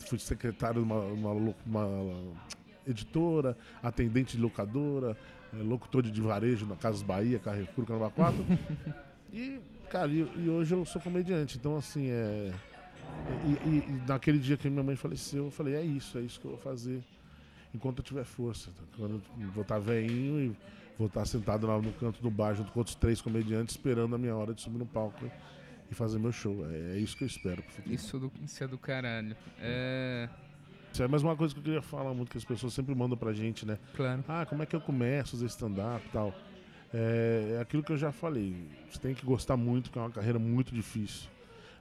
fui 0.00 0.18
secretário 0.18 0.82
de 0.82 0.86
uma, 0.86 1.00
uma, 1.00 1.54
uma 1.66 2.34
editora, 2.86 3.56
atendente 3.82 4.36
de 4.36 4.42
locadora, 4.42 5.16
é, 5.52 5.62
locutor 5.62 6.02
de 6.02 6.20
varejo 6.20 6.66
na 6.66 6.76
Casas 6.76 7.02
Bahia, 7.02 7.38
Carrefour, 7.38 7.86
Carnaval 7.86 8.10
4. 8.10 8.46
e, 9.32 9.60
cara, 9.90 10.10
e, 10.10 10.26
e, 10.36 10.48
hoje 10.48 10.74
eu 10.74 10.84
sou 10.84 11.00
comediante. 11.00 11.56
Então, 11.56 11.76
assim, 11.76 12.08
é. 12.10 12.52
E, 13.44 13.68
e, 13.68 13.78
e, 13.78 14.02
naquele 14.08 14.38
dia 14.38 14.56
que 14.56 14.68
minha 14.68 14.82
mãe 14.82 14.96
faleceu, 14.96 15.46
eu 15.46 15.50
falei: 15.50 15.74
é 15.74 15.82
isso, 15.82 16.18
é 16.18 16.20
isso 16.20 16.38
que 16.40 16.46
eu 16.46 16.52
vou 16.52 16.60
fazer 16.60 17.02
enquanto 17.74 17.98
eu 17.98 18.04
tiver 18.04 18.24
força. 18.24 18.70
Tá? 18.70 18.82
Quando 18.96 19.22
eu 19.40 19.48
vou 19.50 19.62
estar 19.62 19.78
velhinho 19.78 20.40
e 20.40 20.56
vou 20.98 21.06
estar 21.06 21.24
sentado 21.24 21.66
lá 21.66 21.80
no 21.80 21.92
canto 21.94 22.20
do 22.22 22.30
bar 22.30 22.54
junto 22.54 22.72
com 22.72 22.80
outros 22.80 22.96
três 22.96 23.20
comediantes, 23.20 23.74
esperando 23.74 24.14
a 24.14 24.18
minha 24.18 24.34
hora 24.34 24.52
de 24.52 24.60
subir 24.60 24.78
no 24.78 24.86
palco 24.86 25.30
e 25.90 25.94
fazer 25.94 26.18
meu 26.18 26.32
show. 26.32 26.66
É, 26.70 26.96
é 26.96 26.98
isso 26.98 27.16
que 27.16 27.24
eu 27.24 27.28
espero. 27.28 27.62
Isso, 27.86 28.18
do, 28.18 28.32
isso 28.42 28.62
é 28.62 28.66
do 28.66 28.78
caralho. 28.78 29.36
É. 29.58 30.28
Isso 30.92 31.02
é 31.02 31.08
mais 31.08 31.22
uma 31.22 31.36
coisa 31.36 31.54
que 31.54 31.60
eu 31.60 31.64
queria 31.64 31.82
falar 31.82 32.12
muito, 32.12 32.30
que 32.30 32.38
as 32.38 32.44
pessoas 32.44 32.74
sempre 32.74 32.94
mandam 32.94 33.16
pra 33.16 33.32
gente, 33.32 33.64
né? 33.64 33.78
Claro. 33.94 34.24
Ah, 34.26 34.44
como 34.44 34.62
é 34.62 34.66
que 34.66 34.74
eu 34.74 34.80
começo 34.80 35.30
a 35.30 35.38
fazer 35.38 35.46
stand-up 35.46 36.04
e 36.04 36.10
tal. 36.10 36.34
É, 36.92 37.54
é, 37.56 37.60
aquilo 37.60 37.84
que 37.84 37.92
eu 37.92 37.96
já 37.96 38.10
falei. 38.10 38.56
Você 38.90 38.98
tem 38.98 39.14
que 39.14 39.24
gostar 39.24 39.56
muito, 39.56 39.84
porque 39.84 39.98
é 40.00 40.02
uma 40.02 40.10
carreira 40.10 40.38
muito 40.38 40.74
difícil, 40.74 41.30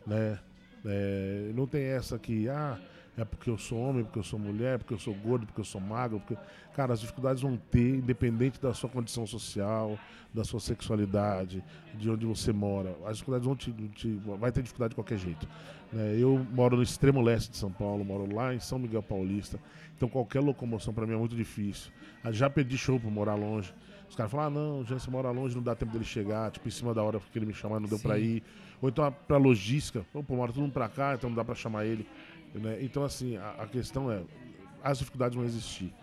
né? 0.05 0.39
É, 0.85 1.51
não 1.55 1.67
tem 1.67 1.83
essa 1.83 2.17
que, 2.17 2.47
ah, 2.49 2.79
é 3.17 3.25
porque 3.25 3.49
eu 3.49 3.57
sou 3.57 3.79
homem, 3.79 4.03
porque 4.03 4.19
eu 4.19 4.23
sou 4.23 4.39
mulher, 4.39 4.79
porque 4.79 4.93
eu 4.93 4.99
sou 4.99 5.13
gordo, 5.13 5.45
porque 5.45 5.59
eu 5.61 5.65
sou 5.65 5.81
magro. 5.81 6.19
Porque... 6.19 6.37
Cara, 6.73 6.93
as 6.93 7.01
dificuldades 7.01 7.41
vão 7.41 7.57
ter, 7.57 7.97
independente 7.97 8.61
da 8.61 8.73
sua 8.73 8.89
condição 8.89 9.27
social, 9.27 9.99
da 10.33 10.43
sua 10.43 10.59
sexualidade, 10.59 11.63
de 11.95 12.09
onde 12.09 12.25
você 12.25 12.53
mora. 12.53 12.95
As 13.05 13.17
dificuldades 13.17 13.45
vão 13.45 13.55
te. 13.55 13.71
te 13.71 14.13
vai 14.39 14.51
ter 14.51 14.61
dificuldade 14.61 14.91
de 14.91 14.95
qualquer 14.95 15.17
jeito. 15.17 15.47
É, 15.93 16.15
eu 16.17 16.45
moro 16.51 16.77
no 16.77 16.83
extremo 16.83 17.21
leste 17.21 17.51
de 17.51 17.57
São 17.57 17.71
Paulo, 17.71 18.05
moro 18.05 18.33
lá 18.33 18.53
em 18.53 18.59
São 18.59 18.79
Miguel 18.79 19.03
Paulista. 19.03 19.59
Então 19.97 20.07
qualquer 20.07 20.39
locomoção 20.39 20.93
para 20.93 21.05
mim 21.05 21.13
é 21.13 21.17
muito 21.17 21.35
difícil. 21.35 21.91
Já 22.31 22.49
perdi 22.49 22.77
show 22.77 22.99
por 22.99 23.11
morar 23.11 23.35
longe. 23.35 23.73
Os 24.07 24.15
caras 24.15 24.31
falam, 24.31 24.47
ah, 24.47 24.49
não, 24.49 24.85
já 24.85 24.97
você 24.97 25.09
mora 25.11 25.29
longe, 25.29 25.55
não 25.55 25.61
dá 25.61 25.75
tempo 25.75 25.91
dele 25.91 26.03
chegar, 26.03 26.49
tipo, 26.51 26.67
em 26.67 26.71
cima 26.71 26.93
da 26.93 27.03
hora 27.03 27.19
porque 27.19 27.37
ele 27.37 27.45
me 27.45 27.53
chamar, 27.53 27.79
não 27.79 27.87
deu 27.87 27.99
para 27.99 28.17
ir. 28.17 28.41
Ou 28.81 28.89
então 28.89 29.13
pra 29.27 29.37
logística, 29.37 30.05
pô, 30.13 30.23
mora 30.35 30.51
todo 30.51 30.61
mundo 30.61 30.73
pra 30.73 30.87
cá, 30.87 31.15
então 31.15 31.29
não 31.29 31.35
dá 31.35 31.43
para 31.43 31.55
chamar 31.55 31.85
ele. 31.85 32.07
Né? 32.53 32.79
Então, 32.81 33.03
assim, 33.03 33.37
a, 33.37 33.51
a, 33.59 33.67
questão 33.67 34.11
é: 34.11 34.21
as 34.83 34.99
dificuldades 34.99 35.35
vão 35.35 35.45
existir. 35.45 35.93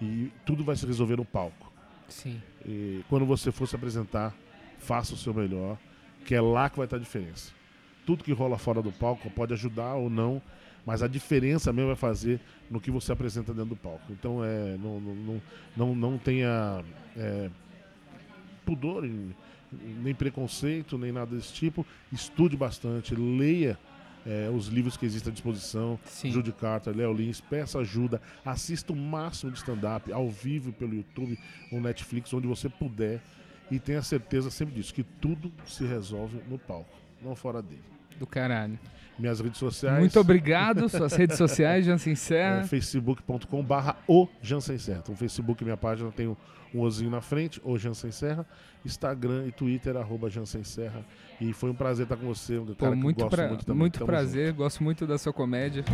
E 0.00 0.30
tudo 0.44 0.62
vai 0.62 0.76
se 0.76 0.86
resolver 0.86 1.16
no 1.16 1.24
palco. 1.24 1.72
Sim. 2.08 2.40
E 2.64 3.02
quando 3.08 3.26
você 3.26 3.50
for 3.50 3.66
se 3.66 3.74
apresentar, 3.74 4.34
faça 4.78 5.14
o 5.14 5.16
seu 5.16 5.34
melhor, 5.34 5.78
que 6.24 6.34
é 6.34 6.40
lá 6.40 6.70
que 6.70 6.76
vai 6.76 6.86
estar 6.86 6.96
a 6.96 7.00
diferença. 7.00 7.52
Tudo 8.06 8.24
que 8.24 8.32
rola 8.32 8.56
fora 8.56 8.80
do 8.80 8.92
palco 8.92 9.28
pode 9.30 9.52
ajudar 9.52 9.94
ou 9.94 10.08
não, 10.08 10.40
mas 10.86 11.02
a 11.02 11.08
diferença 11.08 11.72
mesmo 11.72 11.88
vai 11.88 11.96
fazer 11.96 12.40
no 12.70 12.80
que 12.80 12.90
você 12.90 13.12
apresenta 13.12 13.52
dentro 13.52 13.70
do 13.70 13.76
palco. 13.76 14.10
Então, 14.10 14.42
é, 14.44 14.76
não, 14.78 15.00
não, 15.00 15.42
não, 15.76 15.94
não 15.94 16.18
tenha 16.18 16.82
é, 17.16 17.50
pudor, 18.64 19.04
nem 19.72 20.14
preconceito, 20.14 20.96
nem 20.96 21.12
nada 21.12 21.34
desse 21.34 21.52
tipo. 21.52 21.86
Estude 22.12 22.56
bastante, 22.56 23.14
leia 23.14 23.78
é, 24.26 24.50
os 24.50 24.66
livros 24.66 24.96
que 24.96 25.06
existem 25.06 25.30
à 25.30 25.32
disposição, 25.32 25.98
Sim. 26.04 26.30
Judy 26.30 26.52
Carter, 26.52 26.94
Léo 26.94 27.12
Lins, 27.12 27.40
peça 27.40 27.78
ajuda, 27.78 28.20
assista 28.44 28.92
o 28.92 28.96
máximo 28.96 29.50
de 29.50 29.58
stand-up 29.58 30.12
ao 30.12 30.28
vivo 30.28 30.72
pelo 30.72 30.94
YouTube 30.94 31.38
ou 31.72 31.80
Netflix, 31.80 32.32
onde 32.34 32.46
você 32.46 32.68
puder, 32.68 33.20
e 33.70 33.78
tenha 33.78 34.02
certeza 34.02 34.50
sempre 34.50 34.74
disso, 34.74 34.92
que 34.92 35.02
tudo 35.02 35.52
se 35.66 35.84
resolve 35.84 36.40
no 36.48 36.58
palco, 36.58 36.94
não 37.22 37.34
fora 37.34 37.62
dele. 37.62 37.82
Do 38.18 38.26
caralho. 38.26 38.78
Minhas 39.18 39.40
redes 39.40 39.58
sociais. 39.58 39.98
Muito 39.98 40.18
obrigado. 40.20 40.88
Suas 40.88 41.12
redes 41.12 41.36
sociais, 41.36 41.84
Jansen 41.84 42.14
Serra. 42.14 42.60
É, 42.60 42.64
facebook.com 42.64 43.62
barra 43.64 43.96
o 44.06 44.28
Jansen 44.40 44.78
Serra. 44.78 45.00
Então, 45.02 45.16
Facebook, 45.16 45.64
minha 45.64 45.76
página, 45.76 46.10
tem 46.12 46.28
um, 46.28 46.36
um 46.74 46.80
ozinho 46.80 47.10
na 47.10 47.20
frente, 47.20 47.60
o 47.64 47.78
Jansen 47.78 48.10
Serra. 48.10 48.46
Instagram 48.84 49.46
e 49.46 49.52
Twitter, 49.52 49.96
arroba 49.96 50.30
Jansen 50.30 50.62
Serra. 50.64 51.04
E 51.40 51.52
foi 51.52 51.70
um 51.70 51.74
prazer 51.74 52.04
estar 52.04 52.16
com 52.16 52.26
você, 52.26 52.58
um 52.58 52.66
cara 52.74 52.92
Pô, 52.92 52.96
muito 52.96 53.18
gosto 53.18 53.30
pra, 53.30 53.48
muito 53.48 53.64
também. 53.64 53.78
Muito 53.80 53.98
Tamo 53.98 54.06
prazer, 54.06 54.48
junto. 54.48 54.56
gosto 54.56 54.82
muito 54.84 55.06
da 55.06 55.18
sua 55.18 55.32
comédia. 55.32 55.84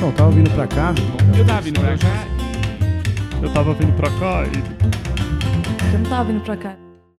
Não, 0.00 0.12
tava 0.12 0.30
vindo 0.30 0.50
pra 0.50 0.66
cá. 0.66 0.94
Eu 1.36 1.46
tava 1.46 1.60
vindo 1.62 1.80
pra 1.80 1.98
cá. 1.98 3.42
Eu 3.42 3.52
tava 3.52 3.74
vindo 3.74 3.96
pra 3.96 4.10
cá 4.10 4.42
e 4.44 5.92
Eu 5.94 5.98
não 6.00 6.10
tava 6.10 6.24
vindo 6.32 6.42
pra 6.42 6.56
cá. 6.56 6.85